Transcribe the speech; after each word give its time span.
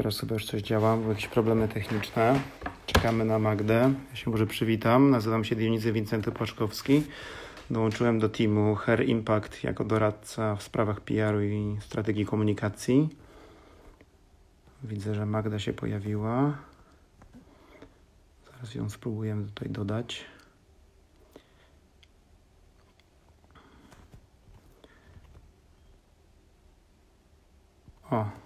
Teraz 0.00 0.20
chyba 0.20 0.34
już 0.34 0.46
coś 0.46 0.62
działa, 0.62 0.96
były 0.96 1.08
jakieś 1.08 1.28
problemy 1.28 1.68
techniczne. 1.68 2.40
Czekamy 2.86 3.24
na 3.24 3.38
Magdę. 3.38 3.94
Ja 4.10 4.16
się 4.16 4.30
może 4.30 4.46
przywitam. 4.46 5.10
Nazywam 5.10 5.44
się 5.44 5.56
Dionizy 5.56 5.92
Wincenty 5.92 6.32
Płaszkowski. 6.32 7.02
Dołączyłem 7.70 8.18
do 8.18 8.28
teamu 8.28 8.74
Her 8.74 9.08
Impact 9.08 9.64
jako 9.64 9.84
doradca 9.84 10.56
w 10.56 10.62
sprawach 10.62 11.00
PR-u 11.00 11.40
i 11.40 11.76
strategii 11.80 12.26
komunikacji. 12.26 13.08
Widzę, 14.84 15.14
że 15.14 15.26
Magda 15.26 15.58
się 15.58 15.72
pojawiła. 15.72 16.58
Zaraz 18.52 18.74
ją 18.74 18.90
spróbujemy 18.90 19.46
tutaj 19.46 19.68
dodać. 19.68 20.24
O, 28.10 28.39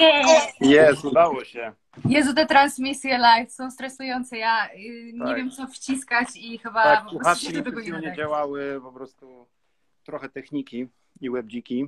Yeah! 0.00 0.60
jest, 0.60 1.04
udało 1.04 1.44
się. 1.44 1.72
Jezu, 2.08 2.34
te 2.34 2.46
transmisje 2.46 3.18
live 3.18 3.52
są 3.52 3.70
stresujące. 3.70 4.36
Ja 4.38 4.66
y, 4.74 5.12
nie 5.12 5.24
Tak. 5.24 5.36
wiem, 5.36 5.50
co 5.50 5.66
wciskać 5.66 6.28
i 6.36 6.58
chyba 6.58 6.82
Tak, 6.82 6.94
po 7.04 7.10
prostu 7.10 7.16
słuchawki 7.18 7.46
się 7.46 7.62
tego 7.62 7.80
nie 7.80 7.90
nadaje. 7.92 8.16
działały, 8.16 8.80
po 8.82 8.92
prostu 8.92 9.46
trochę 10.04 10.28
techniki 10.28 10.86
i 11.20 11.30
webdziki. 11.30 11.86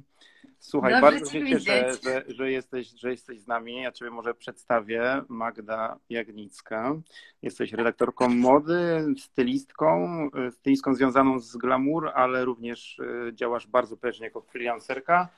Słuchaj, 0.61 0.93
Dobrze 0.93 1.03
bardzo 1.11 1.27
cię 1.27 1.41
się 1.41 1.47
cieszę, 1.47 1.59
widzieć. 1.91 2.03
że, 2.05 2.23
że, 2.29 2.51
jesteś, 2.51 2.89
że 2.89 3.11
jesteś 3.11 3.41
z 3.41 3.47
nami. 3.47 3.83
Ja 3.83 3.93
Ciebie 3.93 4.11
może 4.11 4.35
przedstawię. 4.35 5.23
Magda 5.29 5.99
Jagnicka. 6.11 6.95
Jesteś 7.43 7.73
redaktorką 7.73 8.29
mody, 8.29 9.07
stylistką, 9.19 10.09
y, 10.49 10.51
stylistką 10.53 10.95
związaną 10.95 11.39
z 11.39 11.57
glamour, 11.57 12.11
ale 12.15 12.45
również 12.45 12.99
y, 12.99 13.33
działasz 13.35 13.67
bardzo 13.67 13.97
prężnie 13.97 14.25
jako 14.27 14.41
freelancerka. 14.41 15.29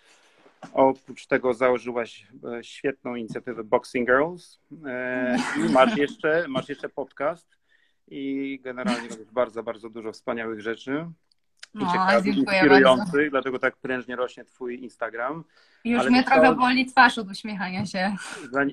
Oprócz 0.72 1.27
tego 1.27 1.55
założyłaś 1.55 2.27
e, 2.58 2.64
świetną 2.64 3.14
inicjatywę 3.14 3.64
Boxing 3.64 4.08
Girls 4.08 4.61
e, 4.86 5.36
i 5.56 5.72
masz 5.72 5.97
jeszcze, 5.97 6.44
masz 6.48 6.69
jeszcze 6.69 6.89
podcast 6.89 7.56
i 8.08 8.61
generalnie 8.62 9.08
robisz 9.08 9.33
bardzo, 9.33 9.62
bardzo 9.62 9.91
dużo 9.91 10.12
wspaniałych 10.12 10.61
rzeczy 10.61 11.06
i 11.75 11.78
No, 11.78 11.92
ciekawych, 11.92 12.25
dziękuję 12.34 12.44
bardzo. 12.47 12.75
inspirujących, 12.75 13.31
dlatego 13.31 13.58
tak 13.58 13.77
prężnie 13.77 14.16
rośnie 14.16 14.44
Twój 14.44 14.83
Instagram. 14.83 15.44
Już 15.84 16.00
Ale 16.00 16.11
mnie 16.11 16.22
chciałam- 16.22 16.41
trochę 16.41 16.56
boli 16.56 16.86
twarz 16.86 17.19
od 17.19 17.31
uśmiechania 17.31 17.86
się. 17.86 18.14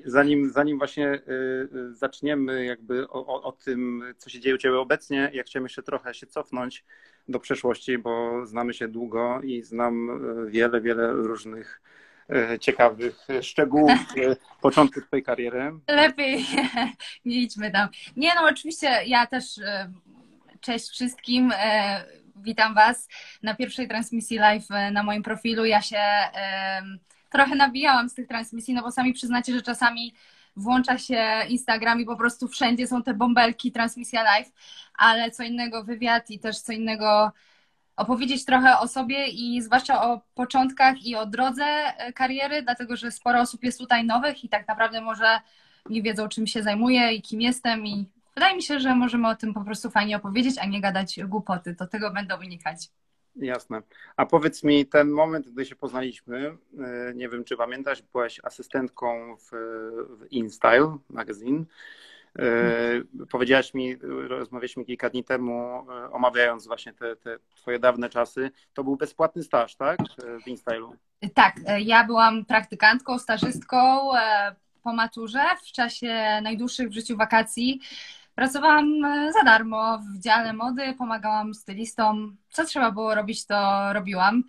Zanim, 0.04 0.50
zanim, 0.50 0.78
właśnie 0.78 1.14
y, 1.14 1.94
zaczniemy 1.94 2.64
jakby 2.64 3.08
o, 3.08 3.26
o, 3.26 3.42
o 3.42 3.52
tym, 3.52 4.04
co 4.16 4.30
się 4.30 4.40
dzieje 4.40 4.54
u 4.54 4.58
Ciebie 4.58 4.78
obecnie, 4.78 5.30
ja 5.34 5.42
chciałem 5.42 5.64
jeszcze 5.64 5.82
trochę 5.82 6.14
się 6.14 6.26
cofnąć 6.26 6.84
do 7.28 7.40
przeszłości, 7.40 7.98
bo 7.98 8.46
znamy 8.46 8.74
się 8.74 8.88
długo 8.88 9.40
i 9.42 9.62
znam 9.62 10.10
y, 10.46 10.50
wiele, 10.50 10.80
wiele 10.80 11.12
różnych 11.12 11.80
y, 12.54 12.58
ciekawych 12.58 13.30
y, 13.30 13.42
szczegółów 13.42 13.92
początku 14.62 15.00
Twojej 15.00 15.22
kariery. 15.22 15.72
Lepiej 15.88 16.46
nie 17.24 17.36
idźmy 17.36 17.70
tam. 17.70 17.88
Nie 18.16 18.34
no, 18.34 18.48
oczywiście 18.50 19.00
ja 19.06 19.26
też 19.26 19.58
e, 19.58 19.92
cześć 20.60 20.88
wszystkim. 20.88 21.52
e, 21.56 22.04
Witam 22.42 22.74
Was 22.74 23.08
na 23.42 23.54
pierwszej 23.54 23.88
transmisji 23.88 24.38
live 24.38 24.70
e, 24.70 24.90
na 24.90 25.02
moim 25.02 25.22
profilu. 25.22 25.64
Ja 25.64 25.82
się 25.82 26.00
trochę 27.30 27.54
nabijałam 27.54 28.08
z 28.08 28.14
tych 28.14 28.28
transmisji, 28.28 28.74
no 28.74 28.82
bo 28.82 28.90
sami 28.90 29.12
przyznacie, 29.12 29.52
że 29.52 29.62
czasami 29.62 30.14
włącza 30.58 30.98
się 30.98 31.24
Instagram 31.48 32.00
i 32.00 32.04
po 32.04 32.16
prostu 32.16 32.48
wszędzie 32.48 32.86
są 32.86 33.02
te 33.02 33.14
bąbelki, 33.14 33.72
transmisja 33.72 34.22
live, 34.22 34.52
ale 34.94 35.30
co 35.30 35.42
innego 35.42 35.84
wywiad 35.84 36.30
i 36.30 36.38
też 36.38 36.58
co 36.58 36.72
innego 36.72 37.32
opowiedzieć 37.96 38.44
trochę 38.44 38.78
o 38.78 38.88
sobie 38.88 39.26
i 39.26 39.62
zwłaszcza 39.62 40.02
o 40.02 40.20
początkach 40.34 41.02
i 41.02 41.16
o 41.16 41.26
drodze 41.26 41.64
e, 41.64 42.12
kariery, 42.12 42.62
dlatego 42.62 42.96
że 42.96 43.10
sporo 43.10 43.40
osób 43.40 43.64
jest 43.64 43.78
tutaj 43.78 44.04
nowych 44.04 44.44
i 44.44 44.48
tak 44.48 44.68
naprawdę 44.68 45.00
może 45.00 45.40
nie 45.90 46.02
wiedzą, 46.02 46.28
czym 46.28 46.46
się 46.46 46.62
zajmuję 46.62 47.12
i 47.12 47.22
kim 47.22 47.40
jestem 47.40 47.86
i 47.86 48.06
wydaje 48.34 48.56
mi 48.56 48.62
się, 48.62 48.80
że 48.80 48.94
możemy 48.94 49.28
o 49.28 49.36
tym 49.36 49.54
po 49.54 49.64
prostu 49.64 49.90
fajnie 49.90 50.16
opowiedzieć, 50.16 50.58
a 50.58 50.66
nie 50.66 50.80
gadać 50.80 51.20
głupoty. 51.24 51.74
Do 51.74 51.86
tego 51.86 52.10
będą 52.10 52.38
wynikać. 52.38 52.88
Jasne. 53.38 53.82
A 54.16 54.26
powiedz 54.26 54.64
mi, 54.64 54.86
ten 54.86 55.10
moment, 55.10 55.50
gdy 55.50 55.64
się 55.64 55.76
poznaliśmy, 55.76 56.56
y, 57.10 57.14
nie 57.14 57.28
wiem, 57.28 57.44
czy 57.44 57.56
pamiętasz, 57.56 58.02
byłaś 58.02 58.40
asystentką 58.42 59.36
w, 59.36 59.50
w 60.18 60.26
InStyle 60.30 60.96
magazine. 61.10 61.64
Y, 62.38 63.26
Powiedziałaś 63.30 63.74
mi, 63.74 63.96
rozmawialiśmy 64.28 64.84
kilka 64.84 65.10
dni 65.10 65.24
temu, 65.24 65.86
y, 66.06 66.12
omawiając 66.12 66.66
właśnie 66.66 66.92
te, 66.92 67.16
te 67.16 67.38
twoje 67.54 67.78
dawne 67.78 68.08
czasy. 68.08 68.50
To 68.74 68.84
był 68.84 68.96
bezpłatny 68.96 69.42
staż, 69.42 69.76
tak? 69.76 69.98
W 70.44 70.48
InStylu. 70.48 70.96
Tak, 71.34 71.56
ja 71.78 72.04
byłam 72.04 72.44
praktykantką, 72.44 73.18
stażystką 73.18 73.76
po 74.82 74.92
maturze 74.92 75.44
w 75.66 75.72
czasie 75.72 76.40
najdłuższych 76.42 76.88
w 76.88 76.92
życiu 76.92 77.16
wakacji. 77.16 77.80
Pracowałam 78.38 79.04
e, 79.04 79.32
za 79.32 79.44
darmo 79.44 79.98
w 79.98 80.18
dziale 80.18 80.52
mody, 80.52 80.94
pomagałam 80.98 81.54
stylistom. 81.54 82.36
Co 82.50 82.64
trzeba 82.64 82.90
było 82.90 83.14
robić, 83.14 83.46
to 83.46 83.92
robiłam. 83.92 84.44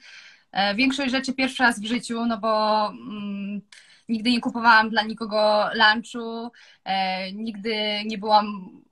E, 0.52 0.76
Większość 0.76 1.12
rzeczy 1.12 1.34
pierwszy 1.34 1.64
raz 1.64 1.80
w 1.80 1.86
życiu, 1.86 2.26
no 2.26 2.38
bo 2.38 2.88
mm, 2.88 3.62
nigdy 4.10 4.32
nie 4.32 4.42
kupowałam 4.42 4.90
dla 4.90 5.04
nikogo 5.04 5.70
lunchu, 5.74 6.52
e, 6.84 7.32
nigdy 7.32 7.76
nie 8.06 8.18
byłam 8.18 8.46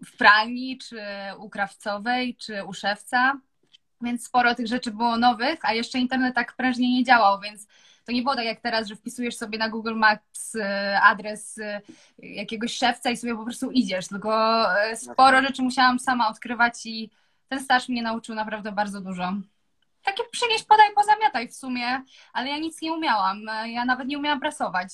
w 0.05 0.17
pralni, 0.17 0.77
czy 0.77 1.01
u 1.39 1.49
krawcowej, 1.49 2.35
czy 2.35 2.63
u 2.63 2.73
szewca. 2.73 3.39
Więc 4.01 4.25
sporo 4.25 4.55
tych 4.55 4.67
rzeczy 4.67 4.91
było 4.91 5.17
nowych, 5.17 5.59
a 5.61 5.73
jeszcze 5.73 5.99
internet 5.99 6.35
tak 6.35 6.55
prężnie 6.55 6.97
nie 6.97 7.03
działał, 7.03 7.39
więc 7.39 7.67
to 8.07 8.11
nie 8.13 8.21
było 8.21 8.35
tak 8.35 8.45
jak 8.45 8.61
teraz, 8.61 8.87
że 8.87 8.95
wpisujesz 8.95 9.37
sobie 9.37 9.57
na 9.57 9.69
Google 9.69 9.95
Maps 9.95 10.55
e, 10.55 10.99
adres 11.01 11.57
e, 11.57 11.81
jakiegoś 12.19 12.73
szewca 12.73 13.09
i 13.09 13.17
sobie 13.17 13.35
po 13.35 13.43
prostu 13.43 13.71
idziesz, 13.71 14.07
tylko 14.07 14.63
e, 14.81 14.95
sporo 14.95 15.41
rzeczy 15.41 15.61
musiałam 15.61 15.99
sama 15.99 16.29
odkrywać 16.29 16.85
i 16.85 17.09
ten 17.49 17.59
staż 17.59 17.89
mnie 17.89 18.03
nauczył 18.03 18.35
naprawdę 18.35 18.71
bardzo 18.71 19.01
dużo. 19.01 19.33
Takie 20.03 20.23
przynieść, 20.31 20.63
podaj, 20.63 20.93
pozamiataj 20.95 21.47
w 21.47 21.55
sumie, 21.55 22.03
ale 22.33 22.49
ja 22.49 22.57
nic 22.57 22.81
nie 22.81 22.93
umiałam. 22.93 23.41
Ja 23.65 23.85
nawet 23.85 24.07
nie 24.07 24.17
umiałam 24.17 24.39
prasować. 24.39 24.89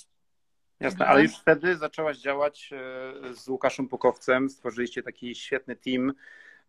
Jasne, 0.80 1.08
ale 1.08 1.24
już 1.24 1.36
wtedy 1.36 1.78
zaczęłaś 1.78 2.18
działać 2.18 2.70
z 3.34 3.48
Łukaszem 3.48 3.88
Pukowcem, 3.88 4.50
stworzyliście 4.50 5.04
taki 5.04 5.36
świetny 5.36 5.76
team. 5.76 6.14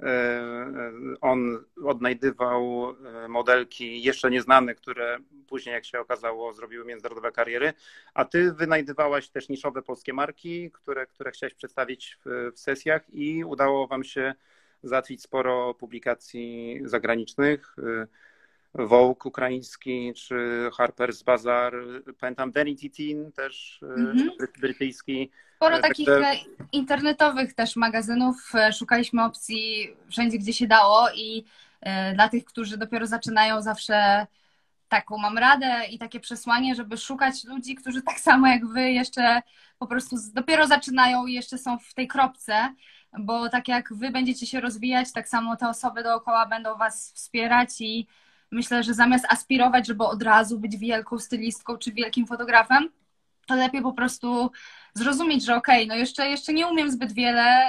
E, 0.00 0.06
e, 0.06 0.92
On 1.20 1.64
odnajdywał 1.84 2.90
e, 3.24 3.28
modelki 3.28 4.02
jeszcze 4.02 4.30
nieznane, 4.30 4.74
które 4.74 5.18
później, 5.48 5.72
jak 5.72 5.84
się 5.84 6.00
okazało, 6.00 6.52
zrobiły 6.52 6.84
międzynarodowe 6.84 7.32
kariery, 7.32 7.72
a 8.14 8.24
ty 8.24 8.52
wynajdywałaś 8.52 9.28
też 9.28 9.48
niszowe 9.48 9.82
polskie 9.82 10.12
marki, 10.12 10.70
które, 10.70 11.06
które 11.06 11.30
chciałaś 11.30 11.54
przedstawić 11.54 12.18
w, 12.24 12.52
w 12.54 12.58
sesjach 12.58 13.10
i 13.10 13.44
udało 13.44 13.86
wam 13.86 14.04
się 14.04 14.34
załatwić 14.82 15.22
sporo 15.22 15.74
publikacji 15.74 16.80
zagranicznych. 16.84 17.76
Vogue 18.74 19.28
ukraiński, 19.28 20.12
czy 20.16 20.68
Harper's 20.78 21.24
Bazaar, 21.24 21.72
pamiętam 22.20 22.52
Vanity 22.52 22.90
Teen 22.90 23.32
też 23.32 23.80
Mhm. 23.82 24.30
bry- 24.40 24.60
brytyjski. 24.60 25.30
Sporo 25.56 25.76
E, 25.76 25.80
takich 25.80 26.08
e, 26.08 26.34
internetowych 26.72 27.54
też 27.54 27.76
magazynów. 27.76 28.52
Szukaliśmy 28.78 29.24
opcji 29.24 29.88
wszędzie, 30.10 30.38
gdzie 30.38 30.52
się 30.52 30.66
dało 30.66 31.08
i 31.14 31.44
dla 32.14 32.28
tych, 32.28 32.44
którzy 32.44 32.78
dopiero 32.78 33.06
zaczynają, 33.06 33.62
zawsze 33.62 34.26
taką 34.88 35.18
mam 35.18 35.38
radę 35.38 35.84
i 35.90 35.98
takie 35.98 36.20
przesłanie, 36.20 36.74
żeby 36.74 36.96
szukać 36.96 37.44
ludzi, 37.44 37.74
którzy 37.74 38.02
tak 38.02 38.20
samo 38.20 38.46
jak 38.46 38.66
wy 38.66 38.90
jeszcze 38.92 39.42
po 39.78 39.86
prostu 39.86 40.16
dopiero 40.34 40.66
zaczynają 40.66 41.26
i 41.26 41.32
jeszcze 41.32 41.58
są 41.58 41.78
w 41.78 41.94
tej 41.94 42.08
kropce, 42.08 42.74
bo 43.18 43.48
tak 43.48 43.68
jak 43.68 43.94
wy 43.94 44.10
będziecie 44.10 44.46
się 44.46 44.60
rozwijać, 44.60 45.12
tak 45.12 45.28
samo 45.28 45.56
te 45.56 45.68
osoby 45.68 46.02
dookoła 46.02 46.46
będą 46.46 46.76
was 46.78 47.12
wspierać 47.12 47.68
i 47.80 48.06
myślę, 48.54 48.82
że 48.82 48.94
zamiast 48.94 49.26
aspirować, 49.28 49.86
żeby 49.86 50.04
od 50.04 50.22
razu 50.22 50.58
być 50.58 50.76
wielką 50.76 51.18
stylistką 51.18 51.78
czy 51.78 51.92
wielkim 51.92 52.26
fotografem, 52.26 52.88
to 53.46 53.54
lepiej 53.54 53.82
po 53.82 53.92
prostu 53.92 54.50
zrozumieć, 54.94 55.44
że 55.44 55.56
okej, 55.56 55.86
no 55.86 55.94
jeszcze, 55.94 56.28
jeszcze 56.28 56.52
nie 56.52 56.66
umiem 56.66 56.90
zbyt 56.90 57.12
wiele, 57.12 57.66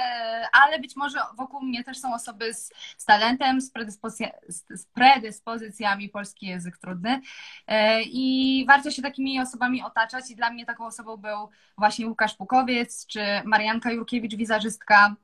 ale 0.52 0.78
być 0.78 0.96
może 0.96 1.18
wokół 1.36 1.62
mnie 1.62 1.84
też 1.84 1.98
są 1.98 2.14
osoby 2.14 2.54
z, 2.54 2.72
z 2.98 3.04
talentem, 3.04 3.60
z, 3.60 3.72
predyspozy- 3.72 4.30
z 4.70 4.86
predyspozycjami, 4.86 6.08
polski 6.08 6.46
język 6.46 6.78
trudny 6.78 7.20
E, 7.66 8.02
i 8.02 8.64
warto 8.68 8.90
się 8.90 9.02
takimi 9.02 9.40
osobami 9.40 9.82
otaczać 9.82 10.30
i 10.30 10.36
dla 10.36 10.50
mnie 10.50 10.66
taką 10.66 10.86
osobą 10.86 11.16
był 11.16 11.48
właśnie 11.78 12.06
Łukasz 12.06 12.34
Pukowiec 12.34 13.06
czy 13.06 13.20
Marianka 13.44 13.92
Jurkiewicz, 13.92 14.34
wizerzystka. 14.36 15.16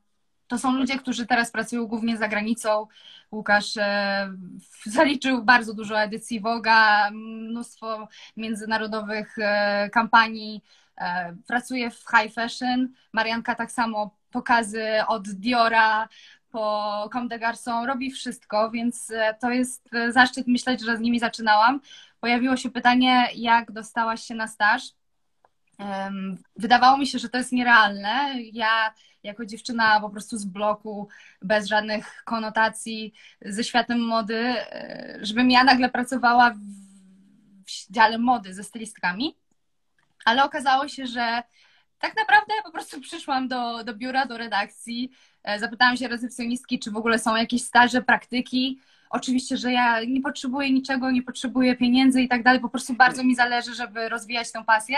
To 0.46 0.58
są 0.58 0.72
ludzie, 0.72 0.98
którzy 0.98 1.26
teraz 1.26 1.50
pracują 1.50 1.86
głównie 1.86 2.16
za 2.16 2.28
granicą. 2.28 2.86
Łukasz 3.32 3.76
e, 3.76 4.32
zaliczył 4.86 5.44
bardzo 5.44 5.74
dużo 5.74 6.00
edycji 6.00 6.40
Woga, 6.40 7.10
mnóstwo 7.10 8.08
międzynarodowych 8.36 9.38
e, 9.38 9.90
kampanii, 9.90 10.62
e, 10.98 11.36
pracuje 11.46 11.90
w 11.90 12.04
high 12.10 12.34
fashion. 12.34 12.88
Marianka 13.12 13.54
tak 13.54 13.72
samo 13.72 14.16
pokazy 14.30 14.86
od 15.08 15.28
Diora, 15.28 16.08
po 16.50 17.08
Comme 17.12 17.28
des 17.28 17.40
Garçons, 17.40 17.86
robi 17.86 18.10
wszystko, 18.10 18.70
więc 18.70 19.12
to 19.40 19.50
jest 19.50 19.88
zaszczyt 20.08 20.46
myśleć, 20.46 20.80
że 20.80 20.96
z 20.96 21.00
nimi 21.00 21.20
zaczynałam. 21.20 21.80
Pojawiło 22.20 22.56
się 22.56 22.70
pytanie, 22.70 23.28
jak 23.34 23.72
dostałaś 23.72 24.22
się 24.22 24.34
na 24.34 24.48
staż. 24.48 24.82
Wydawało 26.56 26.99
mi 26.99 27.06
się, 27.06 27.19
że 27.19 27.29
to 27.29 27.38
jest 27.38 27.52
nierealne. 27.52 28.34
Ja 28.52 28.94
jako 29.23 29.46
dziewczyna 29.46 30.00
po 30.00 30.11
prostu 30.11 30.38
z 30.38 30.44
bloku, 30.44 31.08
bez 31.43 31.67
żadnych 31.67 32.23
konotacji 32.25 33.12
ze 33.40 33.64
światem 33.64 34.00
mody, 34.00 34.37
e, 34.37 35.19
żebym 35.23 35.50
ja 35.50 35.64
nagle 35.64 35.88
pracowała 35.88 36.50
w 36.50 37.93
dziale 37.93 38.19
mody 38.19 38.55
ze 38.55 38.64
stylistkami. 38.64 39.37
Ale 40.25 40.44
okazało 40.44 40.88
się, 40.88 41.06
że 41.06 41.43
tak 41.99 42.17
naprawdę 42.17 42.55
po 42.64 42.73
prostu 42.73 43.00
przyszłam 43.00 43.49
do, 43.49 43.85
do 43.85 43.94
biura, 43.94 44.26
do 44.26 44.38
redakcji, 44.38 45.11
e, 45.44 45.58
zapytałam 45.58 45.96
się 45.96 46.08
recepcjonistki, 46.08 46.78
czy 46.78 46.90
w 46.90 46.96
ogóle 46.96 47.19
są 47.19 47.37
jakieś 47.37 47.62
staże, 47.62 48.02
praktyki. 48.02 48.81
Oczywiście, 49.12 49.56
że 49.56 49.73
ja 49.73 50.05
nie 50.05 50.20
potrzebuję 50.20 50.73
niczego, 50.73 51.11
nie 51.11 51.23
potrzebuję 51.23 51.76
pieniędzy 51.76 52.23
i 52.23 52.29
tak 52.29 52.43
dalej, 52.43 52.61
po 52.61 52.69
prostu 52.69 52.94
bardzo 52.94 53.25
mi 53.25 53.35
zależy, 53.35 53.75
żeby 53.75 54.09
rozwijać 54.09 54.53
tę 54.53 54.64
pasję. 54.64 54.97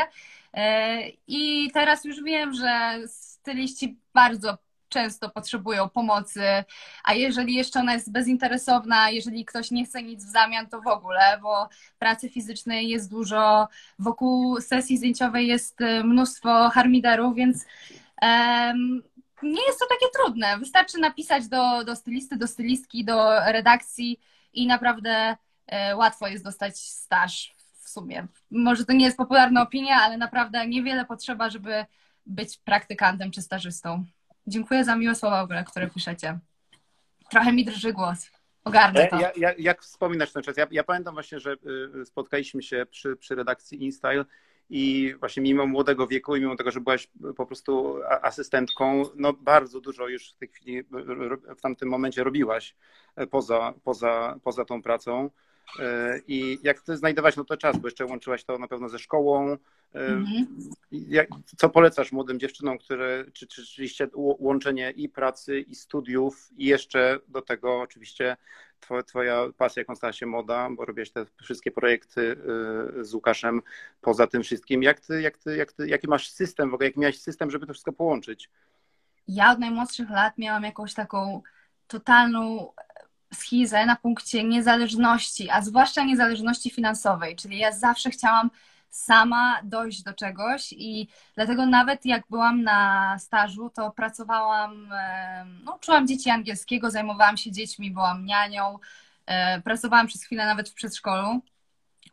E, 0.54 0.98
I 1.26 1.70
teraz 1.74 2.04
już 2.04 2.22
wiem, 2.22 2.54
że 2.54 2.98
styliści 3.06 3.98
bardzo 4.14 4.58
często 4.88 5.30
potrzebują 5.30 5.88
pomocy, 5.88 6.42
a 7.04 7.14
jeżeli 7.14 7.54
jeszcze 7.54 7.80
ona 7.80 7.94
jest 7.94 8.12
bezinteresowna, 8.12 9.10
jeżeli 9.10 9.44
ktoś 9.44 9.70
nie 9.70 9.84
chce 9.84 10.02
nic 10.02 10.24
w 10.24 10.30
zamian, 10.30 10.66
to 10.66 10.80
w 10.80 10.86
ogóle, 10.86 11.38
bo 11.42 11.68
pracy 11.98 12.28
fizycznej 12.28 12.88
jest 12.88 13.10
dużo, 13.10 13.68
wokół 13.98 14.60
sesji 14.60 14.96
zdjęciowej 14.96 15.46
jest 15.46 15.80
y, 15.80 16.04
mnóstwo 16.04 16.70
harmiderów, 16.70 17.34
więc 17.34 17.66
nie 19.44 19.66
jest 19.66 19.78
to 19.78 19.86
takie 19.86 20.06
trudne. 20.14 20.58
Wystarczy 20.58 20.98
napisać 20.98 21.48
do, 21.48 21.84
do 21.84 21.96
stylisty, 21.96 22.36
do 22.36 22.46
stylistki, 22.46 23.04
do 23.04 23.40
redakcji 23.52 24.20
i 24.52 24.66
naprawdę 24.66 25.36
e, 25.66 25.96
łatwo 25.96 26.28
jest 26.28 26.44
dostać 26.44 26.78
staż 26.78 27.54
w 27.82 27.88
sumie. 27.88 28.26
Może 28.50 28.84
to 28.84 28.92
nie 28.92 29.04
jest 29.04 29.16
popularna 29.16 29.62
opinia, 29.62 29.96
ale 29.96 30.16
naprawdę 30.16 30.66
niewiele 30.66 31.04
potrzeba, 31.04 31.50
żeby 31.50 31.84
być 32.26 32.58
praktykantem 32.58 33.30
czy 33.30 33.42
stażystą. 33.42 34.04
Dziękuję 34.46 34.84
za 34.84 34.96
miłe 34.96 35.14
słowa, 35.14 35.42
ogóle, 35.42 35.64
które 35.64 35.90
piszecie. 35.90 36.38
Trochę 37.30 37.52
mi 37.52 37.64
drży 37.64 37.92
głos. 37.92 38.30
Ogarnę 38.64 39.06
to. 39.06 39.20
Ja, 39.20 39.32
ja, 39.36 39.52
jak 39.58 39.82
wspominasz 39.82 40.32
ten 40.32 40.42
czas? 40.42 40.56
Ja, 40.56 40.66
ja, 40.70 40.84
pamiętam 40.84 41.14
właśnie, 41.14 41.40
że 41.40 41.56
y, 42.00 42.04
spotkaliśmy 42.04 42.62
się 42.62 42.86
przy, 42.90 43.16
przy 43.16 43.34
redakcji 43.34 43.84
InStyle 43.84 44.24
i 44.70 45.14
właśnie 45.20 45.42
mimo 45.42 45.66
młodego 45.66 46.06
wieku 46.06 46.36
i 46.36 46.40
mimo 46.40 46.56
tego, 46.56 46.70
że 46.70 46.80
byłaś 46.80 47.10
po 47.36 47.46
prostu 47.46 47.96
asystentką, 48.22 49.02
no 49.14 49.32
bardzo 49.32 49.80
dużo 49.80 50.08
już 50.08 50.32
w 50.32 50.36
tej 50.36 50.48
chwili 50.48 50.82
w 51.56 51.60
tamtym 51.60 51.88
momencie 51.88 52.24
robiłaś 52.24 52.76
e, 53.16 53.26
poza, 53.26 53.74
poza, 53.84 54.40
poza 54.42 54.64
tą 54.64 54.82
pracą. 54.82 55.30
E, 55.80 56.20
I 56.28 56.58
jak 56.62 56.80
ty 56.80 56.96
znajdowałaś 56.96 57.36
no 57.36 57.44
to 57.44 57.56
czas, 57.56 57.78
bo 57.78 57.86
jeszcze 57.88 58.06
łączyłaś 58.06 58.44
to 58.44 58.58
na 58.58 58.68
pewno 58.68 58.88
ze 58.88 58.98
szkołą. 58.98 59.56
Mhm. 59.94 60.46
Co 61.56 61.68
polecasz 61.68 62.12
młodym 62.12 62.38
dziewczynom, 62.38 62.78
które, 62.78 63.24
czy, 63.32 63.46
czy 63.46 63.62
rzeczywiście 63.62 64.08
łączenie 64.14 64.90
i 64.90 65.08
pracy, 65.08 65.60
i 65.60 65.74
studiów, 65.74 66.48
i 66.56 66.66
jeszcze 66.66 67.18
do 67.28 67.42
tego 67.42 67.80
oczywiście 67.80 68.36
twoja, 68.80 69.02
twoja 69.02 69.44
pasja, 69.56 69.80
jaką 69.80 69.96
stała 69.96 70.12
się 70.12 70.26
moda, 70.26 70.68
bo 70.70 70.84
robiłeś 70.84 71.10
te 71.10 71.26
wszystkie 71.42 71.70
projekty 71.70 72.36
y, 73.00 73.04
z 73.04 73.14
Łukaszem 73.14 73.62
poza 74.00 74.26
tym 74.26 74.42
wszystkim. 74.42 74.82
Jak 74.82 75.00
ty, 75.00 75.22
jak 75.22 75.38
ty, 75.38 75.56
jak 75.56 75.72
ty, 75.72 75.88
jaki 75.88 76.08
masz 76.08 76.30
system 76.30 76.70
w 76.70 76.74
ogóle, 76.74 76.88
jaki 76.88 77.00
miałeś 77.00 77.20
system, 77.20 77.50
żeby 77.50 77.66
to 77.66 77.72
wszystko 77.72 77.92
połączyć? 77.92 78.50
Ja 79.28 79.52
od 79.52 79.58
najmłodszych 79.58 80.10
lat 80.10 80.38
miałam 80.38 80.62
jakąś 80.62 80.94
taką 80.94 81.42
totalną 81.86 82.72
schizę 83.34 83.86
na 83.86 83.96
punkcie 83.96 84.44
niezależności, 84.44 85.50
a 85.50 85.62
zwłaszcza 85.62 86.04
niezależności 86.04 86.70
finansowej, 86.70 87.36
czyli 87.36 87.58
ja 87.58 87.72
zawsze 87.72 88.10
chciałam 88.10 88.50
sama 88.90 89.60
dojść 89.64 90.02
do 90.02 90.12
czegoś 90.12 90.72
i 90.72 91.08
dlatego 91.34 91.66
nawet 91.66 92.06
jak 92.06 92.22
byłam 92.30 92.62
na 92.62 93.18
stażu, 93.18 93.70
to 93.70 93.90
pracowałam, 93.90 94.88
no, 95.64 95.74
uczyłam 95.74 96.06
dzieci 96.06 96.30
angielskiego, 96.30 96.90
zajmowałam 96.90 97.36
się 97.36 97.52
dziećmi, 97.52 97.90
byłam 97.90 98.24
nianią, 98.24 98.78
e, 99.26 99.62
pracowałam 99.62 100.06
przez 100.06 100.24
chwilę 100.24 100.46
nawet 100.46 100.68
w 100.68 100.74
przedszkolu. 100.74 101.40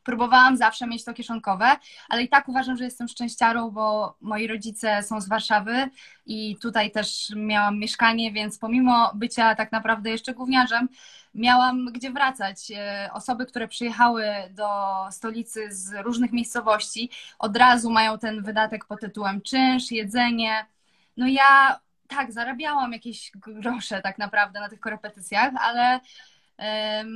Próbowałam 0.04 0.58
zawsze 0.58 0.88
mieć 0.88 1.04
to 1.04 1.14
kieszonkowe, 1.14 1.76
ale 2.10 2.24
i 2.24 2.30
tak 2.30 2.50
uważam, 2.50 2.78
że 2.78 2.84
jestem 2.84 3.08
szczęściarą, 3.08 3.72
bo 3.72 4.16
moi 4.22 4.48
rodzice 4.48 5.04
są 5.04 5.22
z 5.22 5.28
Warszawy 5.28 5.90
i 6.26 6.58
tutaj 6.62 6.92
też 6.92 7.34
miałam 7.36 7.80
mieszkanie, 7.80 8.32
więc 8.32 8.58
pomimo 8.58 9.12
bycia 9.16 9.56
tak 9.56 9.72
naprawdę 9.72 10.10
jeszcze 10.10 10.34
gówniarzem, 10.34 10.90
miałam 11.36 11.86
gdzie 11.86 12.12
wracać. 12.12 12.72
E, 12.72 13.10
osoby, 13.14 13.46
które 13.46 13.68
przyjechały 13.68 14.26
do 14.50 14.68
stolicy 15.12 15.74
z 15.74 15.94
różnych 16.04 16.32
miejscowości, 16.32 17.10
od 17.40 17.58
razu 17.58 17.90
mają 17.90 18.20
ten 18.20 18.44
wydatek 18.44 18.86
pod 18.86 19.00
tytułem 19.00 19.42
czynsz, 19.42 19.92
jedzenie. 19.92 20.66
No 21.18 21.28
ja 21.28 21.80
tak, 22.08 22.32
zarabiałam 22.32 22.94
jakieś 22.94 23.32
grosze 23.36 24.02
tak 24.02 24.18
naprawdę 24.18 24.60
na 24.60 24.70
tych 24.70 24.80
korepetycjach, 24.80 25.54
ale 25.60 26.00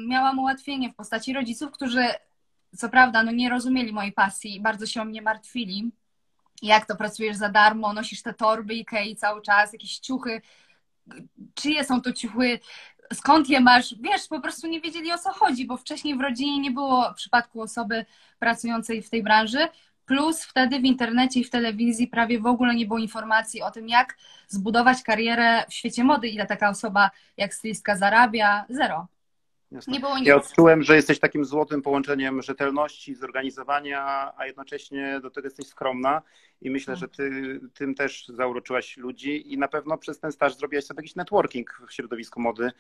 miałam 0.08 0.40
ułatwienie 0.40 0.90
w 0.90 0.96
postaci 0.96 1.34
rodziców, 1.34 1.72
którzy 1.72 2.06
co 2.78 2.90
prawda 2.90 3.24
no 3.24 3.32
nie 3.32 3.50
rozumieli 3.50 3.94
mojej 3.94 4.12
pasji 4.12 4.56
i 4.56 4.62
bardzo 4.62 4.86
się 4.86 5.02
o 5.02 5.06
mnie 5.06 5.22
martwili. 5.22 5.92
Jak 6.62 6.86
to 6.86 6.96
pracujesz 6.96 7.38
za 7.38 7.50
darmo, 7.50 7.94
nosisz 7.94 8.22
te 8.22 8.34
torby 8.34 8.74
Ikei 8.74 9.16
cały 9.16 9.42
czas, 9.42 9.74
jakieś 9.74 10.00
ciuchy, 10.00 10.42
czyje 11.54 11.84
są 11.84 12.02
to 12.02 12.14
ciuchy, 12.14 12.60
skąd 13.14 13.50
je 13.50 13.60
masz, 13.60 13.96
wiesz, 14.00 14.28
po 14.28 14.40
prostu 14.40 14.68
nie 14.68 14.82
wiedzieli 14.82 15.12
o 15.12 15.18
co 15.18 15.34
chodzi, 15.34 15.66
bo 15.66 15.78
wcześniej 15.78 16.18
w 16.18 16.22
rodzinie 16.22 16.60
nie 16.60 16.72
było 16.72 17.14
przypadku 17.14 17.62
osoby 17.62 18.06
pracującej 18.40 19.02
w 19.02 19.10
tej 19.10 19.24
branży, 19.24 19.68
plus 20.06 20.44
wtedy 20.44 20.80
w 20.80 20.84
internecie 20.84 21.40
i 21.40 21.44
w 21.44 21.50
telewizji 21.50 22.08
prawie 22.08 22.40
w 22.40 22.46
ogóle 22.46 22.76
nie 22.76 22.86
było 22.86 23.00
informacji 23.00 23.62
o 23.62 23.72
tym, 23.72 23.90
jak 23.90 24.18
zbudować 24.48 25.04
karierę 25.04 25.66
w 25.70 25.74
świecie 25.74 26.04
mody, 26.04 26.28
ile 26.28 26.46
taka 26.46 26.70
osoba 26.70 27.12
jak 27.38 27.54
stylistka 27.54 27.98
zarabia, 27.98 28.66
zero. 28.70 29.08
Nie 29.88 30.00
było 30.00 30.18
nic. 30.18 30.28
Ja 30.28 30.36
odczułem, 30.36 30.84
że 30.84 30.96
jesteś 30.96 31.20
takim 31.20 31.46
złotym 31.46 31.82
połączeniem 31.82 32.42
rzetelności, 32.42 33.16
zorganizowania, 33.16 34.32
a 34.38 34.46
jednocześnie 34.46 35.20
do 35.22 35.30
tego 35.30 35.48
jesteś 35.48 35.68
skromna 35.68 36.22
i 36.62 36.72
myślę, 36.72 36.96
że 36.96 37.08
ty 37.08 37.60
tym 37.74 37.96
też 37.96 38.28
zauroczyłaś 38.28 38.98
ludzi 38.98 39.54
i 39.54 39.58
na 39.58 39.68
pewno 39.68 39.98
przez 39.98 40.20
ten 40.20 40.32
staż 40.32 40.56
zrobiłaś 40.56 40.86
sobie 40.86 40.98
jakiś 40.98 41.16
networking 41.16 41.82
w 41.88 41.94
środowisku 41.94 42.42
mody, 42.42 42.72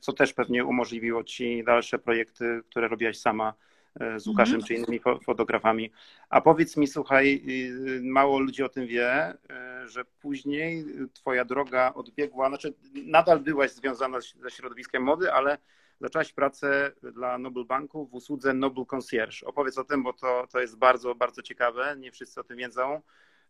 co 0.00 0.12
też 0.12 0.32
pewnie 0.32 0.64
umożliwiło 0.64 1.24
ci 1.24 1.64
dalsze 1.64 1.98
projekty, 1.98 2.62
które 2.70 2.88
robiłaś 2.88 3.18
sama 3.18 3.54
e, 4.00 4.20
z 4.20 4.26
Łukaszem 4.26 4.54
mhm. 4.54 4.66
czy 4.66 4.74
innymi 4.74 5.00
fotografami. 5.24 5.90
A 6.28 6.40
powiedz 6.40 6.76
mi, 6.76 6.86
słuchaj, 6.86 7.42
y, 7.48 8.00
mało 8.02 8.38
ludzi 8.38 8.62
o 8.62 8.68
tym 8.68 8.86
wie, 8.86 9.12
e, 9.12 9.36
że 9.88 10.04
później 10.04 10.84
twoja 11.14 11.44
droga 11.44 11.92
odbiegła, 11.94 12.48
znaczy 12.48 12.74
nadal 13.04 13.40
byłaś 13.40 13.70
związana 13.70 14.18
ze 14.20 14.50
środowiskiem 14.50 15.02
mody, 15.02 15.32
ale 15.32 15.58
zaczęłaś 16.00 16.32
pracę 16.32 16.92
dla 17.02 17.38
Noble 17.38 17.64
Banku 17.64 18.06
w 18.06 18.14
usłudze 18.14 18.54
Noble 18.54 18.84
Concierge. 18.86 19.44
Opowiedz 19.44 19.78
o 19.78 19.84
tym, 19.84 20.02
bo 20.02 20.12
to, 20.12 20.46
to 20.52 20.60
jest 20.60 20.76
bardzo, 20.76 21.14
bardzo 21.14 21.42
ciekawe. 21.42 21.96
Nie 21.98 22.12
wszyscy 22.12 22.40
o 22.40 22.44
tym 22.44 22.56
wiedzą, 22.56 23.00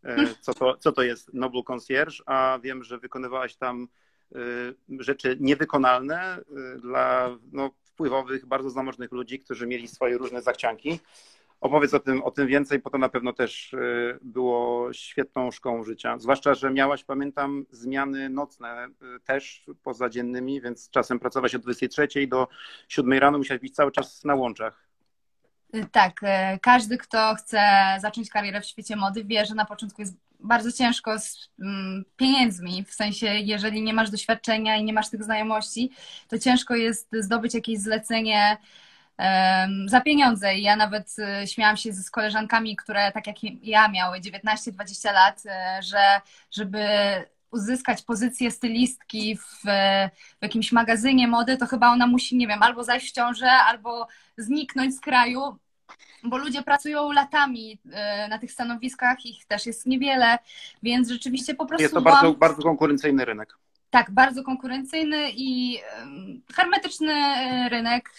e, 0.05 0.17
co 0.41 0.55
to, 0.55 0.77
co 0.77 0.93
to 0.93 1.03
jest 1.03 1.35
Noble 1.35 1.63
Concierge, 1.63 2.23
a 2.27 2.59
wiem, 2.63 2.85
że 2.85 2.99
wykonywałaś 2.99 3.57
tam 3.57 3.89
e, 4.35 4.39
rzeczy 4.99 5.37
niewykonalne 5.41 6.21
e, 6.77 6.79
dla 6.79 7.37
no, 7.53 7.71
wpływowych, 7.85 8.47
bardzo 8.47 8.71
zamożnych 8.71 9.13
ludzi, 9.13 9.39
którzy 9.39 9.67
mieli 9.67 9.89
swoje 9.89 10.19
różne 10.19 10.43
zachcianki. 10.43 11.01
Opowiedz 11.61 11.95
o 11.95 12.01
tym, 12.01 12.23
o 12.23 12.31
tym 12.31 12.47
więcej, 12.47 12.79
bo 12.79 12.91
to 12.91 12.99
na 12.99 13.09
pewno 13.09 13.33
też 13.33 13.73
y, 13.73 14.19
było 14.23 14.93
świetną 14.93 15.51
szkołą 15.51 15.85
życia. 15.85 16.19
Zwłaszcza, 16.19 16.55
że 16.55 16.71
miałaś, 16.71 17.05
pamiętam, 17.05 17.67
zmiany 17.71 18.29
nocne 18.29 18.89
y, 19.17 19.21
też 19.21 19.67
pozadziennymi, 19.83 20.61
więc 20.61 20.91
czasem 20.91 21.19
pracowałaś 21.19 21.55
od 21.55 21.63
23 21.63 22.27
do 22.27 22.49
7 22.89 23.13
rano, 23.13 23.39
musiałaś 23.39 23.61
być 23.61 23.75
cały 23.75 23.93
czas 23.93 24.25
na 24.25 24.35
łączach. 24.35 24.91
Tak, 25.93 26.23
y, 26.23 26.59
każdy, 26.63 26.99
kto 26.99 27.35
chce 27.35 27.61
zacząć 28.01 28.31
karierę 28.31 28.61
w 28.61 28.67
świecie 28.67 28.97
mody, 28.97 29.25
wie, 29.25 29.47
że 29.47 29.55
na 29.55 29.65
początku 29.65 30.03
jest 30.03 30.17
bardzo 30.41 30.73
ciężko 30.73 31.19
z 31.19 31.51
mm, 31.61 32.05
pieniędzmi, 32.17 32.85
w 32.85 32.95
sensie 32.95 33.27
jeżeli 33.27 33.83
nie 33.83 33.95
masz 33.95 34.11
doświadczenia 34.11 34.77
i 34.77 34.85
nie 34.85 34.93
masz 34.93 35.11
tych 35.11 35.25
znajomości, 35.25 35.91
to 36.29 36.39
ciężko 36.39 36.75
jest 36.75 37.09
zdobyć 37.13 37.55
jakieś 37.55 37.79
zlecenie 37.79 38.57
za 39.87 40.01
pieniądze. 40.01 40.55
I 40.55 40.63
ja 40.63 40.77
nawet 40.77 41.17
y, 41.43 41.47
śmiałam 41.47 41.77
się 41.77 41.93
z 41.93 42.11
koleżankami, 42.11 42.77
które 42.77 43.13
tak 43.13 43.27
jak 43.27 43.37
ja 43.63 43.89
miały 43.89 44.21
19-20 44.21 45.13
lat, 45.13 45.43
y, 45.47 45.83
że 45.83 46.21
żeby 46.51 46.89
uzyskać 47.51 48.03
pozycję 48.03 48.51
stylistki 48.51 49.37
w, 49.37 49.65
w, 50.39 50.43
jakimś 50.43 50.73
magazynie 50.73 51.29
mody, 51.29 51.57
to 51.57 51.67
chyba 51.67 51.93
ona 51.93 52.07
musi, 52.07 52.37
nie 52.37 52.47
wiem, 52.47 52.63
albo 52.63 52.85
zajść 52.85 53.11
w 53.11 53.15
ciążę, 53.15 53.51
albo 53.51 54.07
zniknąć 54.37 54.95
z 54.95 55.01
kraju, 55.01 55.41
bo 56.25 56.39
ludzie 56.39 56.63
pracują 56.63 57.13
latami 57.13 57.79
y, 57.87 58.29
na 58.29 58.39
tych 58.39 58.53
stanowiskach, 58.53 59.27
ich 59.27 59.47
też 59.47 59.67
jest 59.67 59.87
niewiele, 59.87 60.39
więc 60.83 61.09
rzeczywiście 61.09 61.55
po 61.55 61.67
prostu... 61.67 61.83
Jest 61.83 61.95
to 61.95 62.03
bardzo, 62.03 62.33
bardzo 62.33 62.63
konkurencyjny 62.63 63.25
rynek. 63.25 63.60
Tak, 63.91 64.11
bardzo 64.11 64.43
konkurencyjny 64.45 65.31
i 65.37 65.79
hermetyczny 66.55 67.15
rynek. 67.69 68.11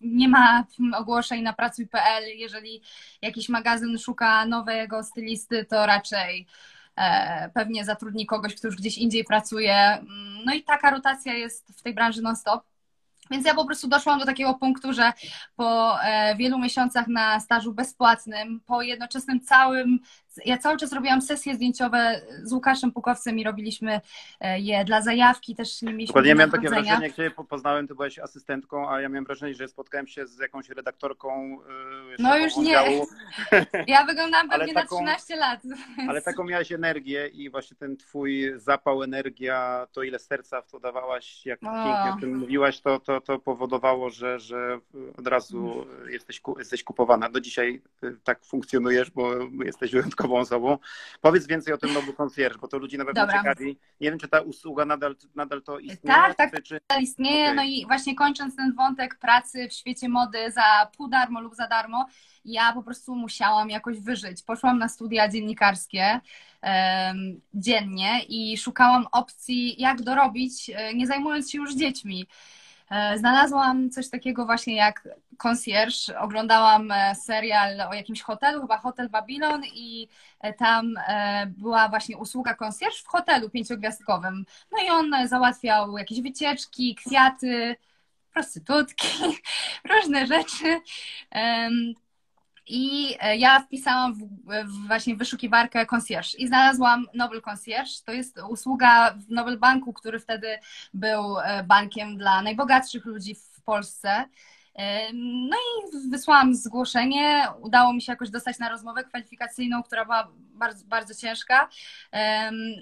Nie 0.00 0.28
ma 0.28 0.64
ogłoszeń 0.96 1.42
na 1.42 1.52
pracuj.pl. 1.52 2.24
Jeżeli 2.36 2.82
jakiś 3.22 3.48
magazyn 3.48 3.98
szuka 3.98 4.46
nowego 4.46 5.04
stylisty, 5.04 5.64
to 5.64 5.86
raczej 5.86 6.46
e, 6.96 7.50
pewnie 7.54 7.84
zatrudni 7.84 8.26
kogoś, 8.26 8.54
kto 8.54 8.68
już 8.68 8.76
gdzieś 8.76 8.98
indziej 8.98 9.24
pracuje. 9.24 10.04
No 10.44 10.54
i 10.54 10.62
taka 10.62 10.90
rotacja 10.90 11.34
jest 11.34 11.78
w 11.78 11.82
tej 11.82 11.94
branży 11.94 12.22
non-stop. 12.22 12.64
Więc 13.30 13.46
ja 13.46 13.54
po 13.54 13.66
prostu 13.66 13.88
doszłam 13.88 14.18
do 14.18 14.26
takiego 14.26 14.54
punktu, 14.54 14.92
że 14.92 15.12
po 15.56 16.00
e, 16.02 16.36
wielu 16.36 16.58
miesiącach 16.58 17.08
na 17.08 17.40
stażu 17.40 17.74
bezpłatnym, 17.74 18.60
po 18.60 18.82
jednoczesnym 18.82 19.40
całym 19.40 19.98
ja 20.44 20.58
cały 20.58 20.76
czas 20.76 20.92
robiłam 20.92 21.22
sesje 21.22 21.54
zdjęciowe 21.54 22.20
z 22.42 22.52
Łukaszem 22.52 22.92
Pukowcem 22.92 23.38
i 23.38 23.44
robiliśmy 23.44 24.00
e, 24.40 24.60
je 24.60 24.84
dla 24.84 25.02
zajawki, 25.02 25.54
też 25.54 25.82
nie 25.82 25.92
mieliśmy 25.92 26.06
Dokładnie, 26.06 26.28
ja 26.28 26.34
miałem 26.34 26.50
takie 26.50 26.68
wrażenie, 26.68 27.12
Cię 27.12 27.30
poznałem, 27.48 27.88
Ty 27.88 27.94
byłaś 27.94 28.18
asystentką, 28.18 28.90
a 28.90 29.00
ja 29.00 29.08
miałem 29.08 29.24
wrażenie, 29.24 29.54
że 29.54 29.68
spotkałem 29.68 30.06
się 30.06 30.26
z 30.26 30.38
jakąś 30.38 30.68
redaktorką 30.68 31.58
e, 31.62 32.16
No 32.18 32.38
już 32.38 32.56
nie, 32.56 32.72
ja 33.86 34.04
wyglądam 34.04 34.48
pewnie 34.48 34.74
taką, 34.74 35.04
na 35.04 35.16
13 35.16 35.36
lat. 35.36 35.60
Ale 36.08 36.22
taką 36.22 36.44
miałaś 36.44 36.72
energię 36.72 37.28
i 37.28 37.50
właśnie 37.50 37.76
ten 37.76 37.96
Twój 37.96 38.52
zapał, 38.56 39.02
energia, 39.02 39.86
to 39.92 40.02
ile 40.02 40.18
serca 40.18 40.62
w 40.62 40.70
to 40.70 40.80
dawałaś, 40.80 41.46
jak 41.46 41.58
o. 41.62 41.66
pięknie 41.66 42.12
o 42.16 42.20
tym 42.20 42.38
mówiłaś, 42.38 42.80
to, 42.80 43.00
to, 43.00 43.20
to 43.20 43.38
powodowało, 43.38 44.10
że, 44.10 44.40
że 44.40 44.78
od 45.18 45.26
razu 45.26 45.86
jesteś, 46.10 46.40
jesteś 46.58 46.84
kupowana. 46.84 47.28
Do 47.28 47.40
dzisiaj 47.40 47.82
e, 48.02 48.12
tak 48.24 48.44
funkcjonujesz, 48.44 49.10
bo 49.10 49.32
jesteś 49.64 49.92
wyjątkowa 49.92 50.21
wyjątkową 50.22 50.38
osobą. 50.38 50.78
Powiedz 51.20 51.46
więcej 51.46 51.74
o 51.74 51.78
tym 51.78 51.92
Nobu 51.92 52.12
Concierge, 52.12 52.58
bo 52.58 52.68
to 52.68 52.78
ludzi 52.78 52.98
na 52.98 53.04
pewno 53.04 53.22
Dobra. 53.22 53.38
ciekawi. 53.38 53.78
Nie 54.00 54.10
wiem, 54.10 54.18
czy 54.18 54.28
ta 54.28 54.40
usługa 54.40 54.84
nadal, 54.84 55.16
nadal 55.34 55.62
to 55.62 55.78
istnieje. 55.78 56.16
Tak, 56.16 56.36
tak, 56.36 56.62
czy... 56.62 56.80
nadal 56.88 57.02
istnieje. 57.02 57.44
Okay. 57.44 57.54
No 57.54 57.62
i 57.62 57.86
właśnie 57.86 58.14
kończąc 58.14 58.56
ten 58.56 58.74
wątek 58.74 59.18
pracy 59.18 59.68
w 59.68 59.72
świecie 59.72 60.08
mody 60.08 60.50
za 60.50 60.90
pół 60.96 61.08
darmo 61.08 61.40
lub 61.40 61.54
za 61.54 61.66
darmo, 61.66 62.06
ja 62.44 62.72
po 62.72 62.82
prostu 62.82 63.14
musiałam 63.14 63.70
jakoś 63.70 64.00
wyżyć. 64.00 64.42
Poszłam 64.42 64.78
na 64.78 64.88
studia 64.88 65.28
dziennikarskie 65.28 66.20
um, 66.62 67.40
dziennie 67.54 68.24
i 68.28 68.58
szukałam 68.58 69.06
opcji, 69.12 69.80
jak 69.80 70.02
dorobić, 70.02 70.70
e, 70.74 70.94
nie 70.94 71.06
zajmując 71.06 71.50
się 71.50 71.58
już 71.58 71.74
dziećmi. 71.74 72.26
E, 72.92 73.18
znalazłam 73.18 73.90
coś 73.90 74.10
takiego 74.10 74.46
właśnie 74.46 74.76
jak 74.76 75.08
concierge. 75.36 76.18
Oglądałam 76.18 76.90
e, 76.90 77.14
serial 77.14 77.80
o 77.80 77.94
jakimś 77.94 78.22
hotelu, 78.22 78.60
chyba 78.60 78.78
Hotel 78.78 79.08
Babylon 79.08 79.62
i 79.64 80.08
e, 80.40 80.52
tam 80.52 80.94
była 81.46 81.88
właśnie 81.88 82.16
usługa 82.16 82.54
concierge 82.54 82.96
w 83.04 83.06
hotelu 83.06 83.50
pięciogwiazdkowym. 83.50 84.44
No 84.72 84.84
i 84.86 84.90
on 84.90 85.28
załatwiał 85.28 85.98
jakieś 85.98 86.20
wycieczki, 86.20 86.94
kwiaty, 86.94 87.76
prostytutki, 88.32 89.08
różne 89.94 90.26
rzeczy. 90.26 90.80
I 92.66 93.16
e, 93.20 93.36
ja 93.36 93.60
wpisałam 93.60 94.14
w, 94.14 94.18
w 94.64 94.86
właśnie 94.86 95.16
wyszukiwarkę 95.16 95.86
concierge 95.86 96.34
i 96.38 96.46
znalazłam 96.46 97.06
Nobel 97.14 97.42
Concierge. 97.42 97.90
To 98.04 98.12
jest 98.12 98.40
usługa 98.50 99.14
w 99.14 99.30
Nobel 99.30 99.58
Banku, 99.58 99.92
który 99.92 100.20
wtedy 100.20 100.58
był 100.94 101.38
e, 101.38 101.64
bankiem 101.64 102.18
dla 102.18 102.42
najbogatszych 102.42 103.04
ludzi 103.04 103.34
w 103.34 103.62
Polsce. 103.64 104.24
E, 104.74 105.12
no 105.50 105.56
i 105.56 106.10
wysłałam 106.10 106.54
zgłoszenie. 106.54 107.46
Udało 107.60 107.92
mi 107.92 108.02
się 108.02 108.12
jakoś 108.12 108.30
dostać 108.30 108.58
na 108.58 108.68
rozmowę 108.68 109.04
kwalifikacyjną, 109.04 109.82
która 109.82 110.04
była 110.04 110.28
bardzo, 110.38 110.84
bardzo 110.86 111.14
ciężka. 111.14 111.68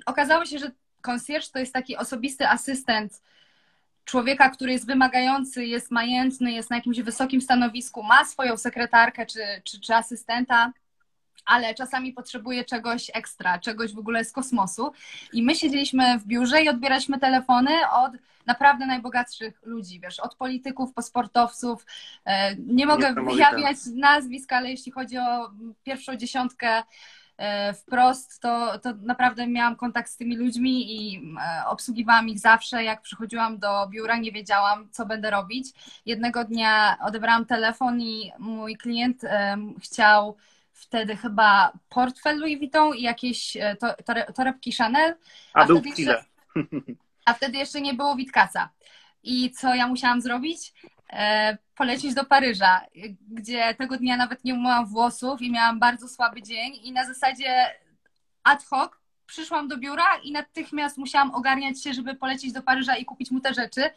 Okazało 0.07 0.45
się, 0.45 0.59
że 0.59 0.71
concierge 1.01 1.49
to 1.53 1.59
jest 1.59 1.73
taki 1.73 1.97
osobisty 1.97 2.49
asystent 2.49 3.23
człowieka, 4.11 4.51
który 4.51 4.73
jest 4.73 4.87
wymagający, 4.87 5.67
jest 5.67 5.91
majętny, 5.91 6.53
jest 6.53 6.71
na 6.71 6.77
jakimś 6.77 7.01
wysokim 7.01 7.41
stanowisku, 7.41 8.03
ma 8.03 8.25
swoją 8.25 8.57
sekretarkę 8.57 9.27
czy, 9.27 9.41
czy, 9.65 9.81
czy 9.81 9.95
asystenta, 9.95 10.73
ale 11.47 11.75
czasami 11.75 12.13
potrzebuje 12.13 12.65
czegoś 12.65 13.11
ekstra, 13.15 13.59
czegoś 13.59 13.95
w 13.95 13.99
ogóle 13.99 14.25
z 14.25 14.33
kosmosu. 14.33 14.93
I 15.33 15.43
my 15.43 15.55
siedzieliśmy 15.55 16.19
w 16.19 16.27
biurze 16.27 16.63
i 16.63 16.69
odbieraliśmy 16.69 17.19
telefony 17.19 17.71
od 17.93 18.13
naprawdę 18.47 18.87
najbogatszych 18.87 19.61
ludzi, 19.63 20.01
wiesz, 20.01 20.21
od 20.21 20.35
polityków 20.35 20.95
po 20.95 21.03
sportowców. 21.03 21.87
E, 22.25 22.57
nie 22.57 22.87
mogę 22.87 23.15
wyjawiać 23.15 23.77
nazwisk, 23.95 24.53
ale 24.53 24.71
jeśli 24.71 24.93
chodzi 24.93 25.19
o 25.19 25.51
pierwszą 25.85 26.17
dziesiątkę 26.17 26.83
wprost, 27.75 28.41
to, 28.41 28.79
to 28.79 28.93
naprawdę 29.03 29.47
miałam 29.47 29.77
kontakt 29.77 30.11
z 30.11 30.17
tymi 30.17 30.37
ludźmi 30.37 30.97
i 30.97 31.23
e, 31.41 31.67
obsługiwałam 31.67 32.29
ich 32.29 32.39
zawsze. 32.39 32.85
Jak 32.85 33.03
przychodziłam 33.03 33.59
do 33.59 33.89
biura, 33.89 34.17
nie 34.17 34.33
wiedziałam, 34.33 34.89
co 34.91 35.07
będę 35.07 35.31
robić. 35.31 35.67
Jednego 36.07 36.45
dnia 36.45 36.97
odebrałam 37.03 37.47
telefon 37.47 38.01
i 38.01 38.33
mój 38.39 38.77
klient 38.77 39.23
chciał 39.83 40.37
wtedy 40.73 41.17
chyba 41.17 41.73
portfel 41.89 42.39
Louis 42.39 42.59
Vuitton 42.59 42.97
i 42.97 43.03
jakieś 43.03 43.57
e, 43.57 43.77
torebki 44.35 44.73
Chanel. 44.73 45.15
A, 45.55 45.61
a 45.61 45.67
był 45.67 45.81
wtedy 45.81 46.03
jeszcze, 46.03 46.25
A 47.25 47.35
wtedy 47.35 47.59
jeszcze 47.59 47.81
nie 47.81 47.95
było 47.95 48.17
Witkaca. 48.17 48.69
I 49.23 49.51
co 49.51 49.75
ja 49.75 49.87
musiałam 49.87 50.21
zrobić? 50.21 50.73
E, 51.13 51.59
polecieć 51.75 52.15
do 52.15 52.25
Paryża, 52.25 52.81
gdzie 53.29 53.75
tego 53.75 53.97
dnia 53.97 54.17
nawet 54.17 54.45
nie 54.45 54.55
umyłam 54.55 54.87
włosów 54.87 55.43
i 55.43 55.51
miałam 55.53 55.79
bardzo 55.79 56.09
słaby 56.09 56.43
dzień 56.43 56.73
i 56.83 56.93
na 56.93 57.07
zasadzie 57.07 57.75
ad 58.45 58.65
hoc 58.65 58.91
przyszłam 59.27 59.69
do 59.69 59.77
biura 59.77 60.19
i 60.23 60.33
natychmiast 60.33 60.99
musiałam 60.99 61.35
ogarniać 61.35 61.83
się, 61.83 61.95
żeby 61.95 62.15
polecieć 62.15 62.53
do 62.53 62.63
Paryża 62.63 62.97
i 62.97 63.05
kupić 63.05 63.31
mu 63.31 63.41
te 63.41 63.55
rzeczy. 63.55 63.91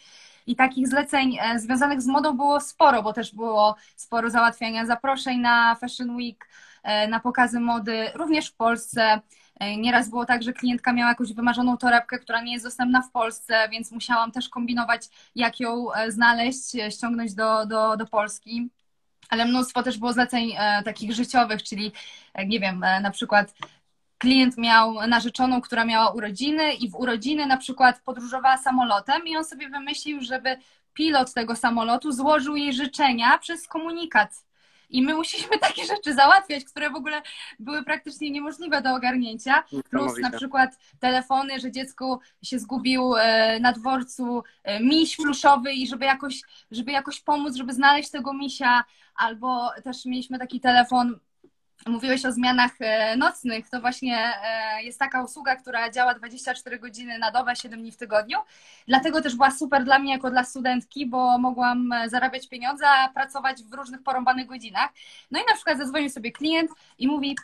I 0.48 0.55
takich 0.55 0.88
zleceń 0.88 1.38
e, 1.41 1.60
związanych 1.60 2.01
z 2.01 2.08
modą 2.08 2.38
było 2.38 2.62
sporo, 2.62 3.03
bo 3.03 3.13
też 3.13 3.36
było 3.36 3.75
sporo 3.96 4.29
załatwiania 4.29 4.86
zaproszeń 4.86 5.39
na 5.39 5.75
Fashion 5.75 6.15
Week, 6.15 6.48
e, 6.84 7.08
na 7.08 7.20
pokazy 7.20 7.60
mody, 7.60 8.12
również 8.15 8.48
w 8.48 8.55
Polsce. 8.55 9.22
E, 9.60 9.77
nieraz 9.77 10.10
było 10.10 10.25
tak, 10.25 10.43
że 10.43 10.53
klientka 10.53 10.93
miała 10.93 11.10
jakąś 11.10 11.33
wymarzoną 11.33 11.77
torebkę, 11.77 12.19
która 12.19 12.41
nie 12.41 12.53
jest 12.53 12.65
dostępna 12.65 13.01
w 13.01 13.12
Polsce, 13.12 13.69
więc 13.72 13.91
musiałam 13.91 14.31
też 14.31 14.50
kombinować, 14.50 15.10
jak 15.36 15.60
ją 15.60 15.93
e, 15.93 16.12
znaleźć, 16.12 16.75
e, 16.75 16.91
ściągnąć 16.91 17.33
do, 17.33 17.65
do, 17.65 17.98
do 17.98 18.05
Polski. 18.05 18.69
Ale 19.29 19.45
mnóstwo 19.45 19.83
też 19.83 19.98
było 19.98 20.13
zleceń 20.13 20.51
takich 20.86 21.13
życiowych, 21.13 21.63
czyli 21.63 21.91
nie 22.48 22.60
wiem, 22.60 22.79
na 22.79 23.12
przykład 23.12 23.53
klient 24.17 24.57
miał 24.57 25.07
narzeczoną, 25.07 25.62
która 25.62 25.86
miała 25.86 26.12
urodziny 26.12 26.74
i 26.74 26.89
w 26.89 26.95
urodziny 26.95 27.45
na 27.45 27.57
przykład 27.57 28.01
podróżowała 28.05 28.57
samolotem 28.57 29.27
i 29.27 29.38
on 29.38 29.45
sobie 29.45 29.69
wymyślił, 29.69 30.22
żeby 30.22 30.57
pilot 30.93 31.33
tego 31.33 31.55
samolotu 31.55 32.12
złożył 32.12 32.55
jej 32.55 32.74
życzenia 32.74 33.38
przez 33.38 33.67
komunikat 33.67 34.45
i 34.93 35.01
my 35.01 35.13
musieliśmy 35.13 35.59
takie 35.59 35.85
rzeczy 35.85 36.13
załatwiać, 36.13 36.65
które 36.65 36.89
w 36.89 36.95
ogóle 36.95 37.21
były 37.59 37.83
praktycznie 37.83 38.31
niemożliwe 38.31 38.81
do 38.81 38.95
ogarnięcia. 38.95 39.63
Plus 39.89 40.17
na 40.19 40.31
przykład 40.31 40.77
telefony, 41.00 41.59
że 41.59 41.71
dziecko 41.71 42.19
się 42.43 42.59
zgubił 42.59 43.15
e, 43.15 43.59
na 43.59 43.71
dworcu, 43.71 44.43
e, 44.63 44.79
miś 44.79 45.15
pluszowy 45.15 45.73
i 45.73 45.88
żeby 45.88 46.05
jakoś, 46.05 46.41
żeby 46.71 46.91
jakoś 46.91 47.19
pomóc, 47.19 47.55
żeby 47.55 47.73
znaleźć 47.73 48.09
tego 48.09 48.33
misia, 48.33 48.83
albo 49.15 49.71
też 49.83 50.05
mieliśmy 50.05 50.39
taki 50.39 50.59
telefon 50.59 51.19
Mówiłeś 51.87 52.25
o 52.25 52.31
zmianach 52.31 52.71
e, 52.79 53.17
nocnych, 53.17 53.69
to 53.69 53.81
właśnie 53.81 54.33
e, 54.43 54.83
jest 54.83 54.99
taka 54.99 55.23
usługa, 55.23 55.55
która 55.55 55.91
działa 55.91 56.13
24 56.13 56.79
godziny 56.79 57.19
na 57.19 57.31
dobę, 57.31 57.55
7 57.55 57.79
dni 57.79 57.91
w 57.91 57.97
tygodniu. 57.97 58.37
Dlatego 58.87 59.21
też 59.21 59.35
była 59.35 59.51
super 59.51 59.83
dla 59.83 59.99
mnie 59.99 60.13
jako 60.13 60.31
dla 60.31 60.43
studentki, 60.43 61.05
bo 61.05 61.37
mogłam 61.37 61.91
e, 61.91 62.09
zarabiać 62.09 62.49
pieniądze, 62.49 62.89
a 62.89 63.09
pracować 63.09 63.63
w 63.63 63.73
różnych 63.73 64.03
porąbanych 64.03 64.47
godzinach. 64.47 64.89
No 65.31 65.39
i 65.39 65.43
na 65.49 65.55
przykład 65.55 65.77
zadzwonił 65.77 66.09
sobie 66.09 66.31
klient 66.31 66.71
i 66.97 67.07
mówi, 67.07 67.37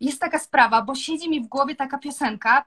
jest 0.00 0.20
taka 0.20 0.38
sprawa, 0.38 0.82
bo 0.82 0.94
siedzi 0.94 1.30
mi 1.30 1.40
w 1.40 1.46
głowie 1.46 1.76
taka 1.76 1.98
piosenka, 1.98 2.64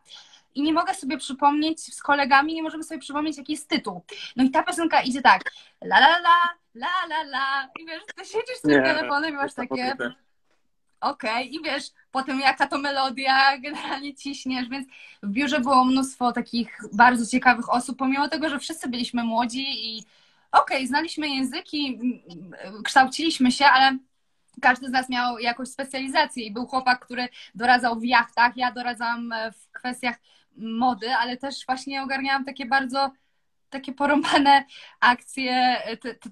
i 0.56 0.62
nie 0.62 0.74
mogę 0.74 0.94
sobie 0.94 1.18
przypomnieć 1.18 1.96
z 1.96 2.02
kolegami, 2.02 2.54
nie 2.54 2.64
możemy 2.64 2.84
sobie 2.84 3.00
przypomnieć, 3.00 3.38
jaki 3.38 3.52
jest 3.52 3.70
tytuł. 3.70 4.04
No 4.36 4.44
i 4.44 4.52
ta 4.52 4.64
piosenka 4.64 5.02
idzie 5.02 5.22
tak, 5.22 5.42
la 5.84 5.98
la 5.98 6.18
la, 6.20 6.56
la 6.76 7.06
la 7.10 7.22
la, 7.22 7.70
i 7.80 7.86
wiesz, 7.86 8.04
ty 8.16 8.26
siedzisz 8.26 8.58
z 8.58 8.62
tym 8.62 8.84
telefonem 8.84 9.34
i 9.34 9.38
masz 9.38 9.54
takie 9.54 9.96
okej, 11.02 11.32
okay. 11.32 11.44
i 11.44 11.64
wiesz, 11.64 11.84
potem 12.12 12.40
jaka 12.40 12.68
to 12.68 12.78
melodia, 12.78 13.58
generalnie 13.58 14.16
ciśniesz, 14.16 14.70
więc 14.70 14.88
w 15.24 15.30
biurze 15.30 15.60
było 15.60 15.86
mnóstwo 15.86 16.32
takich 16.32 16.80
bardzo 16.94 17.26
ciekawych 17.26 17.74
osób, 17.74 17.98
pomimo 17.98 18.28
tego, 18.28 18.50
że 18.50 18.60
wszyscy 18.60 18.90
byliśmy 18.90 19.24
młodzi 19.24 19.96
i 19.96 20.04
okej, 20.52 20.78
okay, 20.78 20.88
znaliśmy 20.88 21.30
języki, 21.30 22.00
kształciliśmy 22.84 23.52
się, 23.52 23.66
ale 23.66 23.98
każdy 24.62 24.88
z 24.88 24.92
nas 24.92 25.10
miał 25.10 25.40
jakąś 25.40 25.70
specjalizację 25.70 26.46
i 26.46 26.52
był 26.52 26.68
chłopak, 26.68 27.06
który 27.06 27.28
doradzał 27.56 28.00
w 28.00 28.06
jachtach, 28.06 28.58
ja 28.58 28.72
doradzałam 28.72 29.34
w 29.54 29.72
kwestiach 29.72 30.16
mody, 30.58 31.14
ale 31.14 31.38
też 31.38 31.66
właśnie 31.66 32.04
ogarniałam 32.04 32.46
takie 32.46 32.66
bardzo 32.66 33.12
takie 33.72 33.94
porąbane 33.94 34.66
akcje 35.00 35.78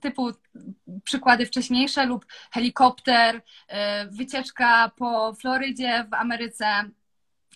typu 0.01 0.31
przykłady 1.03 1.45
wcześniejsze 1.45 2.05
lub 2.05 2.25
helikopter, 2.51 3.41
e, 3.67 4.07
wycieczka 4.07 4.91
po 4.95 5.33
Florydzie 5.33 6.05
w 6.11 6.13
Ameryce. 6.13 6.89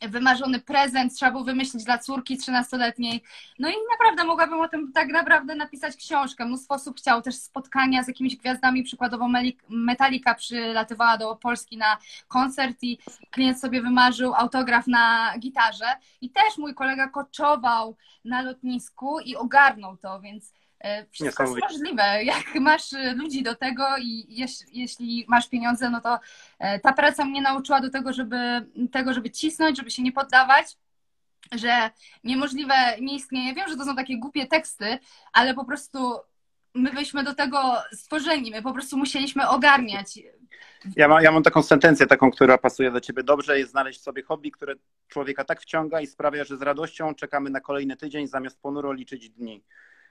Wymarzony 0.01 0.59
prezent 0.59 1.15
trzeba 1.15 1.31
było 1.31 1.43
wymyślić 1.43 1.83
dla 1.83 1.97
córki 1.97 2.37
13-letniej. 2.37 3.23
No 3.59 3.69
i 3.69 3.73
naprawdę 3.91 4.23
mogłabym 4.23 4.61
o 4.61 4.67
tym 4.67 4.91
tak 4.91 5.07
naprawdę 5.07 5.55
napisać 5.55 5.95
książkę. 5.95 6.45
Mnóstwo 6.45 6.75
osób 6.75 6.97
chciało 6.97 7.21
też 7.21 7.35
spotkania 7.35 8.03
z 8.03 8.07
jakimiś 8.07 8.35
gwiazdami. 8.35 8.83
Przykładowo 8.83 9.29
Metallica 9.69 10.35
przylatywała 10.35 11.17
do 11.17 11.35
Polski 11.35 11.77
na 11.77 11.97
koncert 12.27 12.77
i 12.81 12.97
klient 13.31 13.59
sobie 13.59 13.81
wymarzył 13.81 14.33
autograf 14.35 14.87
na 14.87 15.33
gitarze. 15.39 15.85
I 16.21 16.29
też 16.29 16.57
mój 16.57 16.73
kolega 16.73 17.07
koczował 17.07 17.97
na 18.25 18.41
lotnisku 18.41 19.19
i 19.19 19.35
ogarnął 19.35 19.97
to, 19.97 20.21
więc 20.21 20.53
wszystko 21.11 21.43
jest 21.43 21.55
możliwe. 21.71 22.23
Jak 22.23 22.55
masz 22.55 22.93
e, 22.93 23.13
ludzi 23.13 23.43
do 23.43 23.55
tego 23.55 23.83
i 24.01 24.25
jeśli 24.71 25.25
masz 25.27 25.49
pieniądze, 25.49 25.89
no 25.89 26.01
to 26.01 26.19
e, 26.59 26.79
ta 26.79 26.93
praca 26.93 27.25
mnie 27.25 27.41
nauczyła 27.41 27.81
do 27.81 27.89
tego, 27.89 28.13
żeby 28.13 28.37
tego, 28.91 29.13
żeby 29.13 29.31
cisnąć, 29.31 29.77
żeby 29.77 29.91
się 29.91 30.03
nie 30.03 30.11
poddawać, 30.11 30.77
że 31.51 31.89
niemożliwe 32.23 32.73
nie 33.01 33.15
istnieje. 33.15 33.53
Wiem, 33.53 33.69
że 33.69 33.77
to 33.77 33.85
są 33.85 33.95
takie 33.95 34.17
głupie 34.17 34.47
teksty, 34.47 34.97
ale 35.33 35.53
po 35.53 35.65
prostu 35.65 36.19
my 36.75 36.91
byliśmy 36.91 37.23
do 37.23 37.35
tego 37.35 37.75
stworzeni, 37.91 38.51
my 38.51 38.61
po 38.61 38.73
prostu 38.73 38.97
musieliśmy 38.97 39.49
ogarniać. 39.49 40.19
Ja, 40.95 41.07
ma, 41.07 41.21
ja 41.21 41.31
mam 41.31 41.43
taką 41.43 41.63
sentencję, 41.63 42.07
taką, 42.07 42.31
która 42.31 42.57
pasuje 42.57 42.91
do 42.91 43.01
ciebie. 43.01 43.23
Dobrze 43.23 43.59
jest 43.59 43.71
znaleźć 43.71 44.01
sobie 44.01 44.23
hobby, 44.23 44.51
które 44.51 44.75
człowieka 45.07 45.43
tak 45.43 45.61
wciąga 45.61 46.01
i 46.01 46.07
sprawia, 46.07 46.43
że 46.43 46.57
z 46.57 46.61
radością 46.61 47.15
czekamy 47.15 47.49
na 47.49 47.61
kolejny 47.61 47.97
tydzień, 47.97 48.27
zamiast 48.27 48.61
ponuro 48.61 48.93
liczyć 48.93 49.29
dni. 49.29 49.63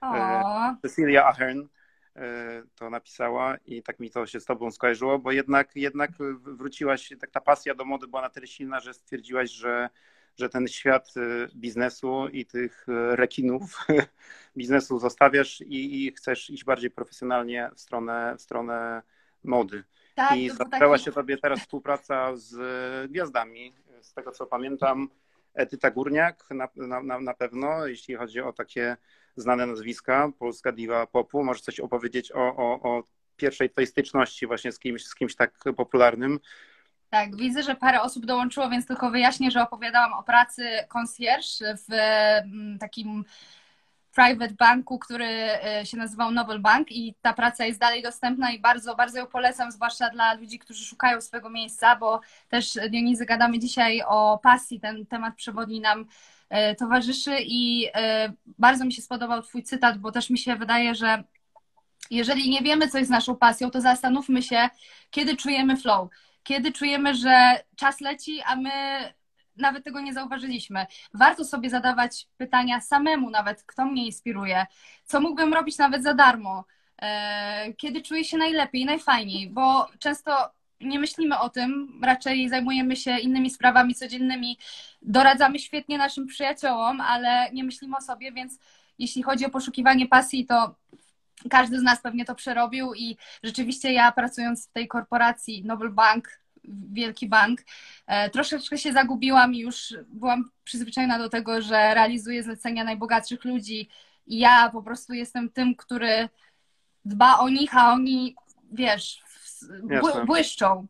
E, 0.03 0.77
Cecilia 0.83 1.27
Ahern 1.27 1.69
e, 2.17 2.63
to 2.75 2.91
napisała 2.91 3.57
i 3.67 3.83
tak 3.83 4.01
mi 4.01 4.11
to 4.11 4.27
się 4.27 4.41
z 4.41 4.45
tobą 4.45 4.71
skojarzyło, 4.71 5.19
bo 5.19 5.33
jednak, 5.33 5.77
jednak 5.77 6.11
wróciłaś, 6.43 7.13
tak 7.21 7.31
ta 7.31 7.41
pasja 7.41 7.75
do 7.75 7.85
mody 7.85 8.07
była 8.07 8.23
na 8.23 8.31
tyle 8.31 8.47
silna, 8.47 8.81
że 8.81 8.95
stwierdziłaś, 8.95 9.51
że, 9.51 9.89
że 10.37 10.49
ten 10.49 10.69
świat 10.69 11.15
e, 11.17 11.49
biznesu 11.57 12.29
i 12.29 12.47
tych 12.47 12.87
rekinów 13.11 13.87
biznesu 14.57 14.99
zostawiasz 14.99 15.61
i, 15.61 16.07
i 16.07 16.13
chcesz 16.13 16.51
iść 16.51 16.65
bardziej 16.65 16.91
profesjonalnie 16.91 17.71
w 17.75 17.81
stronę, 17.81 18.35
w 18.39 18.43
stronę 18.43 19.03
mody. 19.45 19.85
Tak, 20.15 20.37
I 20.37 20.51
zaczęła 20.51 20.95
taki... 20.97 21.05
się 21.05 21.13
tobie 21.13 21.39
teraz 21.39 21.61
współpraca 21.61 22.37
z 22.37 23.11
gwiazdami. 23.11 23.75
Z 24.01 24.15
tego 24.15 24.33
co 24.33 24.47
pamiętam, 24.47 25.09
Edyta 25.55 25.91
Górniak 25.91 26.45
na, 26.51 26.69
na, 27.03 27.21
na 27.21 27.35
pewno, 27.35 27.87
jeśli 27.87 28.15
chodzi 28.15 28.41
o 28.41 28.53
takie 28.53 28.97
znane 29.37 29.67
nazwiska, 29.67 30.33
polska 30.39 30.73
diwa 30.73 31.07
popu. 31.07 31.45
Możesz 31.45 31.63
coś 31.63 31.81
opowiedzieć 31.81 32.33
o, 32.33 32.57
o, 32.57 32.83
o 32.83 33.03
pierwszej 33.37 33.71
twojej 33.71 33.87
styczności 33.87 34.47
właśnie 34.47 34.73
z 34.73 34.79
kimś, 34.79 35.07
z 35.07 35.15
kimś 35.15 35.37
tak 35.37 35.65
popularnym? 35.77 36.41
Tak, 37.11 37.37
widzę, 37.37 37.63
że 37.63 37.75
parę 37.75 38.03
osób 38.03 38.27
dołączyło, 38.27 38.69
więc 38.69 38.87
tylko 38.87 39.11
wyjaśnię, 39.11 39.51
że 39.51 39.63
opowiadałam 39.63 40.13
o 40.13 40.23
pracy 40.23 40.63
concierge 40.89 41.61
w 41.61 41.93
mm, 41.93 42.79
takim 42.79 43.25
private 44.15 44.55
banku, 44.55 44.99
który 44.99 45.27
e, 45.27 45.87
się 45.87 45.97
nazywał 45.97 46.31
Nobel 46.31 46.61
Bank 46.61 46.93
i 46.93 47.15
ta 47.23 47.33
praca 47.33 47.65
jest 47.65 47.81
dalej 47.81 48.03
dostępna 48.03 48.51
i 48.51 48.61
bardzo, 48.61 48.95
bardzo 48.95 49.19
ją 49.19 49.27
polecam, 49.27 49.73
zwłaszcza 49.73 50.11
dla 50.11 50.35
ludzi, 50.35 50.59
którzy 50.59 50.85
szukają 50.85 51.21
swojego 51.21 51.51
miejsca, 51.51 51.97
bo 51.97 52.21
też 52.49 52.79
Dionizy 52.91 53.27
gadamy 53.27 53.59
dzisiaj 53.59 54.03
o 54.07 54.41
pasji, 54.43 54.81
ten 54.81 55.07
temat 55.07 55.35
przewodni 55.35 55.81
nam 55.81 56.07
towarzyszy 56.79 57.37
i 57.41 57.87
e, 57.95 58.33
bardzo 58.59 58.85
mi 58.85 58.93
się 58.93 59.03
spodobał 59.03 59.43
Twój 59.43 59.63
cytat, 59.63 59.99
bo 59.99 60.13
też 60.13 60.31
mi 60.31 60.39
się 60.39 60.57
wydaje, 60.57 60.95
że 60.95 61.25
jeżeli 62.11 62.51
nie 62.51 62.61
wiemy, 62.61 62.89
co 62.89 62.99
jest 62.99 63.11
naszą 63.11 63.37
pasją, 63.37 63.71
to 63.71 63.81
zastanówmy 63.81 64.43
się, 64.43 64.69
kiedy 65.11 65.37
czujemy 65.37 65.77
flow, 65.77 66.09
kiedy 66.43 66.73
czujemy, 66.73 67.15
że 67.15 67.65
czas 67.77 68.01
leci, 68.01 68.41
a 68.47 68.57
my 68.57 68.71
nawet 69.57 69.85
tego 69.85 70.01
nie 70.01 70.13
zauważyliśmy. 70.13 70.87
Warto 71.15 71.45
sobie 71.45 71.71
zadawać 71.71 72.29
pytania 72.37 72.81
samemu, 72.81 73.31
nawet 73.31 73.63
kto 73.63 73.85
mnie 73.85 74.07
inspiruje, 74.07 74.67
co 75.05 75.21
mógłbym 75.21 75.55
robić 75.55 75.79
nawet 75.79 76.03
za 76.03 76.15
darmo, 76.15 76.65
e, 77.03 77.73
kiedy 77.73 78.03
czuję 78.03 78.25
się 78.25 78.37
najlepiej, 78.37 78.85
najfajniej, 78.85 79.51
bo 79.51 79.89
często 79.99 80.51
nie 80.83 80.99
myślimy 80.99 81.39
o 81.39 81.49
tym, 81.49 82.01
raczej 82.03 82.49
zajmujemy 82.49 82.97
się 82.97 83.19
innymi 83.19 83.51
sprawami 83.51 83.95
codziennymi, 83.95 84.59
doradzamy 85.03 85.59
świetnie 85.59 85.99
naszym 85.99 86.27
przyjaciołom, 86.27 87.01
ale 87.01 87.51
nie 87.53 87.65
myślimy 87.65 87.97
o 87.97 88.01
sobie, 88.01 88.33
więc 88.33 88.59
jeśli 88.99 89.23
chodzi 89.23 89.47
o 89.47 89.51
poszukiwanie 89.51 90.09
pasji, 90.09 90.47
to 90.47 90.75
każdy 91.51 91.79
z 91.79 91.83
nas 91.83 92.03
pewnie 92.03 92.25
to 92.25 92.35
przerobił 92.35 92.95
i 92.95 93.17
rzeczywiście 93.43 93.93
ja 93.93 94.13
pracując 94.13 94.69
w 94.69 94.73
tej 94.73 94.89
korporacji 94.89 95.65
Nobel 95.65 95.91
Bank, 95.91 96.43
wielki 96.93 97.29
bank, 97.29 97.61
e, 98.07 98.31
troszeczkę 98.31 98.79
się 98.79 98.93
zagubiłam 98.93 99.55
i 99.55 99.59
już 99.59 99.95
byłam 100.09 100.51
przyzwyczajona 100.65 101.19
do 101.19 101.29
tego, 101.29 101.63
że 101.63 101.95
realizuję 101.95 102.43
zlecenia 102.43 102.85
najbogatszych 102.85 103.45
ludzi 103.45 103.89
i 104.27 104.39
ja 104.39 104.71
po 104.71 104.83
prostu 104.83 105.13
jestem 105.13 105.51
tym, 105.51 105.77
który 105.77 106.29
dba 107.05 107.39
o 107.39 107.49
nich, 107.49 107.77
a 107.77 107.93
oni, 107.93 108.35
wiesz, 108.73 109.23
błyszczą. 110.27 110.87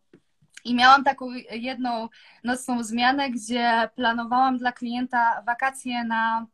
I 0.64 0.74
miałam 0.74 1.04
taką 1.04 1.30
jedną 1.50 2.08
nocną 2.44 2.85
zmianę, 2.85 3.30
gdzie 3.30 3.88
planowałam 3.94 4.58
dla 4.58 4.72
klienta 4.72 5.42
wakacje 5.46 6.04
na 6.04 6.46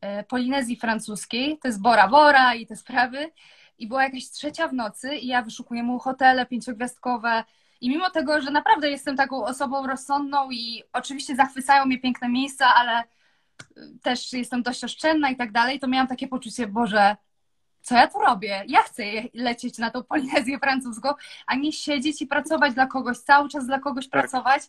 e, 0.00 0.24
Polinezji 0.24 0.76
francuskiej. 0.76 1.58
To 1.58 1.68
jest 1.68 1.82
Bora 1.82 2.08
Bora 2.08 2.54
i 2.54 2.66
te 2.66 2.76
sprawy. 2.76 3.30
I 3.78 3.88
była 3.88 4.04
jakaś 4.04 4.30
trzecia 4.30 4.68
w 4.68 4.72
nocy 4.72 5.16
i 5.16 5.26
ja 5.26 5.42
wyszukuję 5.42 5.82
mu 5.82 5.98
hotele 5.98 6.46
pięciogwiazdkowe. 6.46 7.44
I 7.80 7.90
mimo 7.90 8.10
tego, 8.10 8.40
że 8.40 8.50
naprawdę 8.50 8.90
jestem 8.90 9.16
taką 9.16 9.44
osobą 9.44 9.86
rozsądną 9.86 10.50
i 10.50 10.82
oczywiście 10.92 11.36
zachwycają 11.36 11.86
mnie 11.86 12.00
piękne 12.00 12.28
miejsca, 12.28 12.74
ale 12.74 13.04
też 14.02 14.32
jestem 14.32 14.62
dość 14.62 14.84
oszczędna 14.84 15.30
i 15.30 15.36
tak 15.36 15.52
dalej, 15.52 15.80
to 15.80 15.88
miałam 15.88 16.08
takie 16.08 16.28
poczucie, 16.28 16.66
Boże, 16.66 17.16
co 17.84 17.94
ja 17.94 18.08
tu 18.08 18.18
robię? 18.18 18.64
Ja 18.66 18.82
chcę 18.82 19.02
lecieć 19.34 19.78
na 19.78 19.90
tą 19.90 20.02
Polinezję 20.02 20.58
francuską, 20.58 21.08
a 21.46 21.54
nie 21.54 21.72
siedzieć 21.72 22.22
i 22.22 22.26
pracować 22.26 22.74
dla 22.74 22.86
kogoś, 22.86 23.18
cały 23.18 23.48
czas 23.48 23.66
dla 23.66 23.78
kogoś 23.78 24.08
tak. 24.08 24.20
pracować. 24.20 24.62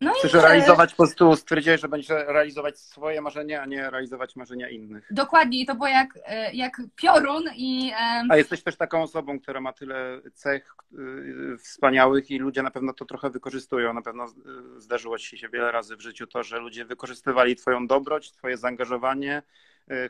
No 0.00 0.12
Chcesz 0.12 0.34
i... 0.34 0.36
realizować 0.36 0.90
po 0.90 0.96
prostu, 0.96 1.36
stwierdziłeś, 1.36 1.80
że 1.80 1.88
będziesz 1.88 2.08
realizować 2.08 2.78
swoje 2.78 3.20
marzenia, 3.20 3.62
a 3.62 3.66
nie 3.66 3.90
realizować 3.90 4.36
marzenia 4.36 4.68
innych. 4.68 5.06
Dokładnie 5.10 5.60
i 5.60 5.66
to 5.66 5.74
było 5.74 5.88
jak, 5.88 6.18
e, 6.24 6.52
jak 6.52 6.82
piorun 6.96 7.44
i... 7.56 7.92
A 8.30 8.36
jesteś 8.36 8.62
też 8.62 8.76
taką 8.76 9.02
osobą, 9.02 9.40
która 9.40 9.60
ma 9.60 9.72
tyle 9.72 10.20
cech 10.34 10.74
y, 10.92 11.58
wspaniałych 11.58 12.30
i 12.30 12.38
ludzie 12.38 12.62
na 12.62 12.70
pewno 12.70 12.92
to 12.92 13.04
trochę 13.04 13.30
wykorzystują. 13.30 13.94
Na 13.94 14.02
pewno 14.02 14.26
y, 14.26 14.80
zdarzyło 14.80 15.18
ci 15.18 15.38
się 15.38 15.48
wiele 15.48 15.72
razy 15.72 15.96
w 15.96 16.00
życiu 16.00 16.26
to, 16.26 16.42
że 16.42 16.58
ludzie 16.58 16.84
wykorzystywali 16.84 17.56
twoją 17.56 17.86
dobroć, 17.86 18.32
twoje 18.32 18.56
zaangażowanie, 18.56 19.42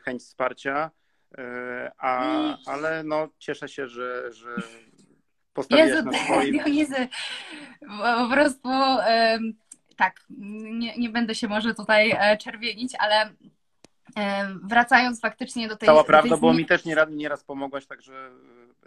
chęć 0.04 0.22
wsparcia 0.22 0.90
E, 0.90 1.00
a, 1.98 2.56
ale 2.66 3.04
no, 3.04 3.28
cieszę 3.38 3.68
się, 3.68 3.88
że, 3.88 4.32
że 4.32 4.48
postawiłeś 5.52 5.90
Jezu, 5.90 6.04
na 6.04 6.18
swoim... 6.24 6.52
Dionizy, 6.52 7.08
po 7.88 8.28
prostu 8.30 8.68
tak, 9.96 10.20
nie, 10.30 10.98
nie 10.98 11.08
będę 11.08 11.34
się 11.34 11.48
może 11.48 11.74
tutaj 11.74 12.10
e, 12.18 12.36
czerwienić, 12.36 12.92
ale 12.98 13.30
wracając 14.62 15.20
faktycznie 15.20 15.68
do 15.68 15.76
tej... 15.76 15.86
Cała 15.86 16.04
prawda, 16.04 16.30
tej... 16.30 16.40
bo 16.40 16.52
mi 16.52 16.66
też 16.66 16.84
nieraz, 16.84 17.08
nieraz 17.10 17.44
pomogłaś, 17.44 17.86
także 17.86 18.30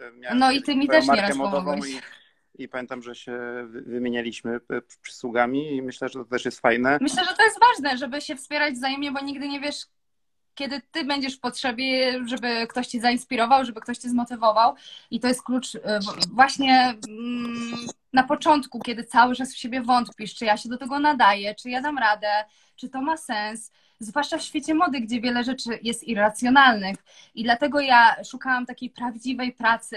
e, 0.00 0.12
miałem 0.12 0.38
No 0.38 0.50
i 0.50 0.62
ty 0.62 0.76
mi 0.76 0.88
też 0.88 1.06
nieraz 1.06 1.36
pomogłeś. 1.36 1.90
I, 1.90 2.62
I 2.62 2.68
pamiętam, 2.68 3.02
że 3.02 3.14
się 3.14 3.38
wymienialiśmy 3.68 4.60
przysługami 5.02 5.76
i 5.76 5.82
myślę, 5.82 6.08
że 6.08 6.18
to 6.18 6.24
też 6.24 6.44
jest 6.44 6.60
fajne. 6.60 6.98
Myślę, 7.00 7.24
że 7.24 7.34
to 7.36 7.44
jest 7.44 7.58
ważne, 7.60 7.98
żeby 7.98 8.20
się 8.20 8.36
wspierać 8.36 8.74
wzajemnie, 8.74 9.12
bo 9.12 9.20
nigdy 9.20 9.48
nie 9.48 9.60
wiesz, 9.60 9.86
kiedy 10.54 10.80
ty 10.92 11.04
będziesz 11.04 11.36
w 11.36 11.40
potrzebie, 11.40 12.20
żeby 12.26 12.66
ktoś 12.66 12.86
cię 12.86 13.00
zainspirował, 13.00 13.64
żeby 13.64 13.80
ktoś 13.80 13.98
cię 13.98 14.08
zmotywował. 14.08 14.74
I 15.10 15.20
to 15.20 15.28
jest 15.28 15.42
klucz 15.42 15.74
e, 15.74 16.00
właśnie 16.32 16.94
mm, 17.08 17.74
na 18.12 18.22
początku, 18.22 18.80
kiedy 18.80 19.04
cały 19.04 19.34
czas 19.34 19.54
w 19.54 19.58
siebie 19.58 19.80
wątpisz, 19.82 20.34
czy 20.34 20.44
ja 20.44 20.56
się 20.56 20.68
do 20.68 20.78
tego 20.78 20.98
nadaję, 20.98 21.54
czy 21.54 21.70
ja 21.70 21.80
dam 21.80 21.98
radę, 21.98 22.28
czy 22.76 22.88
to 22.88 23.00
ma 23.00 23.16
sens. 23.16 23.72
Zwłaszcza 23.98 24.38
w 24.38 24.42
świecie 24.42 24.74
mody, 24.74 25.00
gdzie 25.00 25.20
wiele 25.20 25.44
rzeczy 25.44 25.78
jest 25.82 26.04
irracjonalnych. 26.04 26.96
I 27.34 27.44
dlatego 27.44 27.80
ja 27.80 28.16
szukałam 28.24 28.66
takiej 28.66 28.90
prawdziwej 28.90 29.52
pracy 29.52 29.96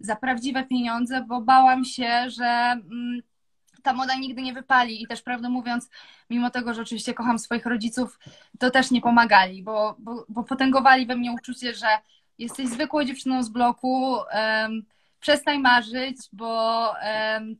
za 0.00 0.16
prawdziwe 0.16 0.64
pieniądze, 0.64 1.24
bo 1.28 1.40
bałam 1.40 1.84
się, 1.84 2.30
że 2.30 2.44
mm, 2.44 3.22
ta 3.82 3.92
moda 3.92 4.14
nigdy 4.14 4.42
nie 4.42 4.52
wypali. 4.52 5.02
I 5.02 5.06
też 5.06 5.22
prawdę 5.22 5.48
mówiąc, 5.48 5.90
mimo 6.30 6.50
tego, 6.50 6.74
że 6.74 6.82
oczywiście 6.82 7.14
kocham 7.14 7.38
swoich 7.38 7.66
rodziców, 7.66 8.18
to 8.58 8.70
też 8.70 8.90
nie 8.90 9.00
pomagali, 9.00 9.62
bo, 9.62 9.96
bo, 9.98 10.24
bo 10.28 10.44
potęgowali 10.44 11.06
we 11.06 11.16
mnie 11.16 11.32
uczucie, 11.32 11.74
że 11.74 11.86
jesteś 12.38 12.68
zwykłą 12.68 13.04
dziewczyną 13.04 13.42
z 13.42 13.48
bloku, 13.48 14.16
um, 14.34 14.82
przestań 15.20 15.58
marzyć, 15.58 16.16
bo 16.32 16.92
um, 17.34 17.56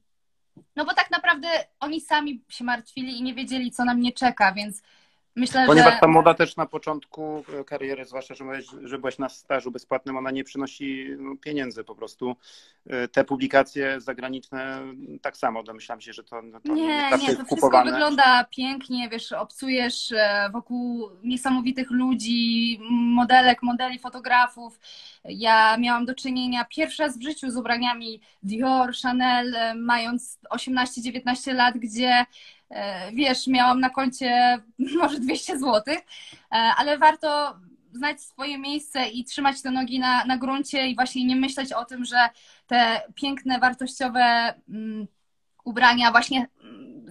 no 0.76 0.84
bo 0.84 0.94
tak 0.94 1.10
naprawdę 1.10 1.48
oni 1.80 2.00
sami 2.00 2.44
się 2.48 2.64
martwili 2.64 3.18
i 3.18 3.22
nie 3.22 3.34
wiedzieli, 3.34 3.70
co 3.70 3.84
na 3.84 3.94
mnie 3.94 4.12
czeka, 4.12 4.52
więc 4.52 4.82
Myślę, 5.40 5.66
Ponieważ 5.66 5.94
że... 5.94 6.00
ta 6.00 6.08
moda 6.08 6.34
też 6.34 6.56
na 6.56 6.66
początku 6.66 7.44
kariery, 7.66 8.04
zwłaszcza, 8.04 8.34
że 8.34 8.44
byłeś, 8.44 8.66
że 8.82 8.98
byłeś 8.98 9.18
na 9.18 9.28
stażu 9.28 9.70
bezpłatnym, 9.70 10.16
ona 10.16 10.30
nie 10.30 10.44
przynosi 10.44 11.06
no, 11.18 11.36
pieniędzy 11.36 11.84
po 11.84 11.94
prostu. 11.94 12.36
Te 13.12 13.24
publikacje 13.24 14.00
zagraniczne 14.00 14.80
tak 15.22 15.36
samo, 15.36 15.62
domyślam 15.62 16.00
się, 16.00 16.12
że 16.12 16.24
to, 16.24 16.42
no, 16.42 16.60
to 16.60 16.72
nie, 16.72 16.86
nie, 16.86 17.10
nie, 17.18 17.36
to 17.36 17.44
wszystko 17.44 17.84
wygląda 17.84 18.44
pięknie, 18.44 19.08
wiesz, 19.08 19.32
obcujesz 19.32 20.12
e, 20.12 20.50
wokół 20.52 21.10
niesamowitych 21.24 21.90
ludzi, 21.90 22.78
modelek, 22.90 23.62
modeli, 23.62 23.98
fotografów. 23.98 24.80
Ja 25.24 25.76
miałam 25.76 26.06
do 26.06 26.14
czynienia 26.14 26.64
pierwszy 26.64 27.02
raz 27.02 27.18
w 27.18 27.22
życiu 27.22 27.50
z 27.50 27.56
ubraniami 27.56 28.20
Dior, 28.42 28.92
Chanel, 29.02 29.54
e, 29.54 29.74
mając 29.74 30.38
18-19 30.50 31.54
lat, 31.54 31.78
gdzie 31.78 32.10
e, 32.10 32.26
wiesz, 33.12 33.46
miałam 33.46 33.80
na 33.80 33.90
koncie 33.90 34.58
może 35.00 35.20
200 35.20 35.58
zł, 35.58 35.94
ale 36.50 36.98
warto 36.98 37.56
znać 37.92 38.20
swoje 38.20 38.58
miejsce 38.58 39.08
i 39.08 39.24
trzymać 39.24 39.62
te 39.62 39.70
nogi 39.70 39.98
na, 39.98 40.24
na 40.24 40.38
gruncie 40.38 40.88
i 40.88 40.94
właśnie 40.94 41.24
nie 41.24 41.36
myśleć 41.36 41.72
o 41.72 41.84
tym, 41.84 42.04
że 42.04 42.28
te 42.66 43.02
piękne, 43.14 43.58
wartościowe 43.58 44.54
mm, 44.68 45.06
ubrania 45.64 46.10
właśnie 46.10 46.46
mm, 46.62 47.06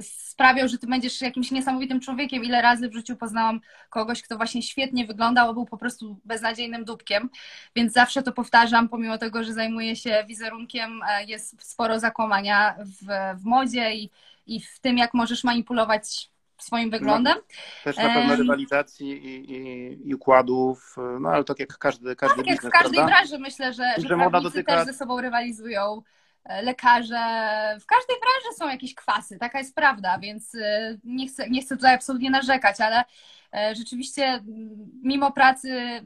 sprawią, 0.00 0.68
że 0.68 0.78
ty 0.78 0.86
będziesz 0.86 1.20
jakimś 1.20 1.50
niesamowitym 1.50 2.00
człowiekiem. 2.00 2.44
Ile 2.44 2.62
razy 2.62 2.88
w 2.88 2.94
życiu 2.94 3.16
poznałam 3.16 3.60
kogoś, 3.90 4.22
kto 4.22 4.36
właśnie 4.36 4.62
świetnie 4.62 5.06
wyglądał, 5.06 5.50
a 5.50 5.52
był 5.52 5.66
po 5.66 5.78
prostu 5.78 6.16
beznadziejnym 6.24 6.84
dupkiem, 6.84 7.30
więc 7.76 7.92
zawsze 7.92 8.22
to 8.22 8.32
powtarzam, 8.32 8.88
pomimo 8.88 9.18
tego, 9.18 9.44
że 9.44 9.52
zajmuję 9.52 9.96
się 9.96 10.24
wizerunkiem, 10.28 11.00
e, 11.08 11.24
jest 11.24 11.70
sporo 11.70 12.00
zakłamania 12.00 12.76
w, 12.78 13.38
w 13.40 13.44
modzie 13.44 13.94
i, 13.94 14.10
i 14.46 14.60
w 14.60 14.78
tym, 14.80 14.98
jak 14.98 15.14
możesz 15.14 15.44
manipulować 15.44 16.30
swoim 16.58 16.90
wyglądem. 16.90 17.36
No, 17.36 17.54
też 17.84 17.96
na 17.96 18.14
pewno 18.14 18.36
rywalizacji 18.36 19.10
i, 19.26 19.52
i, 19.52 20.08
i, 20.08 20.14
układów, 20.14 20.96
no 21.20 21.28
ale 21.28 21.44
tak 21.44 21.58
jak 21.58 21.78
każdy, 21.78 22.16
każdy 22.16 22.36
tak 22.36 22.44
biznes, 22.44 22.64
jak 22.64 22.74
w 22.74 22.82
każdej 22.82 23.04
branży 23.04 23.38
myślę, 23.38 23.72
że, 23.72 23.94
że, 23.98 24.08
że 24.08 24.16
moda 24.16 24.40
dotyka... 24.40 24.76
też 24.76 24.86
ze 24.86 24.92
sobą 24.92 25.20
rywalizują 25.20 26.02
e, 26.02 26.02
lekarze, 26.62 27.16
w 27.80 27.86
każdej 27.86 28.16
branży 28.20 28.58
są 28.58 28.68
jakieś 28.68 28.94
kwasy, 28.94 29.38
taka 29.38 29.58
jest 29.58 29.74
prawda, 29.74 30.18
więc 30.18 30.54
e, 30.54 30.98
nie 31.04 31.28
chcę, 31.28 31.50
nie 31.50 31.62
chcę 31.62 31.76
tutaj 31.76 31.94
absolutnie 31.94 32.30
narzekać, 32.30 32.80
ale 32.80 33.04
e, 33.54 33.74
rzeczywiście 33.74 34.44
mimo 35.02 35.32
pracy 35.32 36.00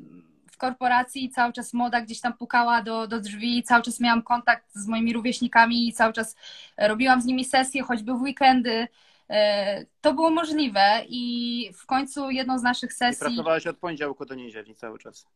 w 0.52 0.56
korporacji 0.56 1.30
cały 1.30 1.52
czas 1.52 1.72
moda 1.72 2.00
gdzieś 2.00 2.20
tam 2.20 2.32
pukała 2.32 2.82
do, 2.82 3.06
do 3.06 3.20
drzwi, 3.20 3.62
cały 3.62 3.82
czas 3.82 4.00
miałam 4.00 4.22
kontakt 4.22 4.66
z 4.74 4.86
moimi 4.86 5.12
rówieśnikami 5.12 5.88
i 5.88 5.92
cały 5.92 6.12
czas 6.12 6.36
robiłam 6.78 7.22
z 7.22 7.24
nimi 7.24 7.44
sesje, 7.44 7.82
choćby 7.82 8.14
w 8.14 8.22
weekendy, 8.22 8.88
E, 9.30 9.86
to 10.00 10.14
było 10.14 10.30
możliwe 10.30 11.04
i 11.08 11.72
w 11.74 11.86
końcu 11.86 12.30
jedną 12.30 12.58
z 12.58 12.62
naszych 12.62 12.92
sesji. 12.92 13.26
I 13.26 13.34
pracowałaś 13.34 13.66
od 13.66 13.78
poniedziałku 13.78 14.26
do 14.26 14.34
niedzieli 14.34 14.74
cały 14.74 14.98
czas. 14.98 15.26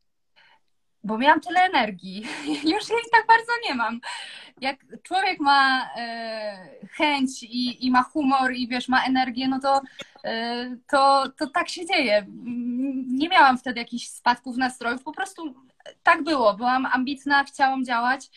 Bo 1.04 1.18
miałam 1.18 1.40
tyle 1.40 1.60
energii. 1.60 2.22
Już 2.72 2.88
jej 2.90 3.00
tak 3.12 3.26
bardzo 3.28 3.52
nie 3.68 3.74
mam. 3.74 4.00
Jak 4.60 4.76
człowiek 5.02 5.40
ma 5.40 5.90
e, 5.96 6.68
chęć 6.96 7.42
i, 7.42 7.86
i 7.86 7.90
ma 7.90 8.02
humor 8.02 8.52
i 8.52 8.68
wiesz, 8.68 8.88
ma 8.88 9.04
energię, 9.04 9.48
no 9.48 9.60
to, 9.60 9.80
e, 10.24 10.76
to, 10.86 11.28
to 11.38 11.46
tak 11.46 11.68
się 11.68 11.86
dzieje. 11.86 12.26
Nie 13.06 13.28
miałam 13.28 13.58
wtedy 13.58 13.80
jakichś 13.80 14.06
spadków 14.06 14.56
nastrojów, 14.56 15.02
po 15.02 15.12
prostu 15.12 15.54
tak 16.02 16.22
było. 16.22 16.54
Byłam 16.54 16.86
ambitna, 16.86 17.44
chciałam 17.44 17.84
działać. 17.84 18.30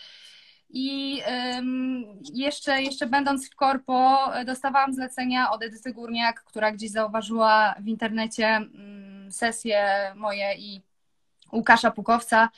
I 0.69 1.21
jeszcze, 2.33 2.81
jeszcze 2.81 3.07
będąc 3.07 3.49
w 3.51 3.55
korpo, 3.55 4.31
dostawałam 4.45 4.93
zlecenia 4.93 5.51
od 5.51 5.63
Edyty 5.63 5.93
Górniak, 5.93 6.43
która 6.43 6.71
gdzieś 6.71 6.91
zauważyła 6.91 7.75
w 7.79 7.87
internecie 7.87 8.47
mm, 8.47 9.31
sesje 9.31 10.11
moje 10.15 10.55
i 10.57 10.81
Łukasza 11.51 11.91
Pukowca 11.91 12.49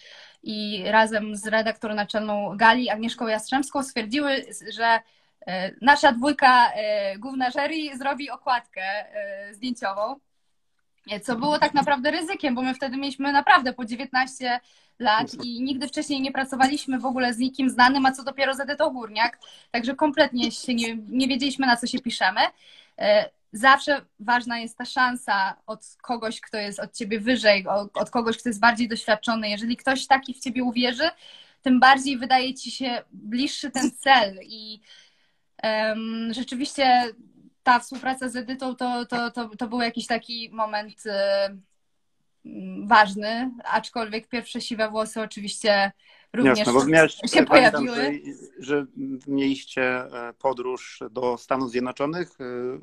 i 0.44 0.84
razem 0.86 1.36
z 1.36 1.48
redaktorą 1.48 1.96
naczelną 1.96 2.58
Gali 2.58 2.90
Agnieszką 2.90 3.28
Jastrzębską 3.28 3.84
stwierdziły, 3.84 4.46
że 4.74 5.00
e, 5.48 5.72
nasza 5.82 6.12
dwójka 6.12 6.72
e, 6.72 7.18
główna 7.18 7.52
jury 7.52 7.98
zrobi 7.98 8.30
okładkę 8.30 8.82
e, 8.82 9.54
zdjęciową, 9.54 10.16
co 11.24 11.36
było 11.36 11.60
tak 11.60 11.74
naprawdę 11.74 12.12
ryzykiem, 12.12 12.56
bo 12.56 12.62
my 12.62 12.74
wtedy 12.74 12.98
mieliśmy 12.98 13.32
naprawdę 13.32 13.74
po 13.74 13.86
19 13.86 14.60
lat 15.00 15.34
i 15.44 15.62
nigdy 15.62 15.88
wcześniej 15.88 16.22
nie 16.22 16.32
pracowaliśmy 16.32 17.00
w 17.00 17.06
ogóle 17.06 17.34
z 17.34 17.38
nikim 17.38 17.70
znanym, 17.70 18.06
a 18.06 18.12
co 18.12 18.24
dopiero 18.24 18.54
z 18.54 18.60
Edytą 18.60 18.90
Górniak, 18.90 19.40
także 19.72 19.96
kompletnie 19.96 20.52
się 20.52 20.74
nie, 20.74 20.98
nie 21.10 21.28
wiedzieliśmy, 21.28 21.68
na 21.68 21.78
co 21.78 21.88
się 21.88 22.00
piszemy. 22.00 22.42
Zawsze 23.52 24.06
ważna 24.20 24.60
jest 24.60 24.78
ta 24.78 24.86
szansa 24.86 25.56
od 25.66 25.86
kogoś, 26.02 26.42
kto 26.42 26.58
jest 26.58 26.80
od 26.80 26.94
ciebie 26.94 27.20
wyżej, 27.20 27.66
od 27.94 28.10
kogoś, 28.10 28.38
kto 28.38 28.50
jest 28.50 28.60
bardziej 28.60 28.88
doświadczony. 28.88 29.50
Jeżeli 29.50 29.78
ktoś 29.78 30.08
taki 30.08 30.34
w 30.34 30.40
ciebie 30.40 30.64
uwierzy, 30.64 31.10
tym 31.62 31.80
bardziej 31.80 32.18
wydaje 32.18 32.54
ci 32.54 32.72
się 32.72 33.04
bliższy 33.12 33.72
ten 33.72 33.92
cel 33.92 34.40
i 34.44 34.82
um, 35.64 36.34
rzeczywiście 36.34 37.04
ta 37.64 37.80
współpraca 37.80 38.30
z 38.30 38.36
Edytą 38.36 38.76
to, 38.76 39.06
to, 39.06 39.32
to, 39.32 39.50
to 39.58 39.68
był 39.68 39.82
jakiś 39.82 40.08
taki 40.08 40.50
moment 40.52 41.04
ważny, 42.84 43.52
aczkolwiek 43.64 44.28
pierwsze 44.28 44.62
siwe 44.62 44.90
włosy 44.90 45.22
oczywiście 45.22 45.92
również 46.34 46.58
Jasne, 46.58 46.74
bo 46.74 46.86
miałeś, 46.86 47.18
się 47.26 47.46
pojawiły. 47.46 48.22
Że, 48.60 48.76
że 48.76 48.86
mieliście 49.28 49.84
e, 49.84 50.34
podróż 50.40 51.04
do 51.12 51.38
Stanów 51.38 51.72
Zjednoczonych, 51.72 52.30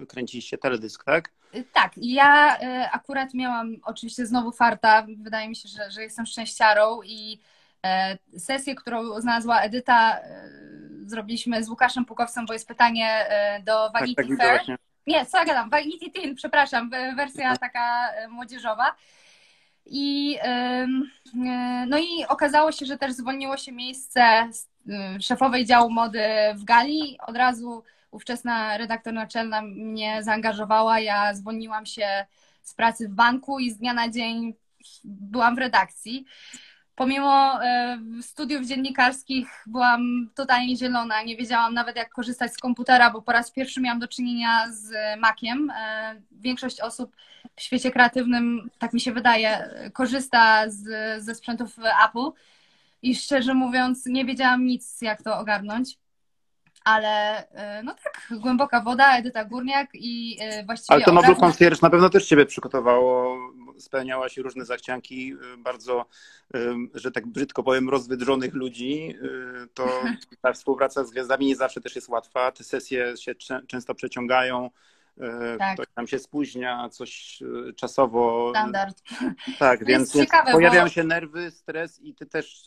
e, 0.02 0.06
kręciliście 0.06 0.58
teledysk, 0.58 1.04
tak? 1.04 1.32
E, 1.52 1.64
tak, 1.64 1.92
ja 1.96 2.58
akurat 2.92 3.34
miałam 3.34 3.76
oczywiście 3.84 4.26
znowu 4.26 4.52
farta, 4.52 5.06
wydaje 5.18 5.48
mi 5.48 5.56
się, 5.56 5.68
że, 5.68 5.90
że 5.90 6.02
jestem 6.02 6.26
szczęściarą 6.26 7.00
i 7.04 7.40
sesję, 8.38 8.74
którą 8.74 9.20
znalazła 9.20 9.60
Edyta, 9.60 10.20
zrobiliśmy 11.04 11.64
z 11.64 11.68
Łukaszem 11.68 12.04
Pukowcem, 12.04 12.46
bo 12.46 12.52
jest 12.52 12.68
pytanie 12.68 13.26
do 13.64 13.90
Vanity 13.90 14.22
tak, 14.28 14.38
tak, 14.38 14.66
Fair. 14.66 14.78
Nie, 15.06 15.26
co 15.26 15.38
ja 15.38 15.44
gadam, 15.44 15.70
Vanity 15.70 16.10
Teen, 16.10 16.34
przepraszam, 16.34 16.90
wersja 17.16 17.56
taka 17.56 18.08
młodzieżowa. 18.28 18.94
I, 19.86 20.38
e, 20.42 20.86
no 21.88 21.98
i 21.98 22.26
okazało 22.28 22.72
się, 22.72 22.86
że 22.86 22.98
też 22.98 23.12
zwolniło 23.12 23.56
się 23.56 23.72
miejsce 23.72 24.50
y, 24.88 25.22
szefowej 25.22 25.66
działu 25.66 25.90
mody 25.90 26.20
w 26.54 26.64
Gali. 26.64 27.18
Od 27.26 27.36
razu 27.36 27.82
ówczesna 28.10 28.76
redaktor 28.76 29.12
naczelna 29.14 29.62
mnie 29.62 30.22
zaangażowała. 30.22 31.00
Ja 31.00 31.34
zwolniłam 31.34 31.86
się 31.86 32.26
z 32.62 32.74
pracy 32.74 33.08
w 33.08 33.12
banku 33.12 33.58
i 33.58 33.70
z 33.70 33.78
dnia 33.78 33.92
na 33.92 34.08
dzień 34.08 34.54
byłam 35.04 35.54
w 35.54 35.58
redakcji. 35.58 36.24
Pomimo 36.96 37.62
e, 37.64 37.98
studiów 38.22 38.66
dziennikarskich 38.66 39.48
byłam 39.66 40.30
totalnie 40.34 40.76
zielona, 40.76 41.22
nie 41.22 41.36
wiedziałam 41.36 41.74
nawet 41.74 41.96
jak 41.96 42.10
korzystać 42.10 42.52
z 42.52 42.58
komputera, 42.58 43.10
bo 43.10 43.22
po 43.22 43.32
raz 43.32 43.50
pierwszy 43.50 43.80
miałam 43.80 43.98
do 43.98 44.08
czynienia 44.08 44.66
z 44.70 44.92
Maciem. 45.20 45.70
E, 45.70 46.16
większość 46.32 46.80
osób 46.80 47.16
w 47.56 47.62
świecie 47.62 47.90
kreatywnym, 47.90 48.70
tak 48.78 48.92
mi 48.92 49.00
się 49.00 49.12
wydaje, 49.12 49.70
korzysta 49.92 50.70
z, 50.70 50.84
ze 51.22 51.34
sprzętów 51.34 51.76
Apple 52.08 52.30
i 53.02 53.14
szczerze 53.14 53.54
mówiąc 53.54 54.06
nie 54.06 54.24
wiedziałam 54.24 54.66
nic 54.66 55.02
jak 55.02 55.22
to 55.22 55.38
ogarnąć. 55.38 55.98
Ale 56.84 57.48
e, 57.48 57.82
no 57.82 57.94
tak, 58.04 58.38
głęboka 58.40 58.80
woda, 58.80 59.18
Edyta 59.18 59.44
Górniak 59.44 59.88
i 59.94 60.38
właściwie. 60.66 60.94
Ale 60.94 61.04
to 61.04 61.12
Nobel. 61.12 61.36
Concierge 61.36 61.82
na 61.82 61.90
pewno 61.90 62.10
też 62.10 62.26
Ciebie 62.26 62.46
przygotowało 62.46 63.36
spełniałaś 63.78 64.36
różne 64.36 64.64
zachcianki 64.64 65.32
y, 65.32 65.56
bardzo, 65.58 66.06
że 66.94 67.10
tak 67.10 67.26
brzydko 67.26 67.62
powiem, 67.62 67.90
rozwydrzonych 67.90 68.54
ludzi, 68.54 69.14
y, 69.64 69.68
to 69.74 70.02
ta 70.42 70.52
współpraca 70.52 71.04
z 71.04 71.10
gwiazdami 71.10 71.46
nie 71.46 71.56
zawsze 71.56 71.80
też 71.80 71.96
jest 71.96 72.08
łatwa. 72.08 72.52
Te 72.52 72.64
sesje 72.64 73.16
się 73.16 73.34
często 73.66 73.94
przeciągają. 73.94 74.70
Tak. 75.58 75.74
Ktoś 75.74 75.86
tam 75.94 76.06
się 76.06 76.18
spóźnia, 76.18 76.88
coś 76.88 77.42
czasowo. 77.76 78.50
Standard. 78.50 79.02
Tak, 79.58 79.84
więc, 79.84 80.12
więc 80.12 80.26
ciekawe, 80.26 80.52
pojawiają 80.52 80.84
bo... 80.84 80.90
się 80.90 81.04
nerwy, 81.04 81.50
stres 81.50 82.00
i 82.00 82.14
ty 82.14 82.26
też 82.26 82.64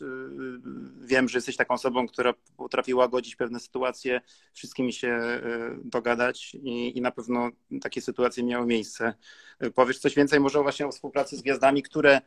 wiem, 1.00 1.28
że 1.28 1.38
jesteś 1.38 1.56
taką 1.56 1.74
osobą, 1.74 2.06
która 2.06 2.34
potrafi 2.56 2.94
łagodzić 2.94 3.36
pewne 3.36 3.60
sytuacje, 3.60 4.20
wszystkimi 4.52 4.92
się 4.92 5.20
dogadać 5.84 6.54
i, 6.54 6.98
i 6.98 7.00
na 7.00 7.10
pewno 7.10 7.50
takie 7.82 8.00
sytuacje 8.00 8.44
miały 8.44 8.66
miejsce. 8.66 9.14
Powiesz 9.74 9.98
coś 9.98 10.14
więcej 10.14 10.40
może 10.40 10.62
właśnie 10.62 10.86
o 10.86 10.92
współpracy 10.92 11.36
z 11.36 11.42
gwiazdami, 11.42 11.82
które 11.82 12.16
e, 12.16 12.22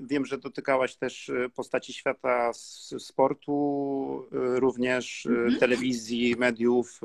Wiem, 0.00 0.26
że 0.26 0.38
dotykałaś 0.38 0.96
też 0.96 1.28
e, 1.28 1.48
postaci 1.48 1.92
świata 1.92 2.52
sportu, 2.98 4.28
e, 4.32 4.60
również 4.60 5.26
mhm. 5.26 5.58
telewizji, 5.58 6.36
mediów. 6.36 7.00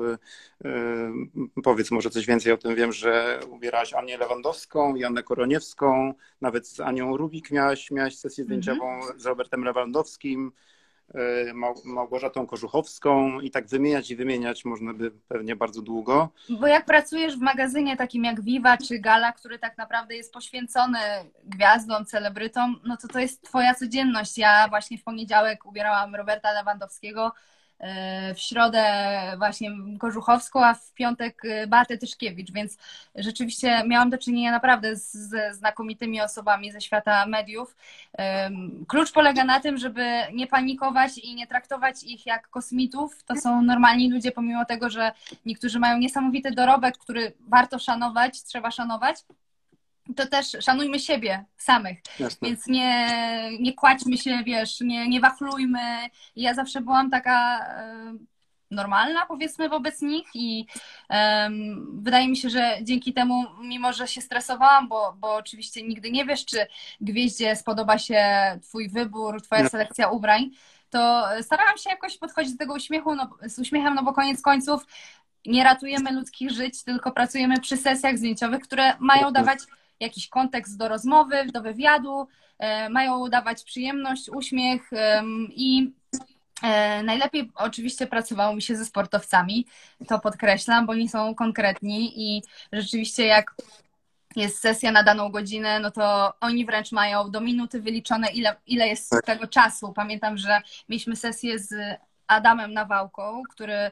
Powiedz 1.64 1.90
może 1.90 2.10
coś 2.10 2.26
więcej 2.26 2.52
o 2.52 2.56
tym. 2.56 2.74
Wiem, 2.74 2.92
że 2.92 3.40
ubierałaś 3.50 3.92
Anię 3.92 4.18
Lewandowską, 4.18 4.94
Janę 4.94 5.22
Koroniewską, 5.22 6.14
nawet 6.40 6.68
z 6.68 6.80
Anią 6.80 7.16
Rubik 7.16 7.50
miałaś, 7.50 7.90
miałaś 7.90 8.16
sesję 8.16 8.44
zdjęciową 8.44 8.94
mhm. 8.94 9.20
z 9.20 9.26
Robertem 9.26 9.64
Lewandowskim. 9.64 10.52
Małgorzatą 11.84 12.46
Kożuchowską 12.46 13.40
i 13.40 13.50
tak 13.50 13.66
wymieniać 13.66 14.10
i 14.10 14.16
wymieniać 14.16 14.64
można 14.64 14.94
by 14.94 15.10
pewnie 15.28 15.56
bardzo 15.56 15.82
długo. 15.82 16.28
Bo 16.60 16.66
jak 16.66 16.84
pracujesz 16.84 17.36
w 17.36 17.40
magazynie 17.40 17.96
takim 17.96 18.24
jak 18.24 18.40
Viva 18.40 18.76
czy 18.76 18.98
Gala, 18.98 19.32
który 19.32 19.58
tak 19.58 19.78
naprawdę 19.78 20.16
jest 20.16 20.32
poświęcony 20.32 20.98
gwiazdom, 21.44 22.04
celebrytom, 22.04 22.80
no 22.84 22.96
to 22.96 23.08
to 23.08 23.18
jest 23.18 23.42
twoja 23.42 23.74
codzienność. 23.74 24.38
Ja 24.38 24.68
właśnie 24.68 24.98
w 24.98 25.04
poniedziałek 25.04 25.66
ubierałam 25.66 26.14
Roberta 26.14 26.52
Lewandowskiego, 26.52 27.32
E, 27.32 27.32
w 28.34 28.40
środę 28.40 28.84
właśnie 29.38 29.70
Kożuchowską, 29.98 30.64
a 30.64 30.74
w 30.74 30.92
piątek 30.94 31.42
e, 31.44 31.66
Beatę 31.66 31.98
Tyszkiewicz, 31.98 32.52
więc 32.52 32.78
rzeczywiście 33.14 33.82
miałam 33.86 34.10
do 34.10 34.18
czynienia 34.18 34.50
naprawdę 34.50 34.96
ze 34.96 35.54
znakomitymi 35.54 36.20
osobami 36.20 36.72
ze 36.72 36.80
świata 36.80 37.26
mediów. 37.26 37.76
Klucz 38.88 39.12
polega 39.12 39.44
na 39.44 39.60
tym, 39.60 39.78
żeby 39.78 40.04
nie 40.32 40.46
panikować 40.46 41.18
i 41.18 41.34
nie 41.34 41.46
traktować 41.46 42.02
ich 42.04 42.26
jak 42.26 42.48
kosmitów. 42.48 43.24
To 43.24 43.36
są 43.36 43.62
normalni 43.62 44.10
ludzie, 44.10 44.32
pomimo 44.32 44.64
tego, 44.64 44.90
że 44.90 45.12
niektórzy 45.46 45.78
mają 45.78 45.98
niesamowity 45.98 46.50
dorobek, 46.50 46.98
który 46.98 47.32
warto 47.48 47.78
szanować, 47.78 48.42
trzeba 48.42 48.70
szanować 48.70 49.16
to 50.16 50.26
też 50.26 50.56
szanujmy 50.60 50.98
siebie 50.98 51.44
samych. 51.56 51.98
Jasne. 52.20 52.48
Więc 52.48 52.66
nie, 52.66 53.08
nie 53.60 53.72
kładźmy 53.72 54.18
się, 54.18 54.42
wiesz, 54.44 54.80
nie, 54.80 55.08
nie 55.08 55.20
wachlujmy. 55.20 56.08
Ja 56.36 56.54
zawsze 56.54 56.80
byłam 56.80 57.10
taka 57.10 57.66
normalna, 58.70 59.26
powiedzmy, 59.26 59.68
wobec 59.68 60.02
nich 60.02 60.26
i 60.34 60.66
um, 61.10 62.02
wydaje 62.02 62.28
mi 62.28 62.36
się, 62.36 62.50
że 62.50 62.78
dzięki 62.82 63.12
temu, 63.12 63.44
mimo 63.60 63.92
że 63.92 64.08
się 64.08 64.20
stresowałam, 64.20 64.88
bo, 64.88 65.16
bo 65.18 65.34
oczywiście 65.34 65.82
nigdy 65.82 66.10
nie 66.10 66.24
wiesz, 66.24 66.44
czy 66.44 66.66
gwieździe 67.00 67.56
spodoba 67.56 67.98
się 67.98 68.24
twój 68.62 68.88
wybór, 68.88 69.42
twoja 69.42 69.68
selekcja 69.68 70.08
ubrań, 70.08 70.50
to 70.90 71.28
starałam 71.42 71.78
się 71.78 71.90
jakoś 71.90 72.18
podchodzić 72.18 72.52
do 72.52 72.58
tego 72.58 72.74
uśmiechu, 72.74 73.14
no, 73.14 73.30
z 73.42 73.58
uśmiechem, 73.58 73.94
no 73.94 74.02
bo 74.02 74.12
koniec 74.12 74.42
końców 74.42 74.86
nie 75.46 75.64
ratujemy 75.64 76.12
ludzkich 76.12 76.50
żyć, 76.50 76.84
tylko 76.84 77.12
pracujemy 77.12 77.60
przy 77.60 77.76
sesjach 77.76 78.18
zdjęciowych, 78.18 78.62
które 78.62 78.92
mają 78.98 79.32
dawać 79.32 79.58
jakiś 80.00 80.28
kontekst 80.28 80.78
do 80.78 80.88
rozmowy, 80.88 81.46
do 81.52 81.62
wywiadu, 81.62 82.28
e, 82.58 82.88
mają 82.88 83.28
dawać 83.28 83.64
przyjemność, 83.64 84.28
uśmiech 84.28 84.90
i 85.48 85.92
e, 86.62 87.02
Najlepiej 87.02 87.50
oczywiście 87.54 88.06
pracowało 88.06 88.54
mi 88.54 88.62
się 88.62 88.76
ze 88.76 88.84
sportowcami, 88.84 89.66
to 90.08 90.18
podkreślam, 90.18 90.86
bo 90.86 90.92
oni 90.92 91.08
są 91.08 91.34
konkretni 91.34 92.12
i 92.16 92.42
rzeczywiście 92.72 93.26
jak 93.26 93.54
jest 94.36 94.60
sesja 94.60 94.92
na 94.92 95.02
daną 95.02 95.28
godzinę, 95.28 95.80
no 95.80 95.90
to 95.90 96.32
oni 96.40 96.66
wręcz 96.66 96.92
mają 96.92 97.30
do 97.30 97.40
minuty 97.40 97.80
wyliczone, 97.80 98.30
ile, 98.30 98.56
ile 98.66 98.88
jest 98.88 99.10
tak. 99.10 99.24
tego 99.24 99.46
czasu. 99.46 99.92
Pamiętam, 99.92 100.36
że 100.36 100.60
mieliśmy 100.88 101.16
sesję 101.16 101.58
z 101.58 101.74
Adamem 102.26 102.72
Nawałką, 102.72 103.42
który 103.50 103.90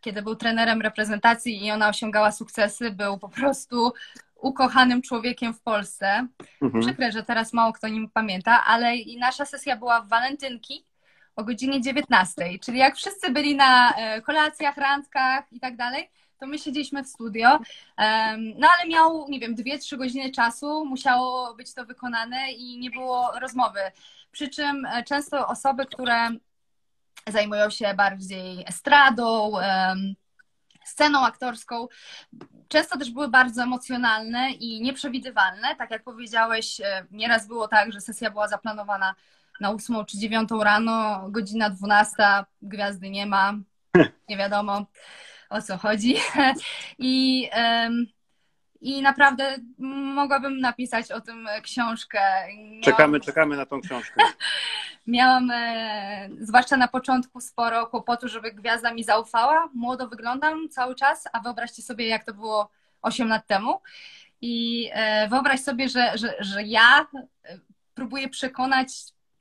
kiedy 0.00 0.22
był 0.22 0.36
trenerem 0.36 0.82
reprezentacji 0.82 1.66
i 1.66 1.70
ona 1.70 1.88
osiągała 1.88 2.32
sukcesy, 2.32 2.90
był 2.90 3.18
po 3.18 3.28
prostu 3.28 3.92
ukochanym 4.42 5.02
człowiekiem 5.02 5.54
w 5.54 5.60
Polsce. 5.60 6.26
Mhm. 6.62 6.82
Przykre, 6.82 7.12
że 7.12 7.22
teraz 7.22 7.52
mało 7.52 7.72
kto 7.72 7.88
nim 7.88 8.10
pamięta, 8.10 8.64
ale 8.64 8.96
i 8.96 9.18
nasza 9.18 9.44
sesja 9.44 9.76
była 9.76 10.00
w 10.00 10.08
walentynki 10.08 10.86
o 11.36 11.44
godzinie 11.44 11.80
19, 11.80 12.58
czyli 12.58 12.78
jak 12.78 12.96
wszyscy 12.96 13.30
byli 13.30 13.56
na 13.56 13.92
e, 13.92 14.22
kolacjach, 14.22 14.76
randkach 14.76 15.52
i 15.52 15.60
tak 15.60 15.76
dalej, 15.76 16.10
to 16.38 16.46
my 16.46 16.58
siedzieliśmy 16.58 17.04
w 17.04 17.08
studio, 17.08 17.48
no 18.58 18.68
ale 18.78 18.88
miał, 18.88 19.26
nie 19.28 19.40
wiem, 19.40 19.56
2-3 19.56 19.96
godziny 19.96 20.30
czasu, 20.30 20.84
musiało 20.84 21.54
być 21.54 21.74
to 21.74 21.86
wykonane 21.86 22.52
i 22.52 22.78
nie 22.78 22.90
było 22.90 23.32
rozmowy. 23.40 23.80
Przy 24.32 24.48
czym 24.48 24.86
e, 24.86 25.04
często 25.04 25.48
osoby, 25.48 25.86
które 25.86 26.28
zajmują 27.28 27.70
się 27.70 27.94
bardziej 27.94 28.64
estradą, 28.66 29.52
sceną 30.92 31.26
aktorską, 31.26 31.88
często 32.68 32.98
też 32.98 33.10
były 33.10 33.28
bardzo 33.28 33.62
emocjonalne 33.62 34.50
i 34.50 34.82
nieprzewidywalne. 34.82 35.76
Tak 35.76 35.90
jak 35.90 36.02
powiedziałeś, 36.02 36.80
e, 36.80 37.06
nieraz 37.10 37.46
było 37.46 37.68
tak, 37.68 37.92
że 37.92 38.00
sesja 38.00 38.30
była 38.30 38.48
zaplanowana 38.48 39.14
na 39.60 39.70
8 39.70 40.04
czy 40.04 40.18
9 40.18 40.50
rano, 40.62 41.26
godzina 41.28 41.70
12, 41.70 42.44
gwiazdy 42.62 43.10
nie 43.10 43.26
ma, 43.26 43.54
nie 44.28 44.36
wiadomo 44.36 44.86
o 45.50 45.62
co 45.62 45.78
chodzi. 45.78 46.16
I 46.98 47.48
i 48.80 49.02
naprawdę 49.02 49.56
mogłabym 50.14 50.60
napisać 50.60 51.12
o 51.12 51.20
tym 51.20 51.48
książkę. 51.62 52.20
Miałam... 52.48 52.82
Czekamy, 52.82 53.20
czekamy 53.20 53.56
na 53.56 53.66
tą 53.66 53.80
książkę. 53.80 54.22
Miałam, 55.06 55.50
e, 55.50 56.28
zwłaszcza 56.40 56.76
na 56.76 56.88
początku, 56.88 57.40
sporo 57.40 57.86
kłopotu, 57.86 58.28
żeby 58.28 58.52
gwiazda 58.52 58.94
mi 58.94 59.04
zaufała. 59.04 59.68
Młodo 59.74 60.08
wyglądam 60.08 60.68
cały 60.68 60.94
czas, 60.94 61.24
a 61.32 61.40
wyobraźcie 61.40 61.82
sobie, 61.82 62.06
jak 62.06 62.24
to 62.24 62.34
było 62.34 62.70
8 63.02 63.28
lat 63.28 63.46
temu. 63.46 63.80
I 64.40 64.88
e, 64.92 65.28
wyobraź 65.28 65.60
sobie, 65.60 65.88
że, 65.88 66.18
że, 66.18 66.34
że 66.40 66.62
ja 66.62 67.06
e, 67.44 67.58
próbuję 67.94 68.28
przekonać, 68.28 68.88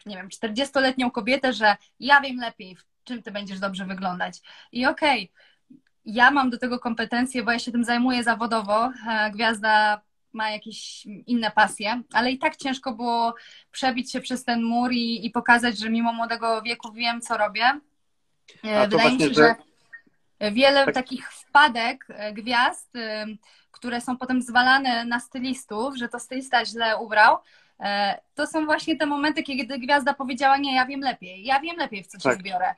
nie 0.06 0.16
wiem, 0.16 0.30
40-letnią 0.30 1.12
kobietę, 1.12 1.54
że 1.54 1.76
ja 2.00 2.22
wiem 2.22 2.38
lepiej, 2.38 2.76
w 2.76 2.86
czym 3.04 3.24
ty 3.24 3.32
będziesz 3.32 3.60
dobrze 3.60 3.86
wyglądać. 3.86 4.40
I 4.72 4.86
okej, 4.86 5.32
okay, 5.34 5.80
ja 6.06 6.32
mam 6.32 6.50
do 6.50 6.58
tego 6.58 6.80
kompetencje, 6.80 7.44
bo 7.44 7.52
ja 7.52 7.60
się 7.60 7.72
tym 7.72 7.84
zajmuję 7.84 8.24
zawodowo. 8.24 8.92
E, 9.10 9.32
gwiazda 9.32 10.02
ma 10.34 10.50
jakieś 10.50 11.06
inne 11.06 11.52
pasje, 11.52 12.02
ale 12.14 12.32
i 12.32 12.40
tak 12.40 12.56
ciężko 12.56 12.94
było 12.94 13.36
przebić 13.72 14.12
się 14.12 14.22
przez 14.22 14.44
ten 14.44 14.64
mur 14.64 14.92
i, 14.92 15.26
i 15.26 15.32
pokazać, 15.32 15.78
że 15.78 15.90
mimo 15.90 16.14
młodego 16.14 16.62
wieku 16.62 16.92
wiem, 16.92 17.22
co 17.22 17.38
robię. 17.38 17.80
E, 18.64 18.88
wydaje 18.88 19.12
mi 19.12 19.20
się, 19.20 19.34
że 19.34 19.56
wiele 20.52 20.86
tak. 20.86 20.94
takich 20.96 21.32
wpadek 21.32 22.06
e, 22.10 22.34
gwiazd, 22.34 22.94
które 23.72 24.02
są 24.02 24.18
potem 24.18 24.42
zwalane 24.42 25.06
na 25.06 25.20
stylistów, 25.20 25.98
że 25.98 26.10
to 26.10 26.20
stylista 26.20 26.66
źle 26.66 26.98
ubrał, 26.98 27.38
to 28.36 28.48
są 28.48 28.66
właśnie 28.66 28.98
te 28.98 29.06
momenty, 29.06 29.44
kiedy 29.44 29.80
gwiazda 29.80 30.14
powiedziała, 30.14 30.58
nie, 30.58 30.76
ja 30.76 30.86
wiem 30.86 31.02
lepiej, 31.02 31.44
ja 31.44 31.60
wiem 31.60 31.78
lepiej, 31.78 32.04
w 32.04 32.08
co 32.08 32.20
się 32.20 32.30
tak. 32.30 32.40
zbiorę. 32.40 32.76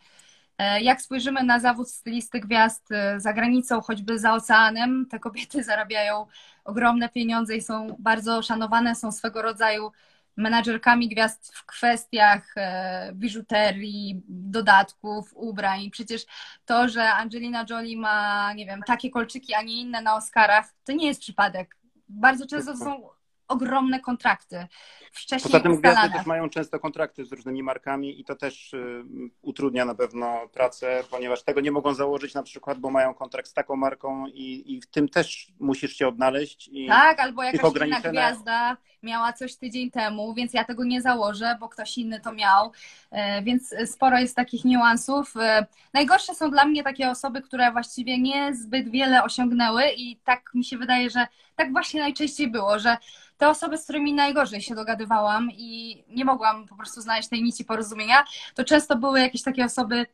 E, 0.58 0.82
jak 0.82 1.02
spojrzymy 1.02 1.44
na 1.44 1.60
zawód 1.60 1.90
stylisty 1.90 2.40
gwiazd 2.40 2.92
e, 2.92 3.20
za 3.20 3.34
granicą, 3.34 3.82
choćby 3.82 4.20
za 4.20 4.34
oceanem, 4.34 5.06
te 5.10 5.20
kobiety 5.20 5.64
zarabiają 5.74 6.26
ogromne 6.64 7.10
pieniądze 7.10 7.56
i 7.56 7.62
są 7.62 7.96
bardzo 8.00 8.42
szanowane, 8.42 8.96
są 8.96 9.12
swego 9.12 9.42
rodzaju 9.42 9.92
menadżerkami 10.38 11.10
gwiazd 11.10 11.56
w 11.56 11.66
kwestiach 11.66 12.54
e, 12.58 13.12
biżuterii, 13.14 14.22
dodatków, 14.28 15.34
ubrań. 15.34 15.90
Przecież 15.92 16.26
to, 16.66 16.90
że 16.90 17.14
Angelina 17.14 17.66
Jolie 17.70 17.98
ma, 17.98 18.54
nie 18.54 18.66
wiem, 18.66 18.82
takie 18.88 19.10
kolczyki, 19.10 19.54
a 19.54 19.62
nie 19.62 19.82
inne 19.82 20.02
na 20.02 20.16
Oscarach, 20.16 20.74
to 20.84 20.92
nie 20.92 21.08
jest 21.08 21.22
przypadek. 21.22 21.76
Bardzo 22.10 22.48
często 22.48 22.72
to 22.72 22.78
są 22.78 23.10
ogromne 23.54 24.00
kontrakty. 24.00 24.68
Wcześniej 25.12 25.52
Poza 25.52 25.64
tym 25.64 25.76
gwiazdy 25.76 26.10
też 26.10 26.26
mają 26.26 26.50
często 26.50 26.80
kontrakty 26.80 27.26
z 27.26 27.32
różnymi 27.32 27.64
markami 27.64 28.20
i 28.20 28.26
to 28.26 28.36
też 28.36 28.74
y, 28.74 29.04
utrudnia 29.42 29.86
na 29.86 29.96
pewno 29.96 30.48
pracę, 30.54 31.04
ponieważ 31.12 31.44
tego 31.44 31.62
nie 31.62 31.72
mogą 31.72 31.94
założyć 31.94 32.34
na 32.34 32.44
przykład, 32.44 32.80
bo 32.80 32.90
mają 32.90 33.14
kontrakt 33.14 33.50
z 33.50 33.54
taką 33.54 33.76
marką 33.76 34.28
i, 34.28 34.74
i 34.74 34.82
w 34.82 34.88
tym 34.88 35.10
też 35.10 35.48
musisz 35.60 35.96
się 35.96 36.08
odnaleźć. 36.08 36.70
I 36.72 36.88
tak, 36.88 37.20
albo 37.20 37.44
jakaś 37.44 37.72
inna 37.86 38.02
gwiazda 38.02 38.78
miała 39.04 39.34
coś 39.34 39.56
tydzień 39.56 39.92
temu, 39.92 40.34
więc 40.34 40.54
ja 40.54 40.64
tego 40.64 40.84
nie 40.84 41.02
założę, 41.02 41.58
bo 41.60 41.70
ktoś 41.70 41.98
inny 41.98 42.20
to 42.20 42.32
miał, 42.32 42.72
e, 43.12 43.42
więc 43.42 43.76
sporo 43.86 44.20
jest 44.20 44.36
takich 44.36 44.66
niuansów. 44.66 45.38
E, 45.38 45.66
najgorsze 45.94 46.36
są 46.36 46.52
dla 46.52 46.66
mnie 46.66 46.84
takie 46.84 47.10
osoby, 47.10 47.42
które 47.42 47.72
właściwie 47.72 48.20
nie 48.20 48.56
zbyt 48.56 48.90
wiele 48.90 49.24
osiągnęły 49.24 49.84
i 49.98 50.18
tak 50.24 50.54
mi 50.54 50.66
się 50.66 50.78
wydaje, 50.78 51.10
że 51.10 51.28
tak 51.56 51.72
właśnie 51.72 52.02
najczęściej 52.02 52.48
było, 52.48 52.80
że 52.80 52.98
te 53.44 53.50
osoby, 53.50 53.78
z 53.78 53.84
którymi 53.84 54.14
najgorzej 54.14 54.62
się 54.62 54.76
dogadywałam 54.76 55.50
i 55.52 56.04
nie 56.08 56.26
mogłam 56.26 56.68
po 56.68 56.76
prostu 56.76 57.02
znaleźć 57.02 57.30
tej 57.30 57.44
nici 57.44 57.66
porozumienia, 57.66 58.24
to 58.56 58.64
często 58.64 58.96
były 58.96 59.20
jakieś 59.20 59.42
takie 59.44 59.66
osoby 59.66 60.06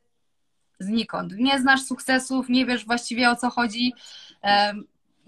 znikąd. 0.79 1.33
Nie 1.37 1.59
znasz 1.59 1.81
sukcesów, 1.81 2.49
nie 2.49 2.65
wiesz 2.65 2.85
właściwie 2.85 3.29
o 3.29 3.35
co 3.35 3.49
chodzi 3.49 3.93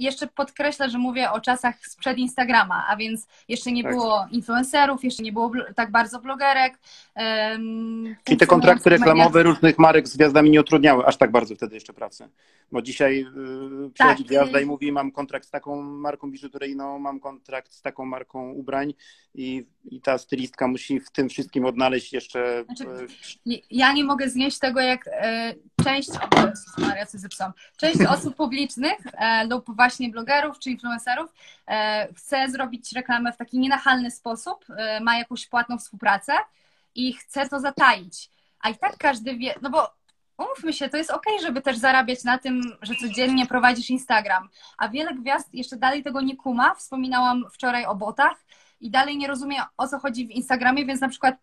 jeszcze 0.02 0.28
podkreślę, 0.28 0.90
że 0.90 0.98
mówię 0.98 1.32
o 1.32 1.42
czasach 1.42 1.88
sprzed 1.88 2.18
Instagrama, 2.18 2.86
a 2.90 2.96
więc 2.96 3.28
jeszcze 3.48 3.72
nie 3.72 3.84
tak. 3.84 3.92
było 3.92 4.26
influencerów, 4.32 5.04
jeszcze 5.04 5.24
nie 5.24 5.32
było 5.32 5.52
tak 5.76 5.92
bardzo 5.92 6.20
blogerek. 6.20 6.80
Um, 7.16 8.16
Czyli 8.24 8.38
te 8.38 8.48
kontrakty 8.48 8.90
reklamowe 8.90 9.44
różnych 9.44 9.80
marek 9.80 10.08
z 10.08 10.18
gwiazdami 10.18 10.50
nie 10.50 10.62
utrudniały 10.62 11.06
aż 11.06 11.18
tak 11.18 11.32
bardzo 11.32 11.56
wtedy 11.56 11.76
jeszcze 11.76 11.94
pracy. 11.94 12.30
Bo 12.72 12.82
dzisiaj 12.82 13.18
yy, 13.20 13.90
przychodzi 13.94 14.24
tak. 14.24 14.28
gwiazda 14.28 14.60
i 14.60 14.66
mówi, 14.66 14.92
mam 14.92 15.12
kontrakt 15.12 15.48
z 15.48 15.52
taką 15.52 15.82
marką 15.82 16.32
biżuteryjną, 16.32 17.00
mam 17.00 17.20
kontrakt 17.20 17.74
z 17.74 17.82
taką 17.82 18.06
marką 18.06 18.52
ubrań 18.52 18.94
i, 19.36 19.66
i 19.86 20.02
ta 20.02 20.18
stylistka 20.18 20.68
musi 20.68 21.00
w 21.00 21.12
tym 21.12 21.30
wszystkim 21.30 21.66
odnaleźć 21.66 22.14
jeszcze... 22.14 22.64
Znaczy, 22.66 22.86
y, 23.48 23.62
ja 23.72 23.94
nie 23.94 24.04
mogę 24.04 24.30
znieść 24.30 24.60
tego, 24.60 24.80
jak 24.80 25.08
e, 25.08 25.54
część... 25.84 26.10
Maria, 26.78 27.06
Część 27.78 28.02
osób 28.16 28.36
publicznych 28.36 28.98
e, 29.14 29.48
lub 29.48 29.76
właśnie 29.76 29.91
blogerów 30.00 30.60
czy 30.60 30.70
influencerów 30.72 31.34
e, 31.68 32.08
chce 32.14 32.50
zrobić 32.50 32.92
reklamę 32.92 33.34
w 33.34 33.38
taki 33.38 33.60
nienachalny 33.60 34.12
sposób, 34.12 34.66
ma 35.02 35.18
jakąś 35.18 35.48
płatną 35.48 35.78
współpracę 35.78 36.34
i 36.96 37.14
chce 37.14 37.50
to 37.50 37.60
zataić 37.60 38.30
a 38.62 38.70
i 38.70 38.78
tak 38.78 38.98
każdy 38.98 39.38
wie, 39.38 39.54
no 39.62 39.70
bo 39.70 39.94
umówmy 40.38 40.74
się, 40.74 40.90
to 40.90 40.98
jest 40.98 41.12
okay, 41.12 41.40
żeby 41.42 41.62
też 41.62 41.78
zarabiać 41.78 42.24
na 42.24 42.38
tym, 42.38 42.62
że 42.82 42.96
codziennie 42.96 43.46
prowadzisz 43.46 43.90
Instagram, 43.90 44.50
a 44.78 44.90
wiele 44.90 45.14
gwiazd 45.14 45.54
jeszcze 45.54 45.78
dalej 45.78 46.04
tego 46.04 46.22
nie 46.22 46.38
kuma. 46.38 46.76
Wspominałam 46.76 47.46
wczoraj 47.54 47.86
o 47.86 47.96
botach 47.96 48.46
i 48.82 48.90
dalej 48.90 49.18
nie 49.18 49.28
rozumie, 49.28 49.62
o 49.78 49.88
co 49.88 50.00
chodzi 50.00 50.28
w 50.28 50.32
Instagramie, 50.32 50.86
więc 50.86 51.02
na 51.02 51.10
przykład, 51.10 51.36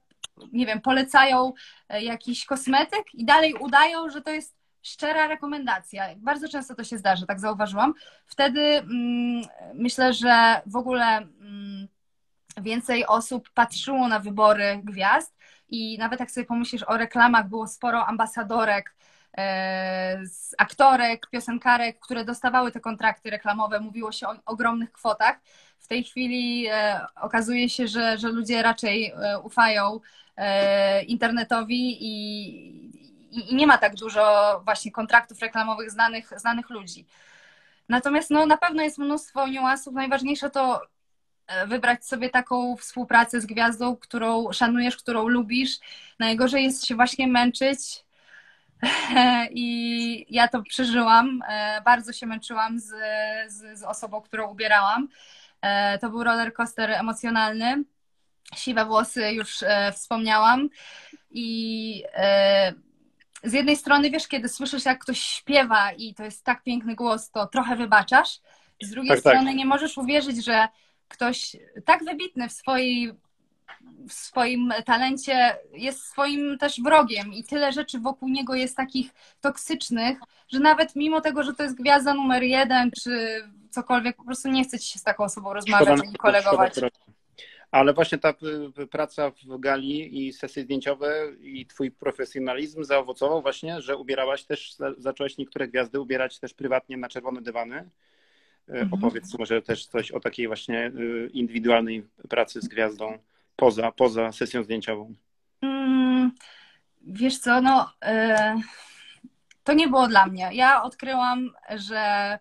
nie 0.52 0.66
wiem, 0.66 0.80
polecają 0.80 1.52
e, 1.88 2.02
jakiś 2.02 2.46
kosmetyk 2.46 3.14
i 3.14 3.24
dalej 3.24 3.54
udają, 3.54 4.11
że 4.11 4.22
to 4.22 4.30
jest 4.30 4.58
szczera 4.88 5.29
rekomendacja. 5.29 6.05
Bardzo 6.16 6.48
często 6.48 6.74
to 6.74 6.85
się 6.85 6.98
zdarza, 6.98 7.27
tak 7.27 7.40
zauważyłam. 7.40 7.94
Wtedy 8.27 8.61
mm, 8.61 9.42
myślę, 9.74 10.12
że 10.12 10.62
w 10.66 10.77
ogóle 10.77 11.16
mm, 11.16 11.88
więcej 12.61 13.07
osób 13.07 13.51
patrzyło 13.55 14.09
na 14.09 14.18
wybory 14.18 14.81
gwiazd 14.85 15.37
i 15.68 15.98
nawet 15.98 16.20
jak 16.20 16.31
sobie 16.31 16.46
pomyślisz 16.46 16.83
o 16.83 16.96
reklamach, 16.96 17.48
było 17.48 17.66
sporo 17.66 18.07
ambasadorek, 18.07 18.94
e, 19.38 20.27
z 20.27 20.55
aktorek, 20.59 21.27
piosenkarek, 21.31 21.98
które 22.01 22.24
dostawały 22.24 22.72
te 22.72 22.81
kontrakty 22.81 23.31
reklamowe, 23.31 23.81
mówiło 23.81 24.12
się 24.12 24.29
o 24.29 24.35
ogromnych 24.46 24.92
kwotach. 24.92 25.40
W 25.79 25.88
tej 25.88 26.05
chwili 26.05 26.66
e, 26.66 27.01
okazuje 27.20 27.68
się, 27.68 27.88
że, 27.88 28.18
że 28.18 28.29
ludzie 28.29 28.62
raczej 28.62 29.07
e, 29.07 29.38
ufają 29.40 30.01
internetowi 31.07 31.96
i, 32.01 33.08
i 33.31 33.55
nie 33.55 33.67
ma 33.67 33.79
tak 33.79 33.95
dużo 33.95 34.61
właśnie 34.64 34.93
kontraktów 34.93 35.41
reklamowych 35.41 35.91
znanych, 35.91 36.33
znanych 36.37 36.71
ludzi. 36.71 37.07
Natomiast 37.88 38.31
no, 38.31 38.47
na 38.47 38.57
pewno 38.57 38.83
jest 38.83 38.99
mnóstwo 38.99 39.49
niuansów. 39.49 39.95
Najważniejsze 39.95 40.51
to 40.51 40.81
E, 41.49 41.67
wybrać 41.67 42.07
sobie 42.07 42.31
taką 42.31 42.77
współpracę 42.77 43.41
z 43.41 43.47
gwiazdą, 43.47 43.97
którą 43.97 44.53
szanujesz, 44.53 44.97
którą 44.97 45.29
lubisz. 45.29 45.79
Najgorzej 46.19 46.64
jest 46.64 46.87
się 46.87 46.95
właśnie 46.95 47.29
męczyć. 47.29 48.05
I 49.51 50.27
ja 50.31 50.49
to 50.49 50.62
przeżyłam. 50.62 51.43
E, 51.49 51.83
bardzo 51.85 52.12
się 52.12 52.27
męczyłam 52.27 52.81
z, 52.81 52.87
z, 53.47 53.79
z 53.79 53.83
osobą, 53.83 54.21
którą 54.21 54.51
ubierałam. 54.51 55.09
E, 55.62 55.99
to 55.99 56.11
był 56.11 56.25
roller 56.25 56.55
coaster 56.55 56.91
emocjonalny. 56.91 57.85
Siwe 58.57 58.85
włosy 58.85 59.33
już 59.33 59.64
wspomniałam. 59.93 60.69
I 61.31 62.05
z 63.44 63.53
jednej 63.53 63.77
strony, 63.77 64.11
wiesz, 64.11 64.29
kiedy 64.29 64.48
słyszysz, 64.48 64.85
jak 64.85 64.98
ktoś 64.98 65.20
śpiewa 65.20 65.92
i 65.92 66.14
to 66.14 66.24
jest 66.24 66.44
tak 66.44 66.62
piękny 66.62 66.94
głos, 66.94 67.31
to 67.31 67.46
trochę 67.46 67.77
wybaczasz. 67.77 68.40
Z 68.83 68.90
drugiej 68.90 69.09
tak, 69.16 69.22
tak. 69.22 69.33
strony 69.33 69.51
tak. 69.51 69.57
nie 69.57 69.66
możesz 69.66 69.98
uwierzyć, 69.98 70.44
że 70.44 70.68
ktoś 71.09 71.57
tak 71.85 72.05
wybitny 72.05 72.48
w 72.48 72.53
swojej 72.53 73.12
w 74.09 74.12
swoim 74.12 74.72
talencie 74.87 75.57
jest 75.72 76.05
swoim 76.05 76.59
też 76.59 76.81
wrogiem 76.81 77.33
i 77.33 77.44
tyle 77.44 77.72
rzeczy 77.72 77.98
wokół 77.98 78.29
niego 78.29 78.55
jest 78.55 78.77
takich 78.77 79.14
toksycznych, 79.40 80.18
że 80.53 80.61
nawet 80.61 80.96
mimo 80.96 81.20
tego, 81.20 81.42
że 81.42 81.55
to 81.55 81.62
jest 81.62 81.77
gwiazda 81.77 82.14
numer 82.14 82.42
jeden 82.42 82.90
czy 83.03 83.42
cokolwiek, 83.70 84.16
po 84.16 84.24
prostu 84.24 84.48
nie 84.48 84.64
chce 84.64 84.79
ci 84.79 84.92
się 84.92 84.98
z 84.98 85.03
taką 85.03 85.24
osobą 85.24 85.53
rozmawiać 85.53 86.01
i 86.12 86.16
kolegować. 86.16 86.74
Ale 87.70 87.94
właśnie 87.94 88.18
ta 88.18 88.35
praca 88.90 89.31
w 89.31 89.61
gali 89.61 90.26
i 90.26 90.33
sesje 90.33 90.62
zdjęciowe 90.62 91.33
i 91.40 91.66
twój 91.66 91.90
profesjonalizm 91.90 92.85
zaowocował 92.85 93.42
właśnie, 93.42 93.81
że 93.81 93.96
ubierałaś 93.96 94.44
też, 94.44 94.76
zaczęłaś 94.98 95.38
niektóre 95.38 95.68
gwiazdy 95.68 96.00
ubierać 96.00 96.38
też 96.38 96.54
prywatnie 96.54 96.96
na 96.96 97.09
czerwone 97.09 97.42
dywany 97.42 97.90
E, 98.68 98.81
mhm. 98.81 98.88
Opowiedz 98.92 99.38
może 99.38 99.62
też 99.62 99.87
coś 99.87 100.11
o 100.11 100.20
takiej 100.20 100.46
właśnie 100.46 100.87
e, 100.87 101.26
indywidualnej 101.26 102.07
pracy 102.28 102.61
z 102.61 102.68
gwiazdą 102.68 103.18
poza, 103.57 103.92
poza 103.92 104.33
sesją 104.33 104.62
zdjęciową. 104.62 105.14
Mm, 105.62 106.33
wiesz 107.00 107.38
co, 107.38 107.61
no 107.61 107.92
y, 108.04 108.62
to 109.64 109.72
nie 109.72 109.88
było 109.88 110.09
dla 110.09 110.26
mnie. 110.26 110.50
Ja 110.52 110.83
odkryłam, 110.83 111.50
że 111.76 112.38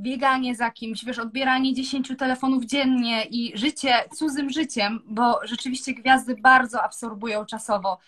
bieganie 0.00 0.54
za 0.54 0.70
kimś, 0.70 1.04
wiesz, 1.04 1.18
odbieranie 1.18 1.74
10 1.74 2.12
telefonów 2.18 2.64
dziennie 2.64 3.24
i 3.24 3.58
życie 3.58 3.94
cudzym 4.14 4.50
życiem, 4.50 5.00
bo 5.06 5.40
rzeczywiście 5.44 5.94
gwiazdy 5.94 6.36
bardzo 6.36 6.82
absorbują 6.82 7.46
czasowo. 7.46 7.98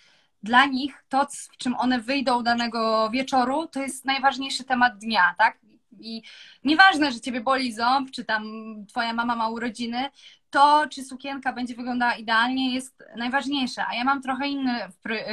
Dla 0.42 0.66
nich 0.66 1.04
to, 1.08 1.26
w 1.52 1.56
czym 1.56 1.74
one 1.78 2.00
wyjdą 2.00 2.42
danego 2.42 3.10
wieczoru, 3.10 3.66
to 3.66 3.80
jest 3.82 4.04
najważniejszy 4.04 4.64
temat 4.64 4.98
dnia, 4.98 5.34
tak? 5.38 5.58
I 6.00 6.22
nieważne, 6.64 7.12
że 7.12 7.20
ciebie 7.20 7.40
boli 7.40 7.72
ząb, 7.72 8.10
czy 8.10 8.24
tam 8.24 8.44
twoja 8.88 9.12
mama 9.12 9.36
ma 9.36 9.48
urodziny, 9.48 10.10
to 10.50 10.86
czy 10.90 11.04
sukienka 11.04 11.52
będzie 11.52 11.74
wyglądała 11.74 12.14
idealnie 12.14 12.74
jest 12.74 13.04
najważniejsze. 13.16 13.84
A 13.86 13.94
ja 13.94 14.04
mam 14.04 14.22
trochę 14.22 14.48
inne 14.48 14.88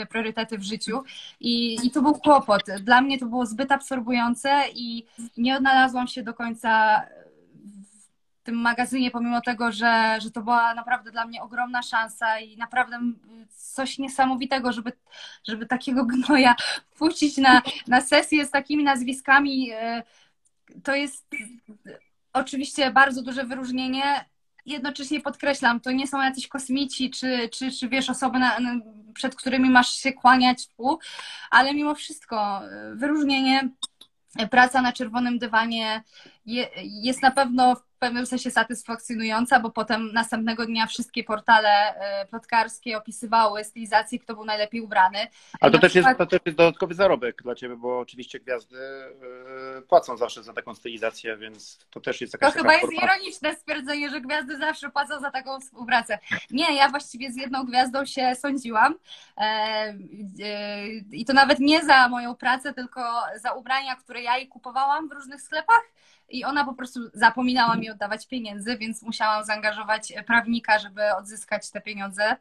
priorytety 0.10 0.58
w 0.58 0.63
życiu 0.63 1.04
i, 1.39 1.78
i 1.84 1.91
to 1.91 2.02
był 2.02 2.13
kłopot. 2.13 2.62
Dla 2.82 3.02
mnie 3.02 3.19
to 3.19 3.26
było 3.26 3.45
zbyt 3.45 3.71
absorbujące 3.71 4.63
i 4.73 5.06
nie 5.38 5.58
odnalazłam 5.58 6.08
się 6.08 6.23
do 6.23 6.34
końca 6.34 7.02
w 8.41 8.45
tym 8.45 8.56
magazynie, 8.56 9.12
pomimo 9.12 9.41
tego, 9.41 9.71
że, 9.71 10.17
że 10.21 10.32
to 10.32 10.41
była 10.41 10.73
naprawdę 10.73 11.12
dla 11.12 11.26
mnie 11.26 11.41
ogromna 11.41 11.82
szansa 11.82 12.39
i 12.39 12.58
naprawdę 12.58 12.99
coś 13.56 13.97
niesamowitego, 13.97 14.73
żeby, 14.73 14.91
żeby 15.47 15.65
takiego 15.65 16.06
gnoja 16.06 16.56
puścić 16.99 17.38
na, 17.38 17.62
na 17.88 18.02
sesję 18.02 18.45
z 18.45 18.52
takimi 18.52 18.84
nazwiskami 18.84 19.71
e, 19.71 20.04
to 20.84 20.95
jest 20.95 21.28
oczywiście 22.34 22.91
bardzo 22.91 23.21
duże 23.21 23.43
wyróżnienie. 23.43 24.26
Jednocześnie 24.65 25.21
podkreślam, 25.21 25.80
to 25.80 25.91
nie 25.91 26.08
są 26.08 26.21
jacyś 26.21 26.47
kosmici, 26.47 27.10
czy, 27.10 27.49
czy, 27.49 27.71
czy 27.71 27.89
wiesz, 27.89 28.10
osoby, 28.10 28.39
na, 28.39 28.58
przed 29.13 29.36
którymi 29.36 29.69
masz 29.69 29.95
się 29.95 30.13
kłaniać 30.13 30.67
pół, 30.78 30.99
ale 31.52 31.73
mimo 31.73 31.95
wszystko 31.95 32.62
wyróżnienie, 32.95 33.69
praca 34.52 34.82
na 34.82 34.93
czerwonym 34.93 35.39
dywanie 35.39 36.04
jest 36.84 37.21
na 37.21 37.32
pewno 37.32 37.76
pewnym 38.04 38.26
sensie 38.26 38.52
satysfakcjonująca, 38.52 39.60
bo 39.60 39.70
potem 39.70 40.13
następnego 40.13 40.66
dnia 40.66 40.88
wszystkie 40.88 41.24
portale 41.24 41.70
e, 41.70 42.26
plotkarskie 42.26 42.98
opisywały 42.98 43.63
stylizację, 43.63 44.20
kto 44.20 44.34
był 44.34 44.46
najlepiej 44.46 44.82
ubrany. 44.82 45.28
Ale 45.62 45.72
to, 45.72 45.80
też 45.80 45.92
przykład... 45.92 46.12
jest, 46.12 46.18
to 46.18 46.26
też 46.26 46.39
jest 46.46 46.58
dodatkowy 46.58 46.94
zarobek 46.94 47.44
dla 47.44 47.56
Ciebie, 47.56 47.76
bo 47.76 48.00
oczywiście 48.00 48.39
gwiazdy 48.39 48.78
e, 49.78 49.82
płacą 49.82 50.18
zawsze 50.18 50.44
za 50.44 50.54
taką 50.54 50.76
stylizację, 50.76 51.38
więc 51.38 51.80
to 51.89 52.00
też 52.00 52.22
jest 52.22 52.34
jakaś 52.34 52.54
To 52.54 52.60
chyba 52.60 52.74
jest 52.74 52.94
ironiczne 52.94 53.56
stwierdzenie, 53.56 54.10
że 54.10 54.22
gwiazdy 54.22 54.58
zawsze 54.58 54.89
płacą 54.89 55.20
za 55.20 55.32
taką 55.32 55.60
współpracę. 55.60 56.20
Nie, 56.52 56.76
ja 56.76 56.89
właściwie 56.89 57.32
z 57.32 57.36
jedną 57.36 57.63
gwiazdą 57.63 58.06
się 58.06 58.36
sądziłam 58.36 58.96
e, 59.38 59.94
i 61.12 61.26
to 61.26 61.34
nawet 61.34 61.60
nie 61.60 61.82
za 61.82 62.10
moją 62.10 62.36
pracę, 62.36 62.74
tylko 62.74 63.02
za 63.42 63.52
ubrania, 63.52 63.96
które 63.96 64.22
ja 64.22 64.38
jej 64.38 64.48
kupowałam 64.48 65.10
w 65.10 65.12
różnych 65.12 65.42
sklepach 65.42 65.84
i 66.30 66.46
ona 66.46 66.66
po 66.66 66.74
prostu 66.74 67.00
zapominała 67.14 67.76
mi 67.76 67.90
oddawać 67.90 68.28
pieniędzy, 68.28 68.78
więc 68.78 69.02
musiałam 69.02 69.46
zaangażować 69.46 70.14
prawnika, 70.28 70.80
żeby 70.80 71.16
odzyskać 71.16 71.72
te 71.72 71.82
pieniądze. 71.82 72.36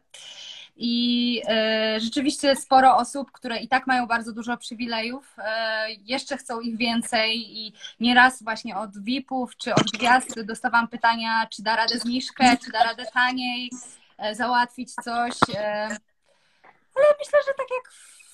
I 0.77 1.43
e, 1.49 2.01
rzeczywiście 2.01 2.57
sporo 2.57 2.97
osób, 2.97 3.33
które 3.33 3.59
i 3.59 3.69
tak 3.69 3.87
mają 3.87 4.07
bardzo 4.07 4.33
dużo 4.33 4.57
przywilejów, 4.57 5.37
e, 5.39 5.91
jeszcze 5.93 6.37
chcą 6.37 6.61
ich 6.61 6.77
więcej 6.77 7.59
i 7.59 7.73
nieraz 8.01 8.43
właśnie 8.43 8.77
od 8.77 9.05
VIP-ów 9.05 9.57
czy 9.57 9.75
od 9.75 9.91
gwiazd 9.93 10.41
dostawałam 10.43 10.89
pytania, 10.89 11.47
czy 11.51 11.63
da 11.63 11.77
radę 11.77 11.99
zniżkę, 11.99 12.57
czy 12.65 12.73
da 12.73 12.85
radę 12.85 13.05
taniej, 13.15 13.71
e, 14.19 14.35
załatwić 14.35 14.95
coś. 14.95 15.35
Ale 16.95 17.15
myślę, 17.19 17.39
że 17.47 17.55
tak 17.57 17.67
jak 17.77 17.93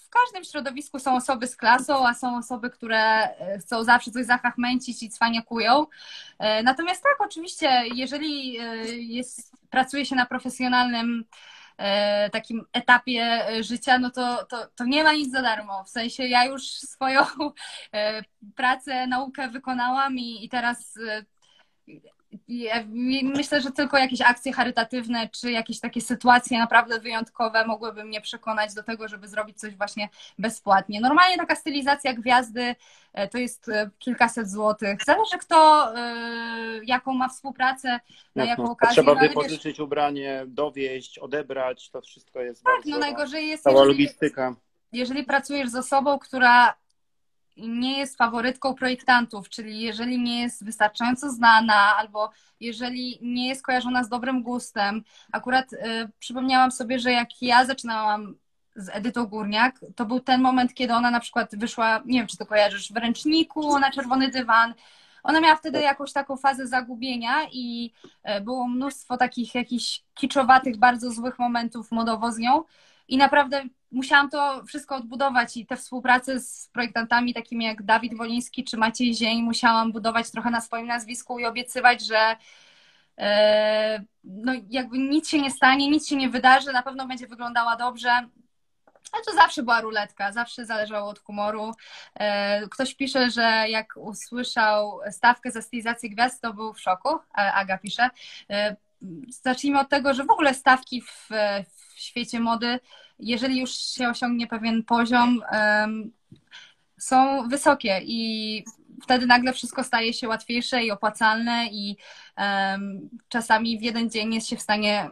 w 0.08 0.10
każdym 0.10 0.44
środowisku 0.44 0.98
są 0.98 1.16
osoby 1.16 1.46
z 1.46 1.56
klasą, 1.56 2.08
a 2.08 2.14
są 2.14 2.38
osoby, 2.38 2.70
które 2.70 2.98
e, 2.98 3.58
chcą 3.58 3.84
zawsze 3.84 4.10
coś 4.10 4.26
zachachmęcić 4.26 5.02
i 5.02 5.10
cwaniakują. 5.10 5.86
E, 6.38 6.62
natomiast 6.62 7.02
tak, 7.02 7.26
oczywiście, 7.26 7.82
jeżeli 7.94 8.58
e, 8.58 8.86
jest, 8.92 9.52
pracuje 9.70 10.06
się 10.06 10.16
na 10.16 10.26
profesjonalnym 10.26 11.24
takim 12.32 12.64
etapie 12.72 13.46
życia, 13.60 13.98
no 13.98 14.10
to, 14.10 14.44
to, 14.44 14.66
to 14.76 14.84
nie 14.84 15.04
ma 15.04 15.12
nic 15.12 15.32
za 15.32 15.42
darmo. 15.42 15.84
W 15.84 15.88
sensie 15.88 16.26
ja 16.26 16.44
już 16.44 16.62
swoją 16.70 17.22
pracę, 18.56 19.06
naukę 19.06 19.48
wykonałam 19.48 20.18
i, 20.18 20.44
i 20.44 20.48
teraz 20.48 20.98
myślę, 23.22 23.60
że 23.60 23.70
tylko 23.70 23.98
jakieś 23.98 24.20
akcje 24.20 24.52
charytatywne, 24.52 25.28
czy 25.28 25.52
jakieś 25.52 25.80
takie 25.80 26.00
sytuacje 26.00 26.58
naprawdę 26.58 27.00
wyjątkowe 27.00 27.66
mogłyby 27.66 28.04
mnie 28.04 28.20
przekonać 28.20 28.74
do 28.74 28.82
tego, 28.82 29.08
żeby 29.08 29.28
zrobić 29.28 29.58
coś 29.58 29.76
właśnie 29.76 30.08
bezpłatnie. 30.38 31.00
Normalnie 31.00 31.36
taka 31.36 31.54
stylizacja 31.54 32.14
gwiazdy 32.14 32.74
e, 33.12 33.28
to 33.28 33.38
jest 33.38 33.68
e, 33.68 33.90
kilkaset 33.98 34.50
złotych. 34.50 35.04
Zależy 35.04 35.38
kto, 35.38 35.92
e, 35.96 36.84
jaką 36.84 37.14
ma 37.14 37.28
współpracę, 37.28 38.00
na 38.36 38.44
jaką 38.44 38.62
no, 38.62 38.70
okazję. 38.70 38.92
Trzeba 38.92 39.14
no, 39.14 39.20
wypożyczyć 39.20 39.64
wiesz... 39.64 39.80
ubranie, 39.80 40.44
dowieść, 40.46 41.18
odebrać, 41.18 41.90
to 41.90 42.00
wszystko 42.00 42.40
jest 42.40 42.64
Tak, 42.64 42.74
bardzo, 42.74 42.90
no 42.90 42.98
najgorzej 42.98 43.48
jest, 43.48 43.62
cała 43.62 43.80
jeżeli, 43.80 44.04
logistyka. 44.04 44.54
Jeżeli 44.92 45.24
pracujesz 45.24 45.68
z 45.68 45.74
osobą, 45.74 46.18
która 46.18 46.74
nie 47.58 47.98
jest 47.98 48.16
faworytką 48.16 48.74
projektantów, 48.74 49.48
czyli 49.48 49.80
jeżeli 49.80 50.18
nie 50.18 50.40
jest 50.40 50.64
wystarczająco 50.64 51.30
znana, 51.30 51.96
albo 51.96 52.30
jeżeli 52.60 53.18
nie 53.22 53.48
jest 53.48 53.62
kojarzona 53.62 54.04
z 54.04 54.08
dobrym 54.08 54.42
gustem. 54.42 55.04
Akurat 55.32 55.72
y, 55.72 55.76
przypomniałam 56.18 56.70
sobie, 56.70 56.98
że 56.98 57.12
jak 57.12 57.42
ja 57.42 57.64
zaczynałam 57.64 58.34
z 58.76 58.88
Edytą 58.88 59.26
Górniak, 59.26 59.80
to 59.96 60.04
był 60.04 60.20
ten 60.20 60.40
moment, 60.40 60.74
kiedy 60.74 60.94
ona 60.94 61.10
na 61.10 61.20
przykład 61.20 61.56
wyszła, 61.56 62.02
nie 62.06 62.18
wiem, 62.18 62.26
czy 62.26 62.36
to 62.36 62.46
kojarzysz, 62.46 62.92
w 62.92 62.96
ręczniku 62.96 63.78
na 63.78 63.90
czerwony 63.90 64.28
dywan. 64.28 64.74
Ona 65.22 65.40
miała 65.40 65.56
wtedy 65.56 65.80
jakąś 65.80 66.12
taką 66.12 66.36
fazę 66.36 66.66
zagubienia 66.66 67.34
i 67.52 67.92
e, 68.22 68.40
było 68.40 68.68
mnóstwo 68.68 69.16
takich 69.16 69.54
jakichś 69.54 70.02
kiczowatych, 70.14 70.76
bardzo 70.76 71.10
złych 71.10 71.38
momentów 71.38 71.90
modowo 71.90 72.32
z 72.32 72.38
nią. 72.38 72.62
I 73.08 73.16
naprawdę 73.16 73.64
musiałam 73.92 74.30
to 74.30 74.64
wszystko 74.64 74.96
odbudować 74.96 75.56
i 75.56 75.66
te 75.66 75.76
współprace 75.76 76.40
z 76.40 76.68
projektantami 76.72 77.34
takimi 77.34 77.64
jak 77.64 77.82
Dawid 77.82 78.16
Woliński 78.16 78.64
czy 78.64 78.76
Maciej 78.76 79.14
Zień 79.14 79.42
musiałam 79.42 79.92
budować 79.92 80.30
trochę 80.30 80.50
na 80.50 80.60
swoim 80.60 80.86
nazwisku 80.86 81.38
i 81.38 81.44
obiecywać, 81.44 82.06
że 82.06 82.36
e, 83.18 84.04
no 84.24 84.52
jakby 84.70 84.98
nic 84.98 85.28
się 85.28 85.42
nie 85.42 85.50
stanie, 85.50 85.90
nic 85.90 86.08
się 86.08 86.16
nie 86.16 86.28
wydarzy, 86.28 86.72
na 86.72 86.82
pewno 86.82 87.06
będzie 87.06 87.26
wyglądała 87.26 87.76
dobrze. 87.76 88.10
Ale 89.12 89.24
to 89.24 89.32
zawsze 89.32 89.62
była 89.62 89.80
ruletka, 89.80 90.32
zawsze 90.32 90.66
zależało 90.66 91.08
od 91.08 91.18
humoru. 91.18 91.72
E, 92.14 92.68
ktoś 92.68 92.94
pisze, 92.94 93.30
że 93.30 93.64
jak 93.68 93.96
usłyszał 93.96 95.00
stawkę 95.10 95.50
za 95.50 95.62
stylizację 95.62 96.10
gwiazd, 96.10 96.42
to 96.42 96.54
był 96.54 96.72
w 96.72 96.80
szoku. 96.80 97.08
Aga 97.32 97.78
pisze. 97.78 98.10
Zacznijmy 99.42 99.80
od 99.80 99.88
tego, 99.88 100.14
że 100.14 100.24
w 100.24 100.30
ogóle 100.30 100.54
stawki 100.54 101.02
w, 101.02 101.28
w 101.94 102.00
świecie 102.00 102.40
mody, 102.40 102.80
jeżeli 103.18 103.60
już 103.60 103.70
się 103.70 104.08
osiągnie 104.08 104.46
pewien 104.46 104.84
poziom, 104.84 105.40
są 106.98 107.48
wysokie 107.48 108.00
i 108.02 108.64
wtedy 109.02 109.26
nagle 109.26 109.52
wszystko 109.52 109.84
staje 109.84 110.12
się 110.12 110.28
łatwiejsze 110.28 110.84
i 110.84 110.90
opłacalne 110.90 111.66
i 111.72 111.96
czasami 113.28 113.78
w 113.78 113.82
jeden 113.82 114.10
dzień 114.10 114.34
jest 114.34 114.48
się 114.48 114.56
w 114.56 114.62
stanie 114.62 115.10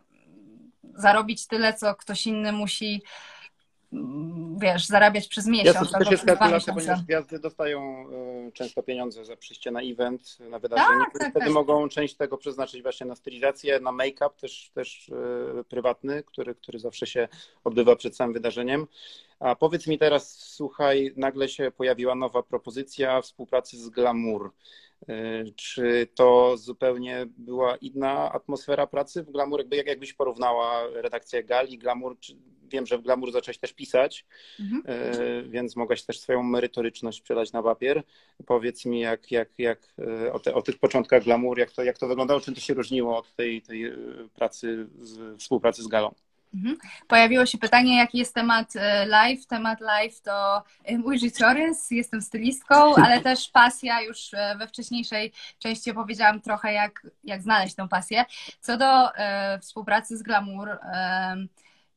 zarobić 0.94 1.46
tyle, 1.46 1.74
co 1.74 1.94
ktoś 1.94 2.26
inny 2.26 2.52
musi 2.52 3.02
wiesz, 4.58 4.86
zarabiać 4.86 5.28
przez 5.28 5.46
miesiąc. 5.46 5.74
Jasne, 5.74 5.90
to 5.92 5.98
też 5.98 6.10
jest 6.10 6.24
kalkulacja, 6.24 6.74
ponieważ 6.74 7.02
gwiazdy 7.02 7.38
dostają 7.38 8.10
y, 8.48 8.52
często 8.52 8.82
pieniądze 8.82 9.24
za 9.24 9.36
przyjście 9.36 9.70
na 9.70 9.82
event, 9.82 10.38
na 10.40 10.58
wydarzenie, 10.58 11.04
tak, 11.04 11.18
tak, 11.18 11.30
wtedy 11.30 11.44
tak. 11.44 11.54
mogą 11.54 11.88
część 11.88 12.14
tego 12.14 12.38
przeznaczyć 12.38 12.82
właśnie 12.82 13.06
na 13.06 13.14
stylizację, 13.14 13.80
na 13.80 13.92
make-up 13.92 14.30
też, 14.40 14.70
też 14.74 15.08
y, 15.08 15.64
prywatny, 15.68 16.22
który, 16.22 16.54
który 16.54 16.78
zawsze 16.78 17.06
się 17.06 17.28
odbywa 17.64 17.96
przed 17.96 18.16
samym 18.16 18.34
wydarzeniem. 18.34 18.86
A 19.40 19.56
powiedz 19.56 19.86
mi 19.86 19.98
teraz, 19.98 20.38
słuchaj, 20.38 21.12
nagle 21.16 21.48
się 21.48 21.70
pojawiła 21.70 22.14
nowa 22.14 22.42
propozycja 22.42 23.20
współpracy 23.20 23.78
z 23.78 23.88
Glamour. 23.88 24.52
Y, 25.08 25.52
czy 25.56 26.08
to 26.14 26.56
zupełnie 26.56 27.26
była 27.38 27.76
inna 27.76 28.32
atmosfera 28.32 28.86
pracy 28.86 29.22
w 29.22 29.30
Glamour? 29.30 29.60
Jakby 29.60 29.76
jak, 29.76 29.86
jakbyś 29.86 30.12
porównała 30.12 30.86
redakcję 30.92 31.44
Gali, 31.44 31.78
Glamour, 31.78 32.18
czy 32.20 32.36
wiem, 32.68 32.86
że 32.86 32.98
w 32.98 33.02
Glamour 33.02 33.32
zaczęłaś 33.32 33.58
też 33.58 33.72
pisać, 33.72 34.24
mhm. 34.60 34.82
E, 34.86 35.42
więc 35.42 35.76
mogłaś 35.76 36.02
też 36.02 36.20
swoją 36.20 36.42
merytoryczność 36.42 37.20
przelać 37.20 37.52
na 37.52 37.62
papier. 37.62 38.02
Powiedz 38.46 38.84
mi, 38.84 39.00
jak, 39.00 39.30
jak, 39.30 39.48
jak 39.58 39.78
e, 39.98 40.32
o, 40.32 40.38
te, 40.38 40.54
o 40.54 40.62
tych 40.62 40.78
początkach 40.78 41.24
Glamour, 41.24 41.58
jak 41.58 41.72
to, 41.72 41.82
jak 41.82 41.98
to 41.98 42.08
wyglądało, 42.08 42.40
czym 42.40 42.54
to 42.54 42.60
się 42.60 42.74
różniło 42.74 43.18
od 43.18 43.34
tej, 43.34 43.62
tej 43.62 43.84
e, 43.84 43.94
pracy, 44.34 44.86
z, 45.00 45.40
współpracy 45.40 45.82
z 45.82 45.88
Galą? 45.88 46.14
Mhm. 46.54 46.76
Pojawiło 47.08 47.46
się 47.46 47.58
pytanie, 47.58 47.96
jaki 47.96 48.18
jest 48.18 48.34
temat 48.34 48.74
live. 49.06 49.46
Temat 49.46 49.80
live 49.80 50.20
to 50.20 50.62
mój 50.98 51.18
życiorys, 51.18 51.90
jestem 51.90 52.22
stylistką, 52.22 52.74
ale 53.04 53.20
też 53.20 53.48
pasja. 53.48 54.02
Już 54.02 54.30
we 54.58 54.68
wcześniejszej 54.68 55.32
części 55.58 55.90
opowiedziałam 55.90 56.40
trochę, 56.40 56.72
jak, 56.72 57.06
jak 57.24 57.42
znaleźć 57.42 57.74
tę 57.74 57.88
pasję. 57.88 58.24
Co 58.60 58.76
do 58.76 59.14
e, 59.14 59.58
współpracy 59.58 60.16
z 60.16 60.22
Glamour, 60.22 60.68
e, 60.68 61.36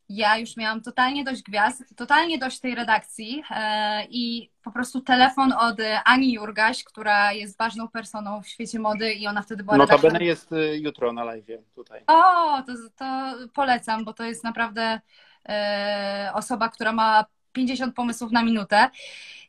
ja 0.10 0.38
już 0.38 0.58
miałam 0.58 0.82
totalnie 0.82 1.24
dość 1.24 1.42
gwiazd, 1.44 1.84
totalnie 1.96 2.38
dość 2.38 2.60
tej 2.60 2.76
redakcji 2.76 3.44
e, 3.52 4.06
i 4.10 4.50
po 4.64 4.72
prostu 4.72 5.02
telefon 5.02 5.54
od 5.54 5.78
Ani 6.06 6.34
Jurgaś, 6.34 6.84
która 6.84 7.34
jest 7.34 7.58
ważną 7.58 7.88
personą 7.88 8.42
w 8.42 8.48
świecie 8.48 8.80
mody 8.80 9.14
i 9.14 9.28
ona 9.28 9.42
wtedy 9.42 9.64
była 9.64 9.78
No 9.78 9.86
redaktorem. 9.86 10.22
jest 10.22 10.52
y, 10.52 10.78
jutro 10.80 11.14
na 11.14 11.24
live 11.24 11.46
tutaj. 11.76 12.02
O, 12.08 12.62
to, 12.64 12.74
to 12.96 13.34
polecam, 13.54 14.06
bo 14.06 14.14
to 14.14 14.24
jest 14.24 14.44
naprawdę 14.44 15.00
e, 15.50 16.32
osoba, 16.34 16.70
która 16.70 16.92
ma 16.92 17.26
50 17.52 17.96
pomysłów 17.96 18.32
na 18.32 18.44
minutę 18.44 18.90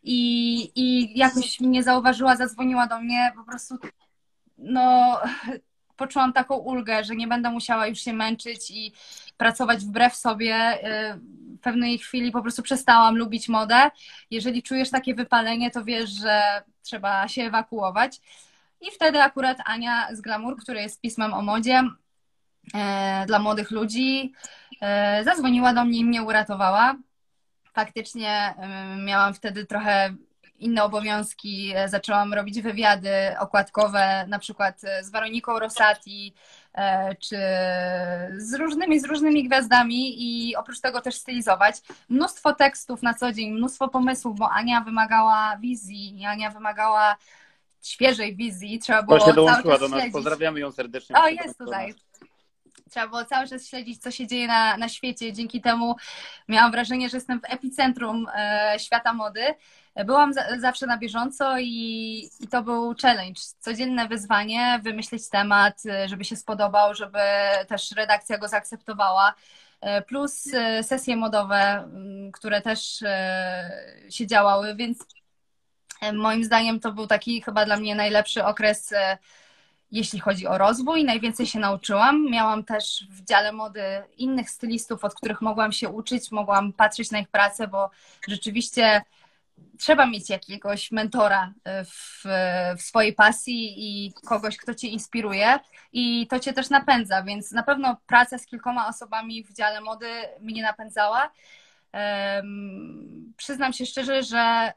i, 0.03 0.61
i 0.75 1.19
jakoś 1.19 1.61
mnie 1.61 1.83
zauważyła, 1.83 2.37
zadzwoniła 2.37 2.87
do 2.87 3.01
mnie, 3.01 3.33
po 3.37 3.45
prostu 3.45 3.79
no 4.59 5.19
poczułam 5.97 6.33
taką 6.33 6.57
ulgę, 6.57 7.05
że 7.05 7.17
nie 7.17 7.27
będę 7.27 7.51
musiała 7.51 7.87
już 7.87 8.01
się 8.01 8.13
męczyć 8.13 8.71
i 8.71 8.93
pracować 9.41 9.85
wbrew 9.85 10.17
sobie. 10.17 10.79
Y, 11.15 11.19
w 11.57 11.63
pewnej 11.63 11.99
chwili 11.99 12.33
po 12.33 12.43
prostu 12.43 12.63
przestałam 12.63 13.17
lubić 13.17 13.49
modę. 13.49 13.91
Jeżeli 14.31 14.63
czujesz 14.63 14.91
takie 14.91 15.15
wypalenie, 15.15 15.71
to 15.71 15.85
wiesz, 15.85 16.11
że 16.11 16.63
trzeba 16.83 17.29
się 17.29 17.43
ewakuować. 17.43 18.21
I 18.81 18.91
wtedy 18.91 19.23
akurat 19.23 19.59
Ania 19.65 20.15
z 20.15 20.21
Glamour, 20.21 20.57
który 20.57 20.81
jest 20.81 21.01
pismem 21.01 21.35
o 21.35 21.43
modzie 21.43 21.83
e, 22.75 23.25
dla 23.27 23.39
młodych 23.39 23.71
ludzi, 23.71 24.33
e, 24.81 25.25
zadzwoniła 25.25 25.75
do 25.75 25.85
mnie 25.85 25.99
i 25.99 26.05
mnie 26.05 26.23
uratowała. 26.23 26.95
Faktycznie 27.73 28.55
miałam 29.05 29.35
wtedy 29.35 29.67
trochę 29.67 30.15
inne 30.61 30.85
obowiązki. 30.85 31.75
Zaczęłam 31.87 32.35
robić 32.35 32.63
wywiady 32.63 33.11
okładkowe, 33.39 34.25
na 34.29 34.39
przykład 34.39 34.85
e, 34.85 35.05
z 35.05 35.11
Weroniką 35.11 35.59
Rosati, 35.59 36.35
czy 37.21 37.37
z 38.37 38.55
różnymi, 38.55 39.01
z 39.01 39.05
różnymi 39.05 39.45
gwiazdami 39.45 40.15
i 40.19 40.57
oprócz 40.57 40.81
tego 40.81 41.01
też 41.01 41.15
stylizować. 41.15 41.77
Mnóstwo 42.09 42.55
tekstów 42.55 43.03
na 43.03 43.15
co 43.15 43.33
dzień, 43.33 43.51
mnóstwo 43.51 43.89
pomysłów, 43.89 44.39
bo 44.39 44.51
Ania 44.51 44.81
wymagała 44.81 45.57
wizji, 45.57 46.25
Ania 46.27 46.51
wymagała 46.51 47.17
świeżej 47.83 48.37
wizji. 48.37 48.79
Trzeba 48.79 49.03
było 49.03 49.17
Właśnie 49.17 49.33
dołączyła 49.33 49.79
do 49.79 49.89
nas, 49.89 50.03
pozdrawiamy 50.13 50.61
ją 50.61 50.73
serdecznie. 50.73 51.17
O, 51.17 51.29
jest 51.29 51.59
tutaj 51.59 51.95
trzeba 52.91 53.09
było 53.09 53.25
cały 53.25 53.49
czas 53.49 53.67
śledzić, 53.69 54.03
co 54.03 54.11
się 54.11 54.27
dzieje 54.27 54.47
na, 54.47 54.77
na 54.77 54.89
świecie. 54.89 55.33
Dzięki 55.33 55.61
temu 55.61 55.97
miałam 56.49 56.73
wrażenie, 56.73 57.09
że 57.09 57.17
jestem 57.17 57.41
w 57.41 57.45
epicentrum 57.45 58.27
e, 58.35 58.75
świata 58.79 59.15
mody. 59.15 59.41
Byłam 60.05 60.33
za, 60.33 60.61
zawsze 60.61 60.87
na 60.87 60.99
bieżąco 60.99 61.59
i, 61.59 62.31
i 62.41 62.49
to 62.49 62.63
był 62.63 62.95
challenge, 63.03 63.41
codzienne 63.59 64.09
wyzwanie, 64.09 64.81
wymyślić 64.83 65.29
temat, 65.29 65.83
e, 65.87 66.09
żeby 66.09 66.25
się 66.25 66.37
spodobał, 66.37 66.95
żeby 66.95 67.19
też 67.69 67.93
redakcja 67.93 68.39
go 68.39 68.49
zaakceptowała. 68.49 69.35
E, 69.81 70.03
plus 70.03 70.55
e, 70.55 70.83
sesje 70.83 71.17
modowe, 71.17 71.89
które 72.33 72.63
też 72.63 73.05
się 74.11 74.27
działały, 74.27 74.75
więc 74.75 74.99
moim 76.13 76.45
zdaniem 76.45 76.81
to 76.81 76.93
był 76.93 77.07
taki 77.07 77.43
chyba 77.43 77.65
dla 77.65 77.77
mnie 77.77 77.95
najlepszy 77.95 78.45
okres 78.45 78.95
jeśli 79.93 80.21
chodzi 80.21 80.47
o 80.47 80.59
rozwój. 80.59 81.05
Najwięcej 81.05 81.47
się 81.47 81.59
nauczyłam. 81.59 82.31
Miałam 82.31 82.65
też 82.65 83.07
w 83.11 83.25
dziale 83.25 83.53
mody 83.53 83.83
innych 84.17 84.51
stylistów, 84.51 85.05
od 85.05 85.15
których 85.15 85.41
mogłam 85.41 85.73
się 85.73 85.89
uczyć, 85.89 86.31
mogłam 86.31 86.73
patrzeć 86.73 87.11
na 87.11 87.19
ich 87.19 87.29
pracę, 87.29 87.69
bo 87.69 87.91
rzeczywiście 88.29 89.03
trzeba 89.79 90.07
mieć 90.07 90.31
jakiegoś 90.31 90.91
mentora 90.91 91.53
w, 91.85 92.25
w, 92.77 92.83
swojej 92.83 93.13
pasji 93.13 93.75
i 93.77 94.13
kogoś, 94.13 94.57
kto 94.57 94.75
cię 94.75 94.89
inspiruje 94.89 95.59
i 95.93 96.27
to 96.27 96.41
cię 96.41 96.53
też 96.53 96.71
napędza, 96.71 97.23
więc 97.23 97.53
na 97.53 97.63
pewno 97.63 97.97
praca 98.07 98.39
z 98.39 98.47
kilkoma 98.47 98.89
osobami 98.89 99.45
w 99.45 99.53
dziale 99.53 99.81
mody 99.81 100.07
mnie 100.41 100.63
napędzała. 100.63 101.31
Um, 101.93 103.35
przyznam 103.37 103.73
się 103.73 103.87
szczerze, 103.87 104.23
że 104.23 104.73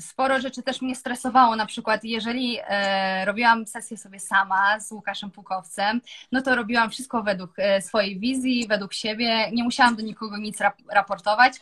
sporo 0.00 0.40
rzeczy 0.40 0.62
też 0.62 0.82
mnie 0.82 0.96
stresowało. 0.96 1.56
Na 1.56 1.66
przykład, 1.66 2.04
jeżeli 2.04 2.58
e, 2.62 3.24
robiłam 3.24 3.66
sesję 3.66 3.96
sobie 3.96 4.20
sama 4.20 4.80
z 4.80 4.92
Łukaszem 4.92 5.30
Pukowcem, 5.30 6.00
no 6.32 6.42
to 6.42 6.56
robiłam 6.56 6.90
wszystko 6.90 7.22
według 7.22 7.50
e, 7.58 7.82
swojej 7.82 8.18
wizji, 8.18 8.66
według 8.68 8.92
siebie. 8.92 9.50
Nie 9.52 9.64
musiałam 9.64 9.96
do 9.96 10.02
nikogo 10.02 10.36
nic 10.36 10.60
rap 10.60 10.74
raportować. 10.88 11.60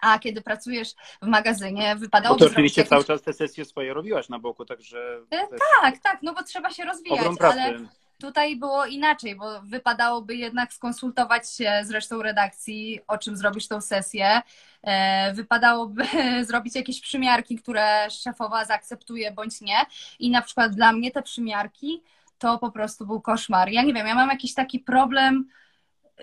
A 0.00 0.18
kiedy 0.18 0.42
pracujesz 0.42 0.94
w 1.22 1.26
magazynie, 1.26 1.96
wypadało. 1.96 2.34
No 2.34 2.38
to 2.38 2.52
oczywiście 2.52 2.80
jakieś... 2.80 2.90
cały 2.90 3.04
czas 3.04 3.22
te 3.22 3.32
sesje 3.32 3.64
swoje 3.64 3.94
robiłaś 3.94 4.28
na 4.28 4.38
boku, 4.38 4.64
także. 4.64 5.20
E, 5.30 5.46
tak, 5.80 5.98
tak, 5.98 6.18
no 6.22 6.34
bo 6.34 6.42
trzeba 6.42 6.70
się 6.70 6.84
rozwijać. 6.84 7.26
Ale 7.40 7.78
Tutaj 8.22 8.56
było 8.56 8.86
inaczej, 8.86 9.36
bo 9.36 9.62
wypadałoby 9.62 10.36
jednak 10.36 10.72
skonsultować 10.72 11.50
się 11.50 11.80
z 11.84 11.90
resztą 11.90 12.22
redakcji, 12.22 13.00
o 13.06 13.18
czym 13.18 13.36
zrobisz 13.36 13.68
tą 13.68 13.80
sesję. 13.80 14.42
E, 14.82 15.32
wypadałoby 15.32 16.04
zrobić 16.48 16.74
jakieś 16.74 17.00
przymiarki, 17.00 17.56
które 17.56 18.10
szefowa 18.10 18.64
zaakceptuje 18.64 19.32
bądź 19.32 19.60
nie. 19.60 19.76
I 20.18 20.30
na 20.30 20.42
przykład 20.42 20.74
dla 20.74 20.92
mnie 20.92 21.10
te 21.10 21.22
przymiarki 21.22 22.02
to 22.38 22.58
po 22.58 22.70
prostu 22.70 23.06
był 23.06 23.20
koszmar. 23.20 23.68
Ja 23.68 23.82
nie 23.82 23.94
wiem, 23.94 24.06
ja 24.06 24.14
mam 24.14 24.30
jakiś 24.30 24.54
taki 24.54 24.80
problem, 24.80 25.48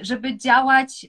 żeby 0.02 0.38
działać 0.38 1.08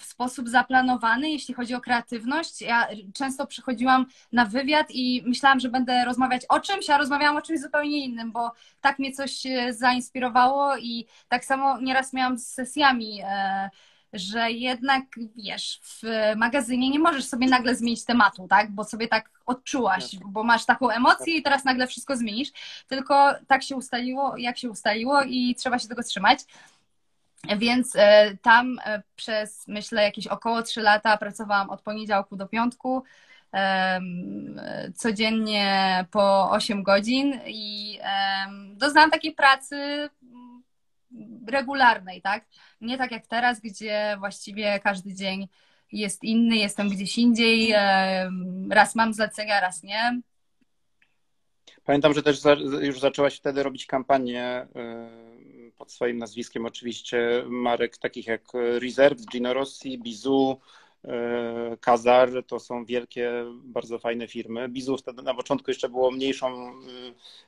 w 0.00 0.04
sposób 0.04 0.48
zaplanowany, 0.48 1.30
jeśli 1.30 1.54
chodzi 1.54 1.74
o 1.74 1.80
kreatywność. 1.80 2.62
Ja 2.62 2.88
często 3.14 3.46
przychodziłam 3.46 4.06
na 4.32 4.44
wywiad 4.44 4.86
i 4.90 5.22
myślałam, 5.26 5.60
że 5.60 5.68
będę 5.68 6.04
rozmawiać 6.04 6.42
o 6.48 6.60
czymś, 6.60 6.90
a 6.90 6.98
rozmawiałam 6.98 7.36
o 7.36 7.42
czymś 7.42 7.60
zupełnie 7.60 8.04
innym, 8.04 8.32
bo 8.32 8.52
tak 8.80 8.98
mnie 8.98 9.12
coś 9.12 9.42
zainspirowało 9.70 10.76
i 10.76 11.06
tak 11.28 11.44
samo 11.44 11.80
nieraz 11.80 12.12
miałam 12.12 12.38
z 12.38 12.46
sesjami. 12.46 13.20
E, 13.24 13.70
że 14.12 14.50
jednak 14.50 15.04
wiesz, 15.36 15.80
w 15.82 16.02
magazynie 16.36 16.90
nie 16.90 16.98
możesz 16.98 17.24
sobie 17.24 17.48
nagle 17.48 17.74
zmienić 17.74 18.04
tematu, 18.04 18.48
tak? 18.48 18.70
Bo 18.70 18.84
sobie 18.84 19.08
tak 19.08 19.30
odczułaś, 19.46 20.16
bo 20.24 20.44
masz 20.44 20.64
taką 20.64 20.90
emocję 20.90 21.36
i 21.36 21.42
teraz 21.42 21.64
nagle 21.64 21.86
wszystko 21.86 22.16
zmienisz. 22.16 22.48
Tylko 22.88 23.34
tak 23.46 23.62
się 23.62 23.76
ustaliło, 23.76 24.36
jak 24.36 24.58
się 24.58 24.70
ustaliło 24.70 25.22
i 25.22 25.54
trzeba 25.54 25.78
się 25.78 25.88
tego 25.88 26.02
trzymać. 26.02 26.40
Więc 27.56 27.96
e, 27.96 28.36
tam 28.42 28.78
e, 28.84 29.02
przez 29.16 29.68
myślę 29.68 30.02
jakieś 30.02 30.26
około 30.26 30.62
3 30.62 30.80
lata 30.80 31.16
pracowałam 31.16 31.70
od 31.70 31.82
poniedziałku 31.82 32.36
do 32.36 32.48
piątku 32.48 33.02
codziennie 34.94 36.04
po 36.10 36.50
8 36.50 36.82
godzin 36.82 37.40
i 37.46 37.98
doznałam 38.74 39.10
takiej 39.10 39.32
pracy 39.32 40.08
regularnej, 41.46 42.22
tak? 42.22 42.44
Nie 42.80 42.98
tak 42.98 43.10
jak 43.10 43.26
teraz, 43.26 43.60
gdzie 43.60 44.16
właściwie 44.18 44.80
każdy 44.80 45.14
dzień 45.14 45.48
jest 45.92 46.24
inny, 46.24 46.56
jestem 46.56 46.88
gdzieś 46.88 47.18
indziej, 47.18 47.74
raz 48.70 48.94
mam 48.94 49.14
zlecenia, 49.14 49.60
raz 49.60 49.82
nie. 49.82 50.20
Pamiętam, 51.84 52.14
że 52.14 52.22
też 52.22 52.40
już 52.80 53.00
zaczęłaś 53.00 53.36
wtedy 53.36 53.62
robić 53.62 53.86
kampanię 53.86 54.66
pod 55.80 55.92
swoim 55.92 56.18
nazwiskiem 56.18 56.66
oczywiście 56.66 57.44
marek 57.46 57.98
takich 57.98 58.26
jak 58.26 58.42
Reserve, 58.54 59.26
Gino 59.32 59.54
Rossi, 59.54 59.98
Bizu, 59.98 60.60
E, 61.04 61.76
Kazar 61.80 62.28
to 62.46 62.60
są 62.60 62.84
wielkie, 62.84 63.32
bardzo 63.64 63.98
fajne 63.98 64.28
firmy. 64.28 64.68
Bizu 64.68 64.96
wtedy 64.96 65.22
na 65.22 65.34
początku 65.34 65.70
jeszcze 65.70 65.88
było 65.88 66.10
mniejszą 66.10 66.68
e, 66.68 66.72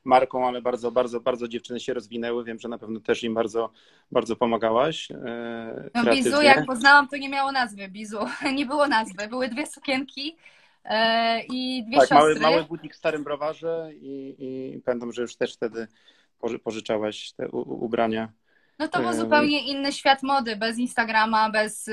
marką, 0.04 0.48
ale 0.48 0.62
bardzo, 0.62 0.90
bardzo, 0.90 1.20
bardzo 1.20 1.48
dziewczyny 1.48 1.80
się 1.80 1.94
rozwinęły. 1.94 2.44
Wiem, 2.44 2.58
że 2.58 2.68
na 2.68 2.78
pewno 2.78 3.00
też 3.00 3.22
im 3.22 3.34
bardzo, 3.34 3.70
bardzo 4.12 4.36
pomagałaś. 4.36 5.10
E, 5.10 5.90
no 5.94 6.04
Bizu, 6.04 6.42
jak 6.42 6.66
poznałam, 6.66 7.08
to 7.08 7.16
nie 7.16 7.28
miało 7.28 7.52
nazwy. 7.52 7.88
Bizu, 7.88 8.18
nie 8.58 8.66
było 8.66 8.88
nazwy. 8.88 9.28
Były 9.28 9.48
dwie 9.48 9.66
sukienki 9.66 10.36
i 11.50 11.84
dwie 11.86 11.96
tak, 11.96 12.08
siostry. 12.08 12.40
Mały, 12.40 12.40
mały 12.40 12.64
butik 12.64 12.94
w 12.94 12.96
Starym 12.96 13.24
Browarze 13.24 13.90
i, 13.94 14.34
i 14.38 14.80
pamiętam, 14.80 15.12
że 15.12 15.22
już 15.22 15.36
też 15.36 15.54
wtedy 15.54 15.86
pożyczałaś 16.64 17.32
te 17.32 17.48
ubrania. 17.48 18.32
No 18.78 18.88
to 18.88 19.00
był 19.00 19.12
zupełnie 19.12 19.66
inny 19.68 19.92
świat 19.92 20.22
mody, 20.22 20.56
bez 20.56 20.78
Instagrama, 20.78 21.50
bez, 21.50 21.90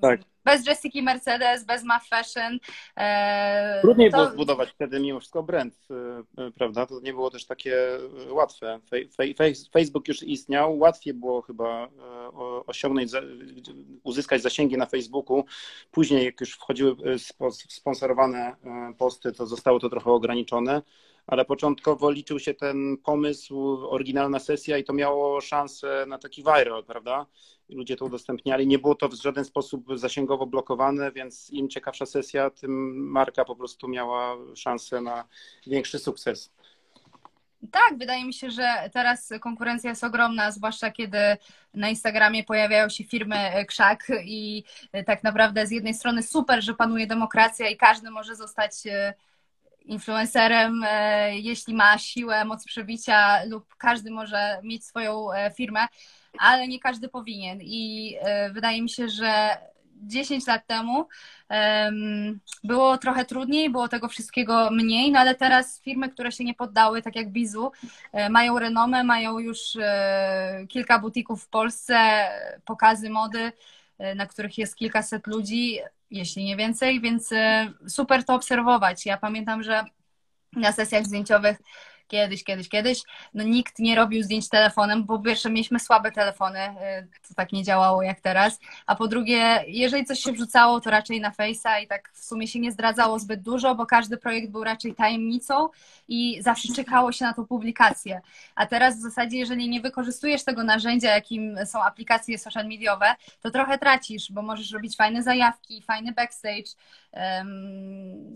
tak 0.00 0.20
bez 0.46 0.66
Jessica 0.66 1.02
Mercedes, 1.02 1.64
bez 1.64 1.84
Maff 1.84 2.08
Fashion. 2.08 2.58
E, 2.96 3.80
Trudniej 3.80 4.10
to... 4.10 4.16
było 4.16 4.30
zbudować 4.30 4.70
wtedy 4.70 5.00
mimo 5.00 5.20
wszystko 5.20 5.42
brand, 5.42 5.74
e, 5.90 6.44
e, 6.44 6.50
prawda? 6.50 6.86
To 6.86 7.00
nie 7.00 7.12
było 7.12 7.30
też 7.30 7.46
takie 7.46 7.76
łatwe. 8.30 8.80
Facebook 9.72 10.08
już 10.08 10.22
istniał, 10.22 10.78
łatwiej 10.78 11.14
było 11.14 11.42
chyba 11.42 11.88
osiągnąć, 12.66 13.10
uzyskać 14.02 14.42
zasięgi 14.42 14.76
na 14.76 14.86
Facebooku. 14.86 15.44
Później, 15.90 16.24
jak 16.24 16.40
już 16.40 16.52
wchodziły 16.52 16.96
sponsorowane 17.68 18.56
posty, 18.98 19.32
to 19.32 19.46
zostało 19.46 19.80
to 19.80 19.88
trochę 19.88 20.10
ograniczone 20.10 20.82
ale 21.26 21.44
początkowo 21.44 22.10
liczył 22.10 22.38
się 22.38 22.54
ten 22.54 22.96
pomysł, 22.96 23.78
oryginalna 23.88 24.38
sesja 24.38 24.78
i 24.78 24.84
to 24.84 24.92
miało 24.92 25.40
szansę 25.40 26.04
na 26.08 26.18
taki 26.18 26.42
viral, 26.42 26.84
prawda? 26.84 27.26
Ludzie 27.68 27.96
to 27.96 28.04
udostępniali. 28.04 28.66
Nie 28.66 28.78
było 28.78 28.94
to 28.94 29.08
w 29.08 29.14
żaden 29.14 29.44
sposób 29.44 29.86
zasięgowo 29.94 30.46
blokowane, 30.46 31.12
więc 31.12 31.50
im 31.50 31.68
ciekawsza 31.68 32.06
sesja, 32.06 32.50
tym 32.50 32.96
marka 33.10 33.44
po 33.44 33.56
prostu 33.56 33.88
miała 33.88 34.36
szansę 34.54 35.00
na 35.00 35.24
większy 35.66 35.98
sukces. 35.98 36.52
Tak, 37.70 37.98
wydaje 37.98 38.24
mi 38.24 38.34
się, 38.34 38.50
że 38.50 38.90
teraz 38.92 39.32
konkurencja 39.40 39.90
jest 39.90 40.04
ogromna, 40.04 40.50
zwłaszcza 40.50 40.90
kiedy 40.90 41.18
na 41.74 41.88
Instagramie 41.88 42.44
pojawiają 42.44 42.88
się 42.88 43.04
firmy 43.04 43.36
krzak 43.68 44.12
i 44.24 44.64
tak 45.06 45.22
naprawdę 45.22 45.66
z 45.66 45.70
jednej 45.70 45.94
strony 45.94 46.22
super, 46.22 46.64
że 46.64 46.74
panuje 46.74 47.06
demokracja 47.06 47.68
i 47.68 47.76
każdy 47.76 48.10
może 48.10 48.36
zostać 48.36 48.72
influencerem, 49.86 50.84
e, 50.86 51.38
jeśli 51.38 51.74
ma 51.74 51.98
siłę, 51.98 52.44
moc 52.44 52.64
przebicia 52.64 53.44
lub 53.44 53.74
każdy 53.78 54.10
może 54.10 54.58
mieć 54.62 54.86
swoją 54.86 55.32
e, 55.32 55.50
firmę, 55.50 55.86
ale 56.38 56.68
nie 56.68 56.78
każdy 56.78 57.08
powinien. 57.08 57.58
I 57.62 58.14
e, 58.20 58.50
wydaje 58.50 58.82
mi 58.82 58.90
się, 58.90 59.08
że 59.08 59.56
10 60.02 60.46
lat 60.46 60.66
temu 60.66 61.08
było 62.64 62.98
trochę 62.98 63.24
trudniej, 63.24 63.70
było 63.70 63.88
tego 63.88 64.08
wszystkiego 64.08 64.70
mniej, 64.70 65.12
no 65.12 65.20
ale 65.20 65.34
teraz 65.34 65.80
firmy, 65.80 66.08
które 66.08 66.32
się 66.32 66.44
nie 66.44 66.54
poddały, 66.54 67.02
tak 67.02 67.16
jak 67.16 67.32
Bizu, 67.32 67.72
mają 68.30 68.58
renomę, 68.58 69.04
mają 69.04 69.38
już 69.38 69.58
kilka 70.68 70.98
butików 70.98 71.44
w 71.44 71.48
Polsce, 71.48 72.28
pokazy 72.64 73.10
mody, 73.10 73.52
na 74.14 74.26
których 74.26 74.58
jest 74.58 74.76
kilkaset 74.76 75.26
ludzi, 75.26 75.78
jeśli 76.10 76.44
nie 76.44 76.56
więcej, 76.56 77.00
więc 77.00 77.32
y, 77.32 77.36
super 77.88 78.24
to 78.24 78.34
obserwować. 78.34 79.06
Ja 79.06 79.16
pamiętam, 79.16 79.62
że 79.62 79.84
na 80.52 80.72
sesjach 80.72 81.04
zdjęciowych 81.04 81.58
kiedyś, 82.06 82.44
kiedyś, 82.44 82.68
kiedyś, 82.68 83.02
no 83.34 83.44
nikt 83.44 83.78
nie 83.78 83.96
robił 83.96 84.22
zdjęć 84.22 84.48
telefonem, 84.48 85.04
bo 85.04 85.18
pierwsze 85.18 85.50
mieliśmy 85.50 85.80
słabe 85.80 86.12
telefony, 86.12 86.58
y, 86.58 87.28
to 87.28 87.34
tak 87.34 87.52
nie 87.52 87.64
działało 87.64 88.02
jak 88.02 88.20
teraz, 88.20 88.58
a 88.86 88.94
po 88.94 89.08
drugie, 89.08 89.64
jeżeli 89.66 90.04
coś 90.04 90.20
się 90.20 90.32
wrzucało, 90.32 90.80
to 90.80 90.90
raczej 90.90 91.20
na 91.20 91.30
Face'a 91.30 91.82
i 91.82 91.86
tak 91.86 92.10
w 92.12 92.24
sumie 92.24 92.48
się 92.48 92.60
nie 92.60 92.72
zdradzało 92.72 93.18
zbyt 93.18 93.42
dużo, 93.42 93.74
bo 93.74 93.86
każdy 93.86 94.16
projekt 94.16 94.50
był 94.50 94.64
raczej 94.64 94.94
tajemnicą 94.94 95.68
i 96.08 96.42
zawsze 96.42 96.68
czekało 96.74 97.12
się 97.12 97.24
na 97.24 97.34
tą 97.34 97.46
publikację. 97.46 98.20
A 98.54 98.66
teraz 98.66 98.98
w 98.98 99.02
zasadzie, 99.02 99.38
jeżeli 99.38 99.68
nie 99.68 99.80
wykorzystujesz 99.80 100.44
tego 100.44 100.64
narzędzia, 100.64 101.14
jakim 101.14 101.58
są 101.66 101.82
aplikacje 101.82 102.38
social 102.38 102.68
mediowe, 102.68 103.14
to 103.40 103.50
trochę 103.50 103.78
tracisz, 103.78 104.32
bo 104.32 104.42
możesz 104.42 104.72
robić 104.72 104.96
fajne 104.96 105.22
zajawki, 105.22 105.82
fajny 105.82 106.12
backstage, 106.12 106.70
um, 107.12 108.34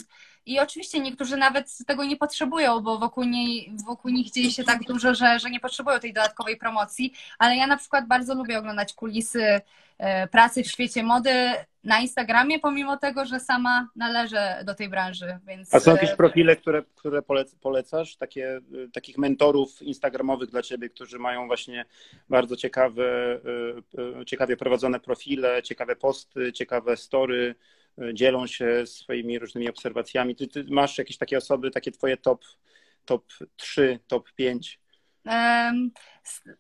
i 0.50 0.60
oczywiście 0.60 1.00
niektórzy 1.00 1.36
nawet 1.36 1.78
tego 1.86 2.04
nie 2.04 2.16
potrzebują, 2.16 2.80
bo 2.80 2.98
wokół, 2.98 3.24
niej, 3.24 3.72
wokół 3.86 4.10
nich 4.10 4.30
dzieje 4.30 4.50
się 4.50 4.64
tak 4.64 4.84
dużo, 4.84 5.14
że, 5.14 5.38
że 5.38 5.50
nie 5.50 5.60
potrzebują 5.60 6.00
tej 6.00 6.12
dodatkowej 6.12 6.56
promocji, 6.56 7.12
ale 7.38 7.56
ja 7.56 7.66
na 7.66 7.76
przykład 7.76 8.06
bardzo 8.06 8.34
lubię 8.34 8.58
oglądać 8.58 8.92
kulisy 8.92 9.60
e, 9.98 10.26
pracy 10.26 10.62
w 10.62 10.66
świecie 10.66 11.02
mody 11.02 11.30
na 11.84 12.00
Instagramie, 12.00 12.58
pomimo 12.58 12.96
tego, 12.96 13.24
że 13.24 13.40
sama 13.40 13.88
należę 13.96 14.62
do 14.66 14.74
tej 14.74 14.88
branży. 14.88 15.38
Więc... 15.46 15.74
A 15.74 15.80
są 15.80 15.92
jakieś 15.92 16.10
e, 16.10 16.16
profile, 16.16 16.56
które, 16.56 16.82
które 16.94 17.22
polecasz? 17.60 18.16
Takie, 18.16 18.56
e, 18.56 18.88
takich 18.92 19.18
mentorów 19.18 19.82
instagramowych 19.82 20.50
dla 20.50 20.62
ciebie, 20.62 20.88
którzy 20.88 21.18
mają 21.18 21.46
właśnie 21.46 21.84
bardzo 22.28 22.56
ciekawe, 22.56 23.40
ciekawie 24.26 24.56
prowadzone 24.56 25.00
profile, 25.00 25.62
ciekawe 25.62 25.96
posty, 25.96 26.52
ciekawe 26.52 26.96
story, 26.96 27.54
dzielą 28.12 28.46
się 28.46 28.86
swoimi 28.86 29.38
różnymi 29.38 29.68
obserwacjami. 29.68 30.36
Ty, 30.36 30.48
ty 30.48 30.64
masz 30.70 30.98
jakieś 30.98 31.18
takie 31.18 31.38
osoby, 31.38 31.70
takie 31.70 31.92
twoje 31.92 32.16
top, 32.16 32.44
top 33.04 33.26
3, 33.56 33.98
top 34.06 34.32
5? 34.32 34.80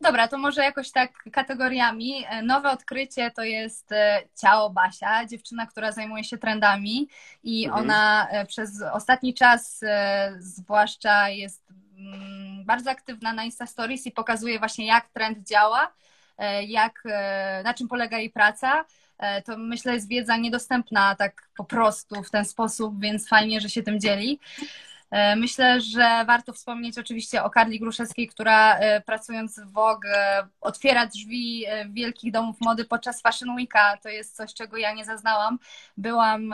Dobra, 0.00 0.28
to 0.28 0.38
może 0.38 0.62
jakoś 0.62 0.90
tak 0.90 1.12
kategoriami. 1.32 2.24
E, 2.28 2.42
nowe 2.42 2.70
odkrycie 2.70 3.30
to 3.30 3.42
jest 3.42 3.92
e, 3.92 4.22
Ciało 4.40 4.70
Basia, 4.70 5.26
dziewczyna, 5.26 5.66
która 5.66 5.92
zajmuje 5.92 6.24
się 6.24 6.38
trendami 6.38 7.08
i 7.42 7.64
mhm. 7.64 7.84
ona 7.84 8.28
e, 8.30 8.46
przez 8.46 8.82
ostatni 8.92 9.34
czas 9.34 9.80
zwłaszcza 10.38 11.28
jest 11.28 11.72
mm, 11.98 12.64
bardzo 12.64 12.90
aktywna 12.90 13.32
na 13.32 13.44
Insta 13.44 13.66
Stories 13.66 14.06
i 14.06 14.10
pokazuje 14.12 14.58
właśnie 14.58 14.86
jak 14.86 15.08
trend 15.08 15.48
działa, 15.48 15.92
jak, 16.66 17.02
na 17.64 17.74
czym 17.74 17.88
polega 17.88 18.18
jej 18.18 18.30
praca 18.30 18.84
to 19.44 19.58
myślę 19.58 19.94
jest 19.94 20.08
wiedza 20.08 20.36
niedostępna 20.36 21.14
tak 21.14 21.48
po 21.56 21.64
prostu 21.64 22.22
w 22.22 22.30
ten 22.30 22.44
sposób, 22.44 23.00
więc 23.00 23.28
fajnie, 23.28 23.60
że 23.60 23.68
się 23.70 23.82
tym 23.82 24.00
dzieli. 24.00 24.40
E, 25.10 25.36
myślę, 25.36 25.80
że 25.80 26.24
warto 26.26 26.52
wspomnieć 26.52 26.98
oczywiście 26.98 27.42
o 27.42 27.50
Karli 27.50 27.80
Gruszewskiej, 27.80 28.28
która 28.28 28.78
e, 28.78 29.00
pracując 29.00 29.60
w 29.60 29.72
Vogue 29.72 30.08
otwiera 30.60 31.06
drzwi 31.06 31.64
wielkich 31.90 32.32
domów 32.32 32.56
mody 32.60 32.84
podczas 32.84 33.22
Fashion 33.22 33.56
Weeka. 33.56 33.96
To 34.02 34.08
jest 34.08 34.36
coś, 34.36 34.54
czego 34.54 34.76
ja 34.76 34.92
nie 34.92 35.04
zaznałam. 35.04 35.58
Byłam 35.96 36.48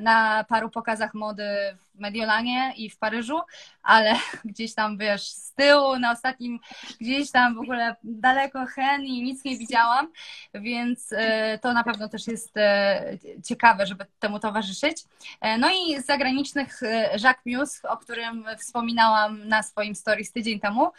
na 0.00 0.44
paru 0.48 0.70
pokazach 0.70 1.14
mody 1.14 1.76
w 1.94 2.00
Mediolanie 2.00 2.72
i 2.76 2.90
w 2.90 2.98
Paryżu, 2.98 3.40
ale 3.82 4.14
gdzieś 4.44 4.74
tam, 4.74 4.98
wiesz, 4.98 5.28
z 5.28 5.52
tyłu, 5.52 5.98
na 5.98 6.12
ostatnim, 6.12 6.60
gdzieś 7.00 7.30
tam 7.30 7.54
w 7.54 7.58
ogóle 7.58 7.96
daleko 8.04 8.66
hen 8.66 9.02
i 9.02 9.22
nic 9.22 9.44
nie 9.44 9.58
widziałam, 9.58 10.12
więc 10.54 11.12
e, 11.12 11.58
to 11.58 11.72
na 11.72 11.84
pewno 11.84 12.08
też 12.08 12.26
jest 12.26 12.56
e, 12.56 13.18
ciekawe, 13.44 13.86
żeby 13.86 14.06
temu 14.18 14.38
towarzyszyć. 14.38 15.04
E, 15.40 15.58
no 15.58 15.70
i 15.70 16.02
z 16.02 16.06
zagranicznych 16.06 16.80
Jacques 17.22 17.46
Muse, 17.46 17.88
o 17.88 17.96
którym 17.96 18.44
wspominałam 18.58 19.48
na 19.48 19.62
swoim 19.62 19.94
stories 19.94 20.32
tydzień 20.32 20.60
temu, 20.60 20.92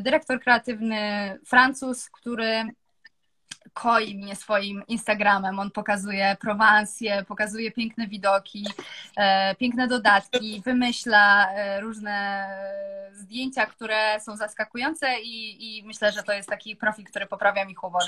dyrektor 0.00 0.40
kreatywny 0.40 0.98
Francuz, 1.46 2.10
który 2.10 2.64
koi 3.82 4.14
mnie 4.14 4.36
swoim 4.36 4.82
Instagramem. 4.88 5.58
On 5.58 5.70
pokazuje 5.70 6.36
Prowansję, 6.40 7.24
pokazuje 7.28 7.70
piękne 7.70 8.06
widoki, 8.06 8.66
e, 9.16 9.54
piękne 9.54 9.88
dodatki, 9.88 10.62
wymyśla 10.64 11.52
e, 11.52 11.80
różne 11.80 12.46
zdjęcia, 13.12 13.66
które 13.66 14.20
są 14.20 14.36
zaskakujące 14.36 15.06
i, 15.22 15.78
i 15.78 15.82
myślę, 15.82 16.12
że 16.12 16.22
to 16.22 16.32
jest 16.32 16.48
taki 16.48 16.76
profil, 16.76 17.04
który 17.04 17.26
poprawia 17.26 17.64
mi 17.64 17.74
humor. 17.74 18.02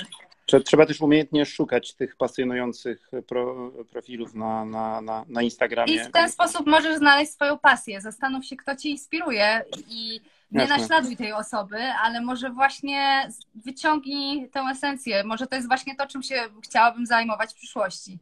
Trzeba 0.65 0.85
też 0.85 1.01
umiejętnie 1.01 1.45
szukać 1.45 1.93
tych 1.93 2.15
pasjonujących 2.15 3.09
pro, 3.27 3.71
profilów 3.91 4.33
na, 4.33 4.65
na, 4.65 5.01
na, 5.01 5.25
na 5.27 5.41
Instagramie. 5.41 5.93
I 5.93 5.99
w 5.99 6.11
ten 6.11 6.29
sposób 6.29 6.67
możesz 6.67 6.97
znaleźć 6.97 7.31
swoją 7.31 7.57
pasję. 7.57 8.01
Zastanów 8.01 8.45
się, 8.45 8.55
kto 8.55 8.75
cię 8.75 8.89
inspiruje 8.89 9.65
i 9.87 10.21
nie 10.51 10.59
Jasne. 10.59 10.77
naśladuj 10.77 11.17
tej 11.17 11.33
osoby, 11.33 11.77
ale 12.03 12.21
może 12.21 12.49
właśnie 12.49 13.29
wyciągnij 13.55 14.49
tę 14.49 14.59
esencję. 14.71 15.23
Może 15.23 15.47
to 15.47 15.55
jest 15.55 15.67
właśnie 15.67 15.95
to, 15.95 16.07
czym 16.07 16.23
się 16.23 16.35
chciałabym 16.63 17.05
zajmować 17.05 17.51
w 17.51 17.55
przyszłości. 17.55 18.19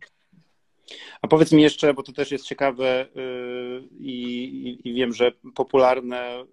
A 1.22 1.28
powiedz 1.28 1.52
mi 1.52 1.62
jeszcze, 1.62 1.94
bo 1.94 2.04
to 2.04 2.12
też 2.12 2.32
jest 2.32 2.46
ciekawe 2.46 3.06
yy, 3.16 3.88
i, 4.00 4.82
i 4.84 4.94
wiem, 4.94 5.14
że 5.14 5.32
popularne 5.56 6.46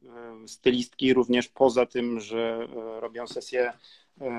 yy, 0.42 0.48
stylistki 0.48 1.14
również 1.14 1.48
poza 1.48 1.86
tym, 1.86 2.20
że 2.20 2.68
yy, 2.76 3.00
robią 3.00 3.26
sesje 3.26 3.72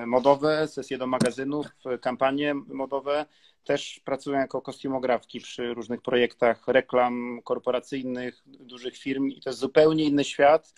modowe, 0.06 0.68
sesje 0.68 0.98
do 0.98 1.08
magazynów, 1.08 1.68
kampanie 2.02 2.54
modowe, 2.54 3.26
też 3.64 4.02
pracują 4.06 4.40
jako 4.40 4.62
kostiumografki 4.62 5.40
przy 5.40 5.74
różnych 5.74 6.02
projektach 6.02 6.68
reklam 6.68 7.42
korporacyjnych, 7.44 8.44
dużych 8.46 8.98
firm 8.98 9.28
i 9.28 9.42
to 9.42 9.50
jest 9.50 9.60
zupełnie 9.60 10.04
inny 10.04 10.24
świat 10.24 10.74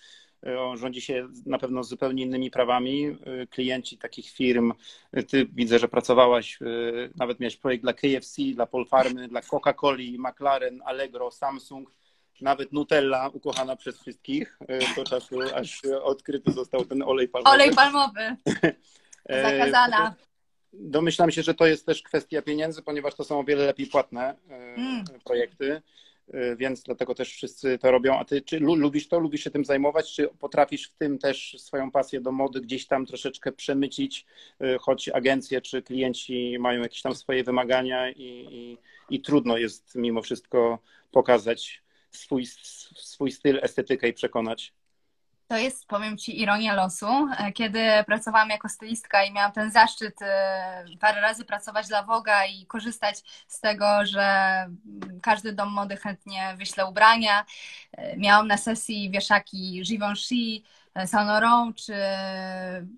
rządzi 0.74 1.02
się 1.02 1.28
na 1.46 1.58
pewno 1.58 1.84
zupełnie 1.84 2.24
innymi 2.24 2.52
prawami. 2.52 3.06
E, 3.06 3.48
klienci 3.48 3.98
takich 3.98 4.30
firm, 4.30 4.74
e, 5.12 5.24
ty 5.24 5.46
widzę, 5.54 5.80
że 5.80 5.88
pracowałaś, 5.88 6.60
nawet 7.16 7.40
miałeś 7.40 7.58
projekt 7.58 7.84
dla 7.84 7.94
KFC, 7.94 8.42
dla 8.54 8.66
Polfarmy, 8.66 9.28
dla 9.28 9.42
Coca-Coli, 9.42 10.18
McLaren, 10.20 10.82
Allegro, 10.86 11.32
Samsung, 11.32 11.94
nawet 12.42 12.74
Nutella, 12.74 13.30
ukochana 13.34 13.76
przez 13.76 14.02
wszystkich, 14.02 14.60
do 14.96 15.04
czasu, 15.04 15.40
aż 15.56 15.82
odkryty 16.04 16.52
został 16.52 16.86
ten 16.86 17.02
olej 17.02 17.28
palmowy. 17.28 17.56
Olej 17.56 17.76
palmowy. 17.76 18.36
Zakazana. 19.44 20.16
Domyślam 20.74 21.32
się, 21.32 21.44
że 21.44 21.54
to 21.54 21.66
jest 21.66 21.86
też 21.86 22.02
kwestia 22.02 22.42
pieniędzy, 22.42 22.82
ponieważ 22.82 23.16
to 23.16 23.24
są 23.24 23.40
o 23.40 23.44
wiele 23.44 23.66
lepiej 23.66 23.88
płatne 23.88 24.36
mm. 24.50 25.04
projekty. 25.24 25.82
Y, 26.34 26.56
więc 26.56 26.84
dlatego 26.84 27.16
też 27.16 27.34
wszyscy 27.34 27.78
to 27.78 27.92
robią. 27.92 28.20
A 28.20 28.26
ty 28.26 28.42
czy 28.42 28.60
lubisz 28.60 29.08
to, 29.08 29.20
lubisz 29.20 29.44
się 29.44 29.52
tym 29.52 29.66
zajmować, 29.66 30.14
czy 30.14 30.30
potrafisz 30.40 30.88
w 30.88 30.96
tym 30.96 31.18
też 31.20 31.56
swoją 31.60 31.92
pasję 31.92 32.22
do 32.22 32.32
mody 32.32 32.62
gdzieś 32.62 32.88
tam 32.88 33.06
troszeczkę 33.06 33.52
przemycić, 33.52 34.26
y, 34.62 34.78
choć 34.80 35.10
agencje 35.10 35.62
czy 35.62 35.82
klienci 35.82 36.58
mają 36.60 36.82
jakieś 36.82 37.02
tam 37.02 37.16
swoje 37.16 37.44
wymagania 37.44 38.12
i, 38.12 38.48
i, 38.52 38.78
i 39.16 39.22
trudno 39.22 39.58
jest 39.58 39.96
mimo 39.96 40.22
wszystko 40.22 40.80
pokazać 41.12 41.84
swój, 42.12 42.46
swój 42.96 43.32
styl, 43.32 43.60
estetykę 43.62 44.08
i 44.08 44.14
przekonać? 44.14 44.74
To 45.50 45.58
jest, 45.58 45.88
powiem 45.88 46.18
Ci, 46.18 46.41
ironia 46.41 46.74
losu. 46.74 47.08
E, 47.38 47.52
kiedy 47.52 47.80
pracowałam 48.06 48.50
jako 48.50 48.70
stylistka 48.70 49.24
i 49.24 49.34
miałam 49.34 49.52
ten 49.52 49.72
zaszczyt 49.72 50.22
e, 50.22 50.86
parę 51.00 51.22
razy 51.22 51.45
pracować 51.45 51.88
dla 51.88 52.04
Woga 52.04 52.45
i 52.45 52.66
korzystać 52.66 53.16
z 53.47 53.60
tego, 53.60 54.06
że 54.06 54.66
każdy 55.22 55.54
dom 55.54 55.70
mody 55.70 55.97
chętnie 55.97 56.56
wyśle 56.58 56.86
ubrania. 56.86 57.45
E, 57.91 58.18
miałam 58.18 58.47
na 58.47 58.58
sesji 58.58 59.12
wieszaki 59.12 59.82
Givenchy, 59.86 60.62
Saint 61.06 61.28
Laurent 61.28 61.76
czy 61.76 61.93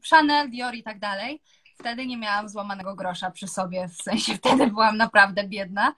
Chanel, 0.10 0.49
Dior 0.49 0.76
i 0.76 0.84
tak 0.84 0.99
dalej 0.99 1.41
wtedy 1.82 2.06
nie 2.08 2.18
miałam 2.18 2.50
złamanego 2.50 2.96
grosza 2.96 3.32
przy 3.32 3.48
sobie, 3.48 3.88
w 3.88 4.02
sensie 4.02 4.34
wtedy 4.42 4.68
byłam 4.68 4.98
naprawdę 4.98 5.44
biedna. 5.44 5.94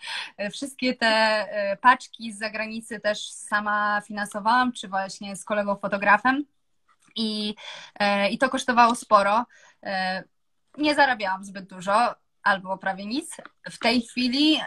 Wszystkie 0.52 0.96
te 0.96 1.08
e, 1.08 1.78
paczki 1.78 2.34
z 2.34 2.40
zagranicy 2.40 3.00
też 3.00 3.30
sama 3.32 4.02
finansowałam, 4.02 4.72
czy 4.72 4.88
właśnie 4.88 5.36
z 5.36 5.46
kolegą 5.46 5.76
fotografem 5.76 6.46
i, 7.16 7.56
e, 8.00 8.30
i 8.30 8.38
to 8.38 8.50
kosztowało 8.50 8.96
sporo. 8.96 9.46
E, 9.84 10.24
nie 10.78 10.96
zarabiałam 10.96 11.44
zbyt 11.44 11.70
dużo, 11.70 12.16
albo 12.44 12.78
prawie 12.78 13.06
nic. 13.06 13.38
W 13.72 13.80
tej 13.80 14.02
chwili 14.02 14.60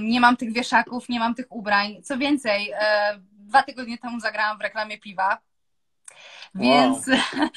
nie 0.00 0.20
mam 0.20 0.36
tych 0.36 0.52
wieszaków, 0.52 1.08
nie 1.08 1.18
mam 1.18 1.34
tych 1.34 1.46
ubrań. 1.50 2.02
Co 2.02 2.18
więcej, 2.18 2.72
dwa 3.32 3.62
tygodnie 3.62 3.98
temu 3.98 4.20
zagrałam 4.20 4.58
w 4.58 4.60
reklamie 4.60 4.98
piwa 4.98 5.38
więc, 6.54 7.08
wow. 7.08 7.48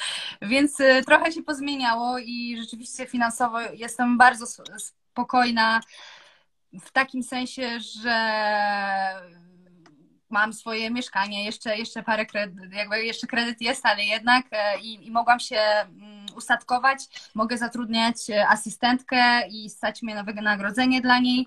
więc 0.50 0.80
y, 0.80 1.02
trochę 1.06 1.32
się 1.32 1.42
pozmieniało 1.42 2.18
i 2.18 2.56
rzeczywiście 2.60 3.06
finansowo 3.06 3.60
jestem 3.60 4.18
bardzo 4.18 4.46
spokojna 4.78 5.80
w 6.72 6.90
takim 6.90 7.22
sensie, 7.22 7.80
że 7.80 8.14
mam 10.30 10.52
swoje 10.52 10.90
mieszkanie, 10.90 11.44
jeszcze, 11.44 11.76
jeszcze 11.76 12.02
parę 12.02 12.26
kredyt, 12.26 12.72
jakby 12.72 13.04
jeszcze 13.04 13.26
kredyt 13.26 13.60
jest, 13.60 13.86
ale 13.86 14.04
jednak 14.04 14.46
e, 14.52 14.80
i, 14.80 15.06
i 15.06 15.10
mogłam 15.10 15.40
się 15.40 15.56
mm, 15.56 16.26
ustatkować, 16.36 16.98
mogę 17.34 17.58
zatrudniać 17.58 18.30
e, 18.30 18.48
asystentkę 18.48 19.48
i 19.48 19.70
stać 19.70 20.02
mnie 20.02 20.14
na 20.14 20.22
wynagrodzenie 20.22 21.00
dla 21.00 21.18
niej. 21.18 21.46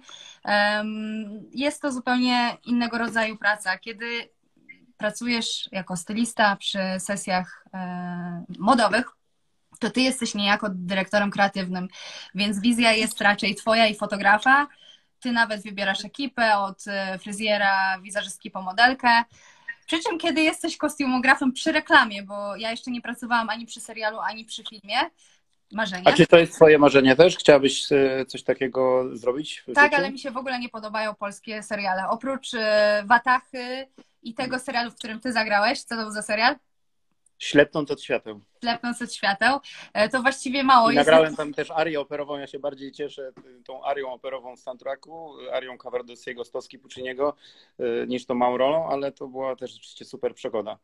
Jest 1.51 1.81
to 1.81 1.91
zupełnie 1.91 2.57
innego 2.65 2.97
rodzaju 2.97 3.37
praca. 3.37 3.77
Kiedy 3.77 4.29
pracujesz 5.01 5.69
jako 5.71 5.97
stylista 5.97 6.55
przy 6.55 6.79
sesjach 6.99 7.65
e, 7.73 8.43
modowych, 8.59 9.05
to 9.79 9.89
ty 9.89 10.01
jesteś 10.01 10.35
niejako 10.35 10.67
dyrektorem 10.69 11.31
kreatywnym, 11.31 11.87
więc 12.35 12.59
wizja 12.59 12.91
jest 12.91 13.21
raczej 13.21 13.55
twoja 13.55 13.87
i 13.87 13.95
fotografa. 13.95 14.67
Ty 15.19 15.31
nawet 15.31 15.63
wybierasz 15.63 16.05
ekipę 16.05 16.57
od 16.57 16.83
e, 16.87 17.19
fryzjera, 17.19 17.99
wizerzystki 18.01 18.51
po 18.51 18.61
modelkę. 18.61 19.23
Przy 19.87 19.99
czym, 19.99 20.17
kiedy 20.17 20.41
jesteś 20.41 20.77
kostiumografem 20.77 21.51
przy 21.51 21.71
reklamie, 21.71 22.23
bo 22.23 22.55
ja 22.55 22.71
jeszcze 22.71 22.91
nie 22.91 23.01
pracowałam 23.01 23.49
ani 23.49 23.65
przy 23.65 23.81
serialu, 23.81 24.19
ani 24.19 24.45
przy 24.45 24.63
filmie, 24.63 24.97
marzenie. 25.71 26.07
A 26.07 26.13
czy 26.13 26.27
to 26.27 26.37
jest 26.37 26.55
twoje 26.55 26.79
marzenie 26.79 27.15
też? 27.15 27.37
Chciałabyś 27.37 27.91
e, 27.91 28.25
coś 28.25 28.43
takiego 28.43 29.09
zrobić? 29.17 29.63
tak, 29.75 29.93
ale 29.93 30.11
mi 30.11 30.19
się 30.19 30.31
w 30.31 30.37
ogóle 30.37 30.59
nie 30.59 30.69
podobają 30.69 31.15
polskie 31.15 31.63
seriale. 31.63 32.09
Oprócz 32.09 32.51
Watachy 33.05 33.87
i 34.23 34.33
tego 34.33 34.59
serialu, 34.59 34.91
w 34.91 34.95
którym 34.95 35.19
ty 35.19 35.33
zagrałeś. 35.33 35.83
Co 35.83 35.95
to 35.95 36.01
był 36.01 36.11
za 36.11 36.21
serial? 36.21 36.55
Ślepnąc 37.41 37.91
od 37.91 38.01
świateł. 38.01 38.39
Ślepnąc 38.59 39.01
od 39.01 39.13
świateł. 39.13 39.59
E, 39.93 40.09
to 40.09 40.21
właściwie 40.21 40.63
mało. 40.63 40.91
I 40.91 40.95
nagrałem 40.95 41.35
tam 41.35 41.53
też 41.53 41.71
arię 41.71 41.99
operową. 41.99 42.37
Ja 42.37 42.47
się 42.47 42.59
bardziej 42.59 42.91
cieszę 42.91 43.31
tą 43.65 43.83
arią 43.83 44.13
operową 44.13 44.57
z 44.57 44.63
soundtracku, 44.63 45.33
arią 45.53 45.77
Cavardosiego, 45.77 46.45
Stoski 46.45 46.79
Pucciniego, 46.79 47.33
e, 47.79 48.07
niż 48.07 48.25
tą 48.25 48.35
małą 48.35 48.57
rolą, 48.57 48.89
ale 48.89 49.11
to 49.11 49.27
była 49.27 49.55
też 49.55 49.71
rzeczywiście 49.71 50.05
super 50.05 50.35
przygoda. 50.35 50.77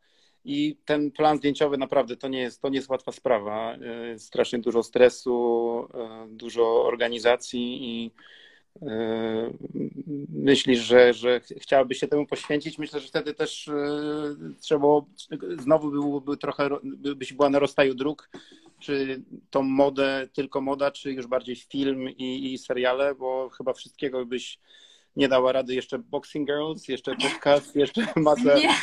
I 0.44 0.76
ten 0.84 1.10
plan 1.10 1.38
zdjęciowy 1.38 1.78
naprawdę 1.78 2.16
to 2.16 2.28
nie 2.28 2.40
jest, 2.40 2.62
to 2.62 2.68
nie 2.68 2.76
jest 2.76 2.88
łatwa 2.88 3.12
sprawa. 3.12 3.74
E, 3.74 4.18
strasznie 4.18 4.58
dużo 4.58 4.82
stresu, 4.82 5.88
dużo 6.28 6.84
organizacji 6.84 7.78
i 7.82 8.10
myślisz, 10.28 10.78
że, 10.78 11.14
że 11.14 11.40
chciałabyś 11.40 11.98
się 11.98 12.08
temu 12.08 12.26
poświęcić, 12.26 12.78
myślę, 12.78 13.00
że 13.00 13.08
wtedy 13.08 13.34
też 13.34 13.66
yy, 13.66 14.54
trzeba 14.60 14.86
znowu 15.58 15.90
byłoby 15.90 16.36
trochę, 16.36 16.68
byś 17.16 17.32
była 17.32 17.50
na 17.50 17.58
rozstaju 17.58 17.94
dróg, 17.94 18.30
czy 18.80 19.22
tą 19.50 19.62
modę, 19.62 20.28
tylko 20.32 20.60
moda, 20.60 20.90
czy 20.90 21.12
już 21.12 21.26
bardziej 21.26 21.56
film 21.56 22.10
i, 22.10 22.52
i 22.52 22.58
seriale, 22.58 23.14
bo 23.14 23.48
chyba 23.48 23.72
wszystkiego 23.72 24.26
byś 24.26 24.58
nie 25.18 25.28
dała 25.28 25.52
rady 25.52 25.74
jeszcze 25.74 25.98
Boxing 25.98 26.48
Girls, 26.48 26.88
jeszcze 26.88 27.16
podcast, 27.16 27.76
jeszcze 27.76 28.06
masę. 28.16 28.54
Nie. 28.54 28.74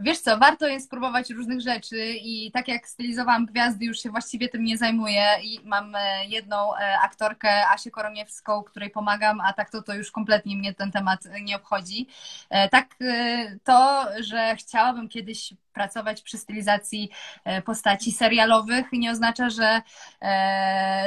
Wiesz 0.00 0.18
co, 0.18 0.38
warto 0.38 0.66
jest 0.66 0.86
spróbować 0.86 1.30
różnych 1.30 1.60
rzeczy 1.60 1.96
i 2.22 2.50
tak 2.52 2.68
jak 2.68 2.88
stylizowałam 2.88 3.46
gwiazdy, 3.46 3.84
już 3.84 3.98
się 3.98 4.10
właściwie 4.10 4.48
tym 4.48 4.64
nie 4.64 4.78
zajmuję 4.78 5.26
i 5.42 5.60
mam 5.64 5.94
e, 5.94 6.26
jedną 6.26 6.76
e, 6.76 6.98
aktorkę, 6.98 7.68
Asię 7.68 7.90
Koroniewską, 7.90 8.62
której 8.62 8.90
pomagam, 8.90 9.40
a 9.40 9.52
tak 9.52 9.70
to, 9.70 9.82
to 9.82 9.94
już 9.94 10.10
kompletnie 10.10 10.56
mnie 10.56 10.74
ten 10.74 10.92
temat 10.92 11.20
nie 11.42 11.56
obchodzi. 11.56 12.06
E, 12.50 12.68
tak 12.68 12.94
to, 13.64 14.06
że 14.20 14.56
chciałabym 14.56 15.08
kiedyś 15.08 15.54
pracować 15.78 16.22
przy 16.22 16.38
stylizacji 16.38 17.10
postaci 17.64 18.12
serialowych 18.12 18.86
nie 18.92 19.10
oznacza, 19.10 19.50
że, 19.50 19.82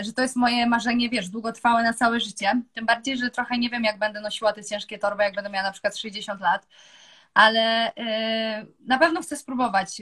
że 0.04 0.14
to 0.16 0.22
jest 0.22 0.36
moje 0.36 0.66
marzenie, 0.68 1.10
wiesz, 1.10 1.30
długotrwałe 1.30 1.84
na 1.84 1.94
całe 1.94 2.20
życie. 2.20 2.62
Tym 2.74 2.86
bardziej, 2.86 3.18
że 3.18 3.30
trochę 3.30 3.58
nie 3.58 3.70
wiem, 3.70 3.84
jak 3.84 4.00
będę 4.00 4.22
nosiła 4.22 4.54
te 4.54 4.64
ciężkie 4.64 4.98
torby, 4.98 5.24
jak 5.24 5.36
będę 5.36 5.50
miała 5.50 5.68
na 5.68 5.72
przykład 5.72 5.98
60 5.98 6.42
lat 6.42 6.68
ale 7.34 7.90
y, 7.90 7.94
na 8.88 9.00
pewno 9.00 9.22
chcę 9.22 9.38
spróbować. 9.38 10.02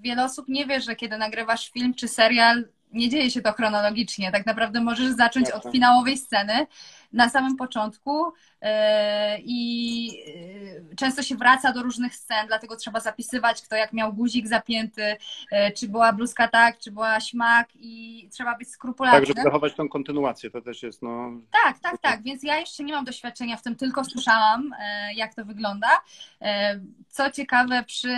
Wiele 0.00 0.24
osób 0.24 0.48
nie 0.48 0.66
wie, 0.66 0.80
że 0.80 0.96
kiedy 0.96 1.18
nagrywasz 1.18 1.70
film 1.70 1.94
czy 1.94 2.08
serial, 2.08 2.64
nie 2.94 3.08
dzieje 3.08 3.30
się 3.30 3.42
to 3.42 3.52
chronologicznie. 3.52 4.32
Tak 4.32 4.46
naprawdę 4.46 4.80
możesz 4.80 5.10
zacząć 5.10 5.50
od 5.50 5.72
finałowej 5.72 6.18
sceny 6.18 6.66
na 7.12 7.28
samym 7.28 7.56
początku 7.56 8.28
y, 8.28 8.32
i 9.38 10.10
często 10.96 11.22
się 11.22 11.36
wraca 11.36 11.72
do 11.72 11.82
różnych 11.82 12.16
scen, 12.16 12.46
dlatego 12.46 12.76
trzeba 12.76 13.00
zapisywać, 13.00 13.62
kto 13.62 13.76
jak 13.76 13.92
miał 13.92 14.12
guzik 14.12 14.46
zapięty, 14.46 15.16
czy 15.76 15.88
była 15.88 16.12
bluzka 16.12 16.48
tak, 16.48 16.78
czy 16.78 16.92
była 16.92 17.20
śmak 17.20 17.68
i 17.74 18.28
trzeba 18.32 18.56
być 18.58 18.68
skrupulatnym. 18.68 19.22
Tak, 19.22 19.28
żeby 19.28 19.42
zachować 19.42 19.74
tą 19.74 19.88
kontynuację, 19.88 20.50
to 20.50 20.60
też 20.60 20.82
jest 20.82 21.02
no... 21.02 21.30
Tak, 21.64 21.78
tak, 21.78 21.98
tak, 22.00 22.22
więc 22.22 22.42
ja 22.42 22.56
jeszcze 22.56 22.84
nie 22.84 22.92
mam 22.92 23.04
doświadczenia 23.04 23.56
w 23.56 23.62
tym, 23.62 23.76
tylko 23.76 24.04
słyszałam, 24.04 24.70
jak 25.14 25.34
to 25.34 25.44
wygląda. 25.44 25.88
Co 27.08 27.30
ciekawe, 27.30 27.84
przy 27.84 28.16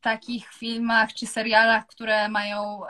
takich 0.00 0.48
filmach 0.52 1.14
czy 1.14 1.26
serialach, 1.26 1.86
które 1.86 2.28
mają 2.28 2.80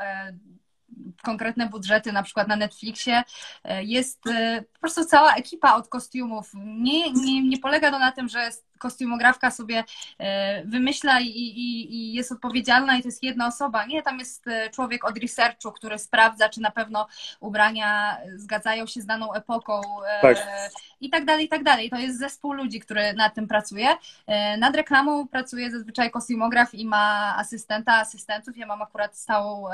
konkretne 1.24 1.68
budżety, 1.68 2.12
na 2.12 2.22
przykład 2.22 2.48
na 2.48 2.56
Netflixie, 2.56 3.22
e, 3.64 3.84
jest 3.84 4.26
e, 4.26 4.62
po 4.72 4.80
prostu 4.80 5.04
cała 5.04 5.34
ekipa 5.34 5.74
od 5.74 5.88
kostiumów. 5.88 6.50
Nie, 6.54 7.12
nie, 7.12 7.48
nie 7.48 7.58
polega 7.58 7.90
to 7.90 7.98
na 7.98 8.12
tym, 8.12 8.28
że 8.28 8.50
kostiumografka 8.78 9.50
sobie 9.50 9.84
e, 10.18 10.64
wymyśla 10.64 11.20
i, 11.20 11.26
i, 11.26 11.94
i, 11.94 12.12
jest 12.14 12.32
odpowiedzialna 12.32 12.96
i 12.96 13.02
to 13.02 13.08
jest 13.08 13.22
jedna 13.22 13.46
osoba. 13.46 13.86
Nie, 13.86 14.02
tam 14.02 14.18
jest 14.18 14.44
człowiek 14.72 15.04
od 15.04 15.18
researchu, 15.18 15.72
który 15.72 15.98
sprawdza, 15.98 16.48
czy 16.48 16.60
na 16.60 16.70
pewno 16.70 17.06
ubrania 17.40 18.18
zgadzają 18.36 18.86
się 18.86 19.00
z 19.00 19.06
daną 19.06 19.32
epoką 19.32 19.80
tak. 20.22 20.36
i 21.00 21.10
tak 21.10 21.24
dalej, 21.24 21.44
i 21.44 21.48
tak 21.48 21.62
dalej. 21.62 21.90
To 21.90 21.96
jest 21.96 22.18
zespół 22.18 22.52
ludzi, 22.52 22.80
który 22.80 23.12
nad 23.12 23.34
tym 23.34 23.48
pracuje. 23.48 23.88
Nad 24.58 24.76
reklamą 24.76 25.28
pracuje 25.28 25.70
zazwyczaj 25.70 26.10
kostiumograf 26.10 26.74
i 26.74 26.86
ma 26.86 27.34
asystenta, 27.38 27.94
asystentów. 27.94 28.56
Ja 28.56 28.66
mam 28.66 28.82
akurat 28.82 29.16
stałą 29.16 29.64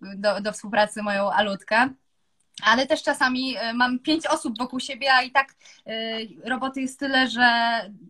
do, 0.00 0.40
do 0.40 0.52
współpracy 0.52 1.02
moją 1.02 1.32
Alutkę. 1.32 1.88
Ale 2.64 2.86
też 2.86 3.02
czasami 3.02 3.56
e, 3.56 3.72
mam 3.72 3.98
pięć 3.98 4.26
osób 4.26 4.58
wokół 4.58 4.80
siebie, 4.80 5.14
a 5.14 5.22
i 5.22 5.30
tak 5.30 5.54
e, 5.86 5.92
roboty 6.44 6.80
jest 6.80 6.98
tyle, 6.98 7.28
że 7.28 7.48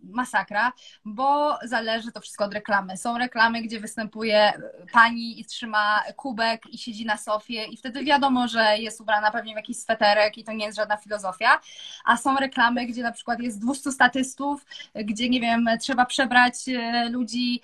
masakra, 0.03 0.73
bo 1.05 1.57
zależy 1.63 2.11
to 2.11 2.21
wszystko 2.21 2.45
od 2.45 2.53
reklamy. 2.53 2.97
Są 2.97 3.17
reklamy, 3.17 3.61
gdzie 3.61 3.79
występuje 3.79 4.53
pani 4.91 5.39
i 5.39 5.45
trzyma 5.45 6.03
kubek 6.15 6.61
i 6.73 6.77
siedzi 6.77 7.05
na 7.05 7.17
sofie 7.17 7.65
i 7.65 7.77
wtedy 7.77 8.03
wiadomo, 8.03 8.47
że 8.47 8.77
jest 8.77 9.01
ubrana 9.01 9.31
pewnie 9.31 9.53
w 9.53 9.55
jakiś 9.55 9.77
sweterek 9.77 10.37
i 10.37 10.43
to 10.43 10.51
nie 10.51 10.65
jest 10.65 10.77
żadna 10.77 10.97
filozofia, 10.97 11.61
a 12.05 12.17
są 12.17 12.37
reklamy, 12.37 12.85
gdzie 12.85 13.03
na 13.03 13.11
przykład 13.11 13.39
jest 13.39 13.59
200 13.59 13.91
statystów, 13.91 14.65
gdzie 14.95 15.29
nie 15.29 15.41
wiem, 15.41 15.69
trzeba 15.81 16.05
przebrać 16.05 16.53
e, 16.69 17.09
ludzi 17.09 17.61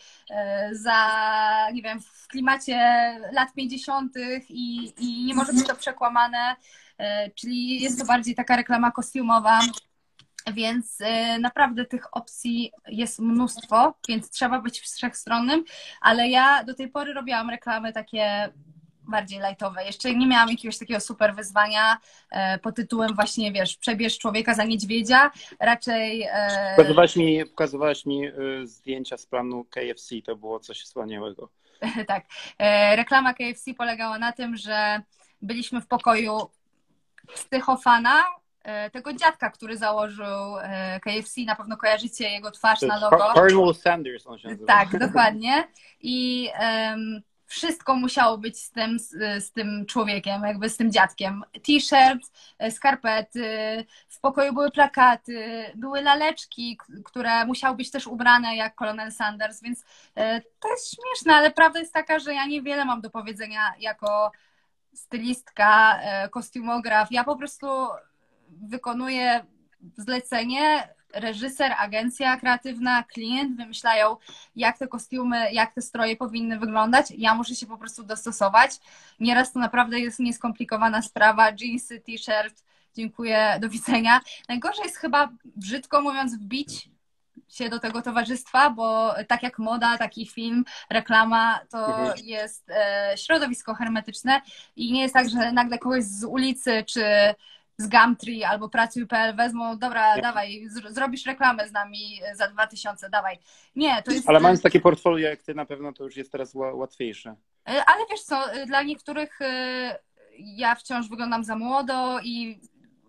za, 0.71 0.97
nie 1.73 1.81
wiem, 1.81 1.99
w 2.01 2.27
klimacie 2.27 2.77
lat 3.31 3.53
50. 3.53 4.13
i, 4.49 4.93
i 4.97 5.25
nie 5.25 5.35
może 5.35 5.53
być 5.53 5.67
to 5.67 5.75
przekłamane 5.75 6.55
E, 6.97 7.29
czyli 7.29 7.81
jest 7.81 7.99
to 7.99 8.05
bardziej 8.05 8.35
taka 8.35 8.55
reklama 8.55 8.91
kostiumowa. 8.91 9.59
Więc 10.53 11.01
e, 11.01 11.39
naprawdę 11.39 11.85
tych 11.85 12.17
opcji 12.17 12.71
jest 12.87 13.19
mnóstwo, 13.19 13.93
więc 14.07 14.29
trzeba 14.29 14.61
być 14.61 14.79
wszechstronnym, 14.79 15.63
ale 16.01 16.29
ja 16.29 16.63
do 16.63 16.73
tej 16.73 16.89
pory 16.89 17.13
robiłam 17.13 17.49
reklamy 17.49 17.93
takie 17.93 18.53
bardziej 19.09 19.39
lightowe. 19.39 19.85
Jeszcze 19.85 20.15
nie 20.15 20.27
miałam 20.27 20.49
jakiegoś 20.49 20.77
takiego 20.77 20.99
super 20.99 21.35
wyzwania 21.35 21.97
e, 22.31 22.59
pod 22.59 22.75
tytułem 22.75 23.15
właśnie, 23.15 23.51
wiesz, 23.51 23.77
przebierz 23.77 24.17
człowieka 24.17 24.53
za 24.53 24.63
niedźwiedzia. 24.63 25.31
Raczej... 25.59 26.27
Pokazywałaś 26.75 27.15
mi, 27.15 27.45
pokazywałaś 27.45 28.05
mi 28.05 28.21
zdjęcia 28.63 29.17
z 29.17 29.25
planu 29.25 29.65
KFC, 29.65 30.15
to 30.25 30.35
było 30.35 30.59
coś 30.59 30.81
wspaniałego. 30.81 31.49
tak. 32.07 32.25
Reklama 32.95 33.33
KFC 33.33 33.73
polegała 33.73 34.19
na 34.19 34.31
tym, 34.31 34.57
że 34.57 35.01
byliśmy 35.41 35.81
w 35.81 35.87
pokoju 35.87 36.49
Stychofana, 37.33 38.23
e, 38.63 38.89
tego 38.89 39.13
dziadka, 39.13 39.49
który 39.49 39.77
założył 39.77 40.57
e, 40.61 40.99
KFC, 40.99 41.41
na 41.41 41.55
pewno 41.55 41.77
kojarzycie 41.77 42.29
jego 42.29 42.51
twarz 42.51 42.81
na 42.81 42.99
logo. 42.99 43.33
Colonel 43.33 43.75
Sanders 43.75 44.27
on 44.27 44.39
się 44.39 44.47
nazywa. 44.47 44.67
Tak, 44.67 44.97
dokładnie. 45.07 45.67
I 46.01 46.49
um, 46.59 47.21
wszystko 47.55 47.95
musiało 47.95 48.37
być 48.37 48.59
z 48.59 48.71
tym, 48.71 48.99
z, 48.99 49.09
z, 49.43 49.51
tym 49.51 49.85
człowiekiem, 49.85 50.43
jakby 50.43 50.69
z 50.69 50.77
tym 50.77 50.91
dziadkiem. 50.91 51.43
T-shirt, 51.53 52.31
e, 52.59 52.71
skarpety, 52.71 53.45
w 54.09 54.19
pokoju 54.19 54.53
były 54.53 54.71
plakaty, 54.71 55.65
były 55.75 56.01
laleczki, 56.01 56.77
które 57.05 57.45
musiały 57.45 57.77
być 57.77 57.91
też 57.91 58.07
ubrane 58.07 58.55
jak 58.55 58.75
Colonel 58.75 59.11
Sanders, 59.11 59.61
więc 59.61 59.83
to 60.59 60.69
jest 60.69 60.95
śmieszne, 60.95 61.35
ale 61.35 61.51
prawda 61.51 61.79
jest 61.79 61.93
taka, 61.93 62.19
że 62.19 62.33
ja 62.33 62.45
niewiele 62.45 62.85
mam 62.85 63.01
do 63.01 63.09
powiedzenia 63.09 63.73
jako 63.79 64.31
stylistka, 64.93 65.99
e, 66.01 66.29
kostiumograf. 66.29 67.11
Ja 67.11 67.23
po 67.23 67.35
prostu 67.35 67.67
wykonuję 68.49 69.45
zlecenie, 69.97 70.89
reżyser, 71.15 71.71
agencja 71.77 72.37
kreatywna, 72.37 73.03
klient 73.03 73.57
wymyślają, 73.57 74.17
jak 74.55 74.77
te 74.77 74.87
kostiumy, 74.87 75.51
jak 75.51 75.73
te 75.73 75.81
stroje 75.81 76.15
powinny 76.15 76.59
wyglądać. 76.59 77.05
Ja 77.17 77.35
muszę 77.35 77.55
się 77.55 77.65
po 77.65 77.77
prostu 77.77 78.03
dostosować. 78.03 78.71
Nieraz 79.19 79.51
to 79.51 79.59
naprawdę 79.59 79.99
jest 79.99 80.19
nieskomplikowana 80.19 81.01
sprawa. 81.01 81.51
Jeansy, 81.61 81.99
t-shirt, 81.99 82.63
dziękuję, 82.95 83.57
do 83.61 83.69
widzenia. 83.69 84.21
Najgorzej 84.49 84.83
jest 84.83 84.97
chyba, 84.97 85.29
brzydko 85.45 86.01
mówiąc, 86.01 86.35
wbić 86.35 86.89
się 87.49 87.69
do 87.69 87.79
tego 87.79 88.01
towarzystwa, 88.01 88.69
bo 88.69 89.15
tak 89.27 89.43
jak 89.43 89.59
moda, 89.59 89.97
taki 89.97 90.27
film, 90.27 90.65
reklama, 90.89 91.59
to 91.69 91.87
mhm. 91.87 92.13
jest 92.23 92.69
e, 92.69 93.13
środowisko 93.17 93.73
hermetyczne 93.73 94.41
i 94.75 94.91
nie 94.91 95.01
jest 95.01 95.13
tak, 95.13 95.29
że 95.29 95.51
nagle 95.51 95.77
kogoś 95.77 96.03
z 96.03 96.23
ulicy 96.23 96.83
czy 96.87 97.03
z 97.77 97.87
Gumtree 97.87 98.43
albo 98.43 98.69
Pracuj.pl 98.69 99.35
wezmą, 99.35 99.77
dobra, 99.77 100.21
dawaj, 100.21 100.67
zrobisz 100.89 101.25
reklamę 101.25 101.67
z 101.67 101.71
nami 101.71 102.21
za 102.33 102.47
2000, 102.47 103.09
dawaj. 103.09 103.37
Nie, 103.75 104.03
to 104.03 104.11
jest... 104.11 104.29
Ale 104.29 104.39
mając 104.39 104.61
takie 104.61 104.79
portfolio 104.79 105.29
jak 105.29 105.41
ty, 105.41 105.55
na 105.55 105.65
pewno 105.65 105.93
to 105.93 106.03
już 106.03 106.17
jest 106.17 106.31
teraz 106.31 106.55
łatwiejsze. 106.55 107.35
E, 107.67 107.85
ale 107.85 108.05
wiesz 108.11 108.21
co, 108.21 108.43
dla 108.67 108.83
niektórych 108.83 109.41
e, 109.41 109.99
ja 110.39 110.75
wciąż 110.75 111.09
wyglądam 111.09 111.43
za 111.43 111.55
młodo 111.55 112.19
i 112.23 112.59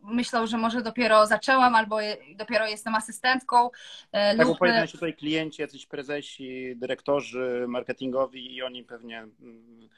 myślał, 0.02 0.46
że 0.46 0.58
może 0.58 0.82
dopiero 0.82 1.26
zaczęłam 1.26 1.74
albo 1.74 1.98
dopiero 2.36 2.66
jestem 2.66 2.94
asystentką. 2.94 3.70
E, 4.12 4.36
tak, 4.36 4.46
lub... 4.46 4.58
pojawiają 4.58 4.86
się 4.86 4.92
tutaj 4.92 5.14
klienci, 5.14 5.62
jacyś 5.62 5.86
prezesi, 5.86 6.76
dyrektorzy 6.76 7.64
marketingowi 7.68 8.54
i 8.54 8.62
oni 8.62 8.84
pewnie 8.84 9.18
mm, 9.18 9.88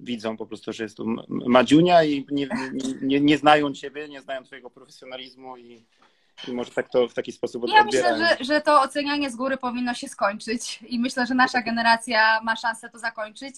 widzą 0.00 0.36
po 0.36 0.46
prostu, 0.46 0.72
że 0.72 0.82
jest 0.82 0.96
tu 0.96 1.16
Madziunia 1.28 2.04
i 2.04 2.26
nie, 2.30 2.48
nie, 3.02 3.20
nie 3.20 3.38
znają 3.38 3.72
ciebie, 3.72 4.08
nie 4.08 4.20
znają 4.20 4.44
twojego 4.44 4.70
profesjonalizmu 4.70 5.56
i, 5.56 5.84
i 6.48 6.52
może 6.52 6.70
tak 6.70 6.88
to 6.88 7.08
w 7.08 7.14
taki 7.14 7.32
sposób 7.32 7.64
Ja 7.68 7.84
myślę, 7.84 8.18
że, 8.18 8.44
że 8.44 8.60
to 8.60 8.80
ocenianie 8.80 9.30
z 9.30 9.36
góry 9.36 9.56
powinno 9.56 9.94
się 9.94 10.08
skończyć 10.08 10.80
i 10.88 10.98
myślę, 10.98 11.26
że 11.26 11.34
nasza 11.34 11.62
generacja 11.62 12.40
ma 12.42 12.56
szansę 12.56 12.90
to 12.90 12.98
zakończyć, 12.98 13.54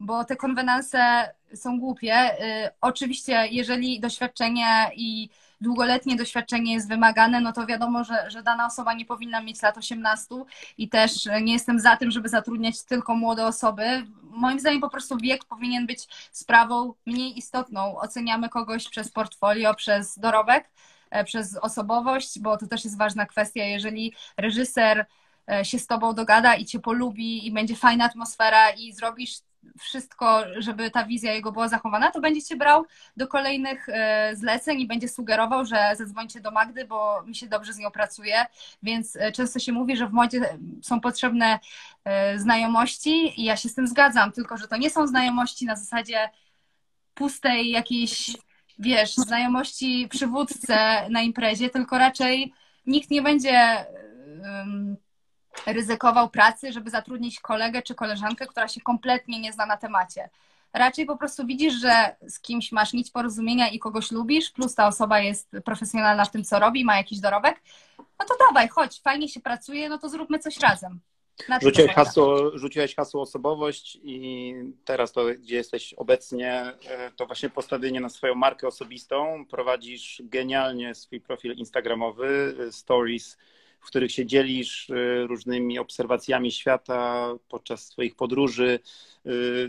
bo 0.00 0.24
te 0.24 0.36
konwenanse 0.36 1.30
są 1.54 1.80
głupie. 1.80 2.14
Y, 2.14 2.70
oczywiście, 2.80 3.48
jeżeli 3.50 4.00
doświadczenie 4.00 4.90
i 4.96 5.28
długoletnie 5.60 6.16
doświadczenie 6.16 6.72
jest 6.72 6.88
wymagane, 6.88 7.40
no 7.40 7.52
to 7.52 7.66
wiadomo, 7.66 8.04
że, 8.04 8.30
że 8.30 8.42
dana 8.42 8.66
osoba 8.66 8.94
nie 8.94 9.04
powinna 9.04 9.42
mieć 9.42 9.62
lat 9.62 9.78
18 9.78 10.34
i 10.78 10.88
też 10.88 11.12
nie 11.42 11.52
jestem 11.52 11.80
za 11.80 11.96
tym, 11.96 12.10
żeby 12.10 12.28
zatrudniać 12.28 12.82
tylko 12.82 13.14
młode 13.14 13.46
osoby. 13.46 14.06
Moim 14.22 14.60
zdaniem 14.60 14.80
po 14.80 14.90
prostu 14.90 15.16
wiek 15.16 15.44
powinien 15.44 15.86
być 15.86 16.08
sprawą 16.32 16.94
mniej 17.06 17.38
istotną. 17.38 17.98
Oceniamy 17.98 18.48
kogoś 18.48 18.88
przez 18.88 19.12
portfolio, 19.12 19.74
przez 19.74 20.18
dorobek, 20.18 20.70
e, 21.10 21.24
przez 21.24 21.56
osobowość, 21.56 22.40
bo 22.40 22.56
to 22.56 22.66
też 22.66 22.84
jest 22.84 22.98
ważna 22.98 23.26
kwestia. 23.26 23.64
Jeżeli 23.64 24.14
reżyser 24.36 25.06
e, 25.50 25.64
się 25.64 25.78
z 25.78 25.86
tobą 25.86 26.14
dogada 26.14 26.54
i 26.54 26.64
cię 26.64 26.80
polubi 26.80 27.46
i 27.46 27.52
będzie 27.52 27.76
fajna 27.76 28.04
atmosfera 28.04 28.70
i 28.70 28.92
zrobisz 28.92 29.38
wszystko, 29.80 30.42
żeby 30.58 30.90
ta 30.90 31.04
wizja 31.04 31.32
jego 31.32 31.52
była 31.52 31.68
zachowana, 31.68 32.10
to 32.10 32.20
będzie 32.20 32.42
cię 32.42 32.56
brał 32.56 32.84
do 33.16 33.28
kolejnych 33.28 33.88
e, 33.88 34.36
zleceń 34.36 34.80
i 34.80 34.86
będzie 34.86 35.08
sugerował, 35.08 35.64
że 35.64 35.92
zadzwońcie 35.98 36.40
do 36.40 36.50
Magdy, 36.50 36.84
bo 36.84 37.22
mi 37.22 37.34
się 37.34 37.46
dobrze 37.46 37.72
z 37.72 37.78
nią 37.78 37.90
pracuje, 37.90 38.46
więc 38.82 39.16
e, 39.16 39.32
często 39.32 39.58
się 39.58 39.72
mówi, 39.72 39.96
że 39.96 40.06
w 40.06 40.12
modzie 40.12 40.58
są 40.82 41.00
potrzebne 41.00 41.58
e, 42.04 42.38
znajomości 42.38 43.40
i 43.40 43.44
ja 43.44 43.56
się 43.56 43.68
z 43.68 43.74
tym 43.74 43.88
zgadzam, 43.88 44.32
tylko 44.32 44.56
że 44.56 44.68
to 44.68 44.76
nie 44.76 44.90
są 44.90 45.06
znajomości 45.06 45.66
na 45.66 45.76
zasadzie 45.76 46.30
pustej 47.14 47.70
jakiejś, 47.70 48.36
wiesz, 48.78 49.14
znajomości 49.14 50.08
przywódcę 50.10 51.08
na 51.10 51.22
imprezie, 51.22 51.70
tylko 51.70 51.98
raczej 51.98 52.52
nikt 52.86 53.10
nie 53.10 53.22
będzie 53.22 53.86
um, 54.42 54.96
ryzykował 55.66 56.30
pracy, 56.30 56.72
żeby 56.72 56.90
zatrudnić 56.90 57.40
kolegę 57.40 57.82
czy 57.82 57.94
koleżankę, 57.94 58.46
która 58.46 58.68
się 58.68 58.80
kompletnie 58.80 59.40
nie 59.40 59.52
zna 59.52 59.66
na 59.66 59.76
temacie. 59.76 60.30
Raczej 60.72 61.06
po 61.06 61.16
prostu 61.16 61.46
widzisz, 61.46 61.74
że 61.74 62.16
z 62.28 62.40
kimś 62.40 62.72
masz 62.72 62.92
nić 62.92 63.10
porozumienia 63.10 63.68
i 63.68 63.78
kogoś 63.78 64.10
lubisz, 64.10 64.50
plus 64.50 64.74
ta 64.74 64.86
osoba 64.86 65.20
jest 65.20 65.50
profesjonalna 65.64 66.24
w 66.24 66.30
tym, 66.30 66.44
co 66.44 66.58
robi, 66.58 66.84
ma 66.84 66.96
jakiś 66.96 67.20
dorobek, 67.20 67.62
no 67.98 68.26
to 68.28 68.34
dawaj, 68.48 68.68
chodź, 68.68 69.00
fajnie 69.00 69.28
się 69.28 69.40
pracuje, 69.40 69.88
no 69.88 69.98
to 69.98 70.08
zróbmy 70.08 70.38
coś 70.38 70.60
razem. 70.60 71.00
Rzuciłeś 71.62 71.92
hasło, 71.92 72.58
rzuciłeś 72.58 72.94
hasło 72.94 73.22
osobowość 73.22 73.98
i 74.02 74.54
teraz 74.84 75.12
to, 75.12 75.24
gdzie 75.38 75.56
jesteś 75.56 75.94
obecnie, 75.94 76.52
e, 76.88 77.10
to 77.16 77.26
właśnie 77.26 77.50
postawienie 77.50 78.00
na 78.00 78.08
swoją 78.08 78.34
markę 78.34 78.66
osobistą. 78.66 79.44
Prowadzisz 79.50 80.22
genialnie 80.24 80.94
swój 80.94 81.20
profil 81.20 81.52
instagramowy, 81.52 82.56
e, 82.68 82.72
stories 82.72 83.38
w 83.80 83.86
których 83.86 84.12
się 84.12 84.26
dzielisz 84.26 84.90
różnymi 85.26 85.78
obserwacjami 85.78 86.52
świata 86.52 87.28
podczas 87.48 87.86
swoich 87.86 88.14
podróży. 88.16 88.78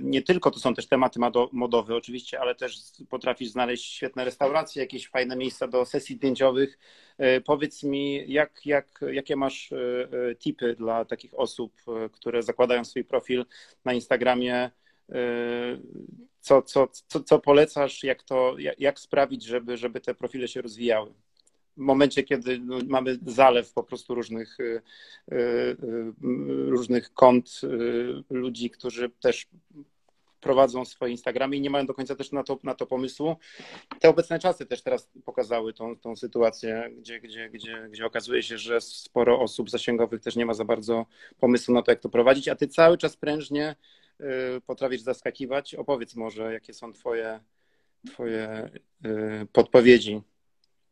Nie 0.02 0.22
tylko 0.22 0.52
to 0.52 0.60
są 0.60 0.74
też 0.74 0.88
tematy 0.88 1.20
modowe 1.52 1.96
oczywiście, 1.96 2.40
ale 2.40 2.56
też 2.56 2.78
potrafisz 3.10 3.50
znaleźć 3.50 3.94
świetne 3.94 4.26
restauracje, 4.26 4.82
jakieś 4.82 5.08
fajne 5.08 5.36
miejsca 5.36 5.68
do 5.68 5.86
sesji 5.86 6.16
zdjęciowych. 6.16 6.80
Powiedz 7.46 7.84
mi, 7.84 8.32
jak, 8.32 8.66
jak, 8.66 9.00
jakie 9.12 9.36
masz 9.36 9.70
tipy 10.40 10.76
dla 10.76 11.06
takich 11.06 11.40
osób, 11.40 11.74
które 12.12 12.44
zakładają 12.44 12.86
swój 12.86 13.04
profil 13.04 13.46
na 13.86 13.94
Instagramie? 13.94 14.72
Co, 16.40 16.62
co, 16.62 16.88
co, 17.08 17.24
co 17.24 17.40
polecasz, 17.40 18.04
jak, 18.04 18.24
to, 18.24 18.56
jak 18.78 19.00
sprawić, 19.00 19.44
żeby, 19.44 19.78
żeby 19.78 20.02
te 20.02 20.16
profile 20.16 20.48
się 20.48 20.62
rozwijały? 20.62 21.14
Momencie, 21.82 22.24
kiedy 22.24 22.60
no, 22.60 22.80
mamy 22.88 23.20
zalew 23.26 23.74
po 23.74 23.84
prostu 23.84 24.16
różnych, 24.16 24.60
y, 24.60 24.82
y, 25.32 25.36
y, 25.36 25.76
różnych 26.70 27.14
kont 27.14 27.62
ludzi, 28.30 28.70
którzy 28.70 29.10
też 29.10 29.48
prowadzą 30.42 30.86
swoje 30.86 31.12
Instagramy 31.12 31.56
i 31.56 31.62
nie 31.62 31.70
mają 31.70 31.86
do 31.86 31.94
końca 31.94 32.16
też 32.16 32.32
na 32.32 32.44
to, 32.44 32.60
na 32.64 32.76
to 32.76 32.86
pomysłu. 32.86 33.36
Te 34.00 34.10
obecne 34.10 34.40
czasy 34.40 34.66
też 34.66 34.82
teraz 34.82 35.10
pokazały 35.26 35.74
tą, 35.74 35.98
tą 35.98 36.16
sytuację, 36.16 36.90
gdzie, 36.98 37.20
gdzie, 37.20 37.50
gdzie, 37.50 37.88
gdzie 37.92 38.06
okazuje 38.06 38.44
się, 38.44 38.58
że 38.58 38.82
sporo 38.82 39.40
osób 39.40 39.70
zasięgowych 39.70 40.22
też 40.22 40.36
nie 40.36 40.46
ma 40.46 40.54
za 40.54 40.66
bardzo 40.66 41.06
pomysłu 41.40 41.74
na 41.74 41.82
to, 41.82 41.92
jak 41.92 42.00
to 42.00 42.10
prowadzić, 42.10 42.48
a 42.48 42.56
ty 42.56 42.68
cały 42.68 42.98
czas 42.98 43.18
prężnie 43.18 43.76
potrafisz 44.66 45.02
zaskakiwać. 45.02 45.76
Opowiedz 45.76 46.16
może, 46.16 46.54
jakie 46.54 46.74
są 46.74 46.94
Twoje, 46.94 47.40
twoje 48.08 48.70
podpowiedzi. 49.54 50.22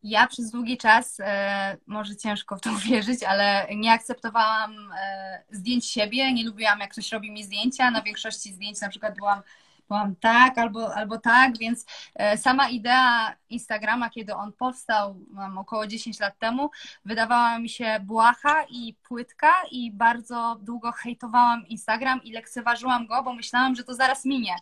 Ja 0.04 0.28
przez 0.28 0.52
długi 0.52 0.78
czas, 0.78 1.20
e, 1.20 1.78
może 1.88 2.16
ciężko 2.16 2.58
w 2.58 2.62
to 2.62 2.72
uwierzyć, 2.86 3.24
ale 3.24 3.68
nie 3.76 3.92
akceptowałam 3.92 4.92
e, 5.02 5.44
zdjęć 5.52 5.86
siebie, 5.86 6.34
nie 6.34 6.46
lubiłam 6.46 6.80
jak 6.80 6.92
ktoś 6.92 7.12
robi 7.12 7.32
mi 7.32 7.44
zdjęcia. 7.44 7.92
Na 7.92 8.02
większości 8.02 8.54
zdjęć 8.54 8.82
na 8.82 8.90
przykład 8.90 9.16
byłam 9.16 9.42
byłam 9.90 10.16
tak 10.16 10.58
albo, 10.58 10.96
albo 10.96 11.18
tak, 11.18 11.58
więc 11.58 11.86
e, 12.16 12.38
sama 12.38 12.70
idea 12.70 13.36
Instagrama, 13.50 14.10
kiedy 14.10 14.36
on 14.36 14.54
powstał, 14.54 15.16
mam 15.32 15.58
około 15.58 15.88
10 15.88 16.20
lat 16.20 16.40
temu, 16.40 16.70
wydawała 17.06 17.60
mi 17.60 17.70
się 17.70 18.00
błaha 18.04 18.64
i 18.70 18.96
płytka 19.08 19.52
i 19.72 19.92
bardzo 19.92 20.58
długo 20.62 20.92
hejtowałam 20.92 21.68
Instagram 21.68 22.24
i 22.24 22.32
lekceważyłam 22.32 23.08
go, 23.08 23.24
bo 23.24 23.34
myślałam, 23.34 23.76
że 23.76 23.84
to 23.84 23.96
zaraz 23.96 24.26
minie. 24.26 24.56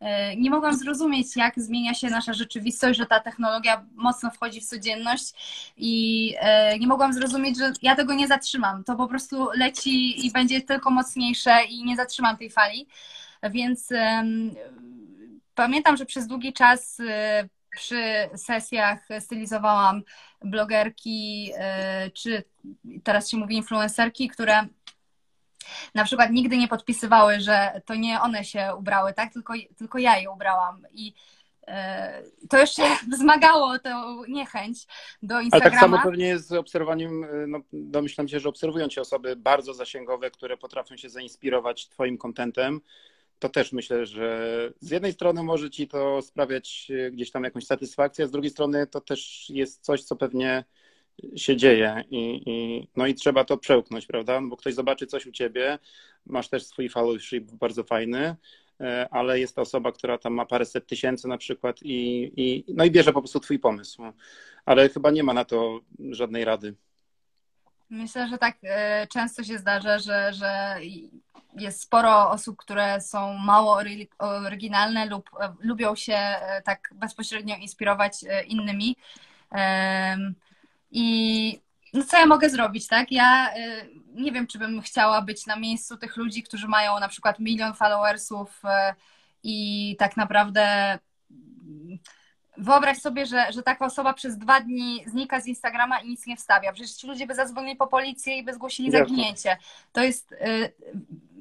E, 0.00 0.36
nie 0.36 0.50
mogłam 0.50 0.74
zrozumieć, 0.74 1.36
jak 1.36 1.60
zmienia 1.60 1.94
się 1.94 2.10
nasza 2.10 2.32
rzeczywistość, 2.32 2.98
że 2.98 3.06
ta 3.06 3.20
technologia 3.20 3.84
mocno 3.94 4.30
wchodzi 4.30 4.60
w 4.60 4.64
codzienność 4.64 5.32
i 5.76 6.34
e, 6.38 6.78
nie 6.78 6.86
mogłam 6.86 7.12
zrozumieć, 7.12 7.58
że 7.58 7.72
ja 7.82 7.96
tego 7.96 8.14
nie 8.14 8.28
zatrzymam. 8.28 8.84
To 8.84 8.96
po 8.96 9.08
prostu 9.08 9.48
leci 9.54 10.26
i 10.26 10.30
będzie 10.32 10.60
tylko 10.60 10.90
mocniejsze 10.90 11.64
i 11.64 11.84
nie 11.84 11.96
zatrzymam 11.96 12.36
tej 12.36 12.50
fali. 12.50 12.86
Więc 13.42 13.88
pamiętam, 15.58 15.96
że 15.96 16.06
przez 16.06 16.26
długi 16.26 16.52
czas 16.52 17.00
y, 17.00 17.04
przy 17.70 18.02
sesjach 18.34 19.08
stylizowałam 19.20 20.02
blogerki, 20.44 21.52
y, 22.06 22.10
czy 22.10 22.44
teraz 23.04 23.30
się 23.30 23.36
mówi 23.36 23.56
influencerki, 23.56 24.28
które 24.28 24.66
na 25.94 26.04
przykład 26.04 26.30
nigdy 26.30 26.56
nie 26.56 26.68
podpisywały, 26.68 27.40
że 27.40 27.80
to 27.86 27.94
nie 27.94 28.20
one 28.20 28.44
się 28.44 28.70
ubrały, 28.78 29.12
tak? 29.12 29.32
Tylko, 29.32 29.54
tylko 29.76 29.98
ja 29.98 30.18
je 30.18 30.30
ubrałam. 30.30 30.82
I 30.92 31.14
y, 31.62 31.72
to 32.48 32.58
jeszcze 32.58 32.82
wzmagało 33.12 33.78
tę 33.78 34.02
niechęć 34.28 34.86
do 35.22 35.40
Instagrama. 35.40 35.64
Ale 35.64 35.70
tak 35.70 35.80
samo 35.80 36.10
pewnie 36.10 36.26
jest 36.26 36.48
z 36.48 36.52
obserwowaniem, 36.52 37.26
no, 37.46 37.60
domyślam 37.72 38.28
się, 38.28 38.40
że 38.40 38.48
obserwują 38.48 38.88
cię 38.88 39.00
osoby 39.00 39.36
bardzo 39.36 39.74
zasięgowe, 39.74 40.30
które 40.30 40.56
potrafią 40.56 40.96
się 40.96 41.10
zainspirować 41.10 41.88
twoim 41.88 42.18
kontentem 42.18 42.80
to 43.38 43.48
też 43.48 43.72
myślę, 43.72 44.06
że 44.06 44.72
z 44.80 44.90
jednej 44.90 45.12
strony 45.12 45.42
może 45.42 45.70
ci 45.70 45.88
to 45.88 46.22
sprawiać 46.22 46.90
e, 47.06 47.10
gdzieś 47.10 47.30
tam 47.30 47.44
jakąś 47.44 47.66
satysfakcję, 47.66 48.24
a 48.24 48.28
z 48.28 48.30
drugiej 48.30 48.50
strony 48.50 48.86
to 48.86 49.00
też 49.00 49.50
jest 49.50 49.84
coś, 49.84 50.02
co 50.02 50.16
pewnie 50.16 50.64
się 51.36 51.56
dzieje 51.56 52.04
i, 52.10 52.42
i, 52.46 52.88
no 52.96 53.06
i 53.06 53.14
trzeba 53.14 53.44
to 53.44 53.56
przełknąć, 53.58 54.06
prawda? 54.06 54.40
No 54.40 54.48
bo 54.48 54.56
ktoś 54.56 54.74
zobaczy 54.74 55.06
coś 55.06 55.26
u 55.26 55.32
ciebie, 55.32 55.78
masz 56.26 56.48
też 56.48 56.66
swój 56.66 56.88
followership 56.88 57.52
bardzo 57.52 57.84
fajny, 57.84 58.36
e, 58.80 59.08
ale 59.10 59.40
jest 59.40 59.56
to 59.56 59.62
osoba, 59.62 59.92
która 59.92 60.18
tam 60.18 60.34
ma 60.34 60.46
paręset 60.46 60.86
tysięcy 60.86 61.28
na 61.28 61.38
przykład 61.38 61.82
i, 61.82 62.30
i, 62.36 62.64
no 62.74 62.84
i 62.84 62.90
bierze 62.90 63.12
po 63.12 63.20
prostu 63.20 63.40
twój 63.40 63.58
pomysł. 63.58 64.02
Ale 64.64 64.88
chyba 64.88 65.10
nie 65.10 65.22
ma 65.22 65.34
na 65.34 65.44
to 65.44 65.80
żadnej 66.10 66.44
rady. 66.44 66.74
Myślę, 67.90 68.28
że 68.28 68.38
tak 68.38 68.56
e, 68.62 69.06
często 69.06 69.44
się 69.44 69.58
zdarza, 69.58 69.98
że, 69.98 70.32
że 70.32 70.76
jest 71.54 71.80
sporo 71.80 72.30
osób, 72.30 72.56
które 72.56 73.00
są 73.00 73.34
mało 73.34 73.80
oryginalne 74.18 75.06
lub 75.06 75.30
e, 75.40 75.54
lubią 75.60 75.94
się 75.94 76.14
e, 76.14 76.62
tak 76.62 76.90
bezpośrednio 76.94 77.56
inspirować 77.56 78.12
innymi. 78.46 78.96
I 80.90 81.60
no 81.94 82.04
co 82.04 82.18
ja 82.18 82.26
mogę 82.26 82.50
zrobić, 82.50 82.86
tak? 82.86 83.12
Ja 83.12 83.54
nie 84.14 84.32
wiem, 84.32 84.46
czy 84.46 84.58
bym 84.58 84.82
chciała 84.82 85.22
być 85.22 85.46
na 85.46 85.56
miejscu 85.56 85.96
tych 85.96 86.16
ludzi, 86.16 86.42
którzy 86.42 86.68
mają 86.68 87.00
na 87.00 87.08
przykład 87.08 87.38
milion 87.38 87.74
followersów 87.74 88.62
i 89.42 89.96
tak 89.98 90.16
naprawdę 90.16 90.98
wyobraź 92.58 92.98
sobie, 92.98 93.26
że, 93.26 93.52
że 93.52 93.62
taka 93.62 93.86
osoba 93.86 94.12
przez 94.12 94.38
dwa 94.38 94.60
dni 94.60 95.04
znika 95.06 95.40
z 95.40 95.46
Instagrama 95.46 95.98
i 95.98 96.08
nic 96.08 96.26
nie 96.26 96.36
wstawia. 96.36 96.72
Przecież 96.72 96.92
ci 96.92 97.06
ludzie 97.06 97.26
by 97.26 97.34
zadzwonili 97.34 97.76
po 97.76 97.86
policję 97.86 98.38
i 98.38 98.42
by 98.42 98.54
zgłosili 98.54 98.90
zaginięcie. 98.90 99.56
To 99.92 100.02
jest 100.02 100.32
y, 100.32 100.72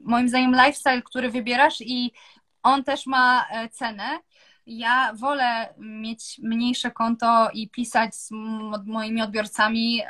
moim 0.03 0.29
zdaniem 0.29 0.51
lifestyle, 0.51 1.01
który 1.01 1.29
wybierasz 1.29 1.81
i 1.81 2.11
on 2.63 2.83
też 2.83 3.05
ma 3.05 3.45
e, 3.51 3.69
cenę 3.69 4.19
ja 4.67 5.13
wolę 5.13 5.73
mieć 5.77 6.39
mniejsze 6.43 6.91
konto 6.91 7.49
i 7.53 7.69
pisać 7.69 8.15
z 8.15 8.29
moimi 8.85 9.21
odbiorcami, 9.21 10.01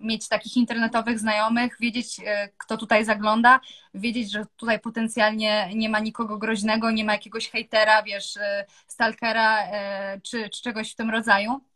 mieć 0.00 0.28
takich 0.28 0.56
internetowych 0.56 1.18
znajomych, 1.18 1.76
wiedzieć, 1.80 2.20
e, 2.26 2.48
kto 2.58 2.76
tutaj 2.76 3.04
zagląda, 3.04 3.60
wiedzieć, 3.94 4.32
że 4.32 4.46
tutaj 4.56 4.80
potencjalnie 4.80 5.70
nie 5.74 5.88
ma 5.88 5.98
nikogo 5.98 6.38
groźnego, 6.38 6.90
nie 6.90 7.04
ma 7.04 7.12
jakiegoś 7.12 7.50
hejtera, 7.50 8.02
wiesz, 8.02 8.36
e, 8.36 8.64
stalkera 8.86 9.58
e, 9.66 10.20
czy, 10.20 10.50
czy 10.50 10.62
czegoś 10.62 10.92
w 10.92 10.96
tym 10.96 11.10
rodzaju. 11.10 11.71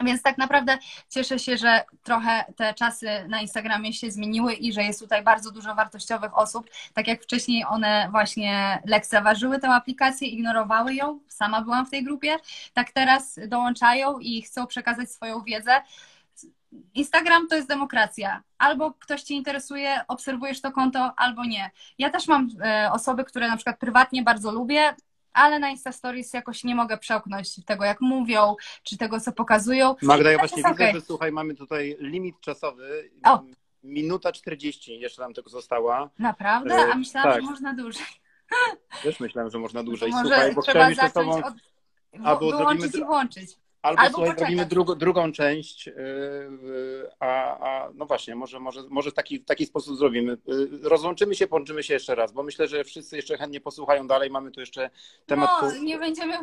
Więc 0.00 0.22
tak 0.22 0.38
naprawdę 0.38 0.78
cieszę 1.08 1.38
się, 1.38 1.56
że 1.56 1.84
trochę 2.02 2.44
te 2.56 2.74
czasy 2.74 3.06
na 3.28 3.40
Instagramie 3.40 3.92
się 3.92 4.10
zmieniły 4.10 4.52
i 4.54 4.72
że 4.72 4.82
jest 4.82 5.00
tutaj 5.00 5.22
bardzo 5.22 5.50
dużo 5.50 5.74
wartościowych 5.74 6.38
osób. 6.38 6.70
Tak 6.94 7.08
jak 7.08 7.22
wcześniej 7.22 7.64
one 7.64 8.08
właśnie 8.10 8.82
lekceważyły 8.86 9.58
tę 9.58 9.68
aplikację, 9.68 10.28
ignorowały 10.28 10.94
ją, 10.94 11.20
sama 11.28 11.62
byłam 11.62 11.86
w 11.86 11.90
tej 11.90 12.04
grupie, 12.04 12.36
tak 12.72 12.90
teraz 12.92 13.38
dołączają 13.48 14.18
i 14.18 14.42
chcą 14.42 14.66
przekazać 14.66 15.10
swoją 15.10 15.42
wiedzę. 15.42 15.82
Instagram 16.94 17.48
to 17.48 17.56
jest 17.56 17.68
demokracja. 17.68 18.42
Albo 18.58 18.92
ktoś 18.92 19.22
Cię 19.22 19.34
interesuje, 19.34 20.00
obserwujesz 20.08 20.60
to 20.60 20.72
konto, 20.72 21.12
albo 21.16 21.44
nie. 21.44 21.70
Ja 21.98 22.10
też 22.10 22.28
mam 22.28 22.48
e, 22.64 22.92
osoby, 22.92 23.24
które 23.24 23.48
na 23.48 23.56
przykład 23.56 23.78
prywatnie 23.78 24.22
bardzo 24.22 24.52
lubię, 24.52 24.94
ale 25.32 25.58
na 25.58 25.70
Insta 25.70 25.92
Stories 25.92 26.32
jakoś 26.32 26.64
nie 26.64 26.74
mogę 26.74 26.98
przełknąć 26.98 27.64
tego, 27.64 27.84
jak 27.84 28.00
mówią, 28.00 28.56
czy 28.82 28.96
tego, 28.98 29.20
co 29.20 29.32
pokazują. 29.32 29.94
Magda, 30.02 30.30
ja 30.30 30.38
właśnie 30.38 30.56
widzę, 30.56 30.70
okay. 30.70 30.92
że 30.92 31.00
słuchaj, 31.00 31.32
mamy 31.32 31.54
tutaj 31.54 31.96
limit 32.00 32.40
czasowy. 32.40 33.10
O. 33.24 33.42
Minuta 33.82 34.32
40 34.32 35.00
jeszcze 35.00 35.22
nam 35.22 35.34
tego 35.34 35.50
została. 35.50 36.10
Naprawdę? 36.18 36.74
A 36.74 36.92
e, 36.92 36.94
myślałam, 36.94 37.32
tak. 37.32 37.42
że 37.42 37.50
można 37.50 37.74
dłużej. 37.74 38.06
Też 39.02 39.20
myślałem, 39.20 39.50
że 39.50 39.58
można 39.58 39.82
dłużej. 39.82 40.10
Może 40.10 40.24
Słuchaj, 40.24 40.54
bo 40.54 40.62
trzeba 40.62 40.94
zacząć 40.94 41.12
tobą... 41.12 41.44
od... 41.44 41.54
Albo 42.24 42.50
wyłączyć 42.50 42.94
i 42.94 43.04
włączyć. 43.04 43.58
Albo, 43.82 44.00
Albo 44.00 44.18
słuchaj, 44.18 44.36
robimy 44.40 44.66
drugą, 44.66 44.94
drugą 44.94 45.32
część, 45.32 45.88
y, 45.88 45.92
a, 47.20 47.58
a, 47.58 47.88
no 47.94 48.06
właśnie, 48.06 48.34
może, 48.34 48.60
może, 48.60 48.82
może 48.88 49.12
taki, 49.12 49.38
w 49.38 49.44
taki 49.44 49.66
sposób 49.66 49.96
zrobimy. 49.96 50.32
Y, 50.32 50.38
rozłączymy 50.82 51.34
się, 51.34 51.46
połączymy 51.46 51.82
się 51.82 51.94
jeszcze 51.94 52.14
raz, 52.14 52.32
bo 52.32 52.42
myślę, 52.42 52.68
że 52.68 52.84
wszyscy 52.84 53.16
jeszcze 53.16 53.38
chętnie 53.38 53.60
posłuchają 53.60 54.06
dalej. 54.06 54.30
Mamy 54.30 54.50
tu 54.50 54.60
jeszcze 54.60 54.90
temat. 55.26 55.50
No, 55.62 55.72
nie 55.82 55.98
będziemy 55.98 56.38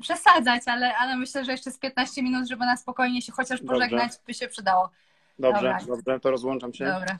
przesadzać, 0.00 0.62
ale, 0.66 0.96
ale 0.96 1.16
myślę, 1.16 1.44
że 1.44 1.52
jeszcze 1.52 1.70
z 1.70 1.78
15 1.78 2.22
minut, 2.22 2.48
żeby 2.48 2.66
na 2.66 2.76
spokojnie 2.76 3.22
się 3.22 3.32
chociaż 3.32 3.60
pożegnać, 3.60 4.10
dobrze. 4.10 4.18
by 4.26 4.34
się 4.34 4.48
przydało. 4.48 4.90
Dobrze, 5.38 5.62
Dobra. 5.62 5.78
dobrze, 5.86 6.20
to 6.20 6.30
rozłączam 6.30 6.74
się. 6.74 6.84
Dobra. 6.84 7.18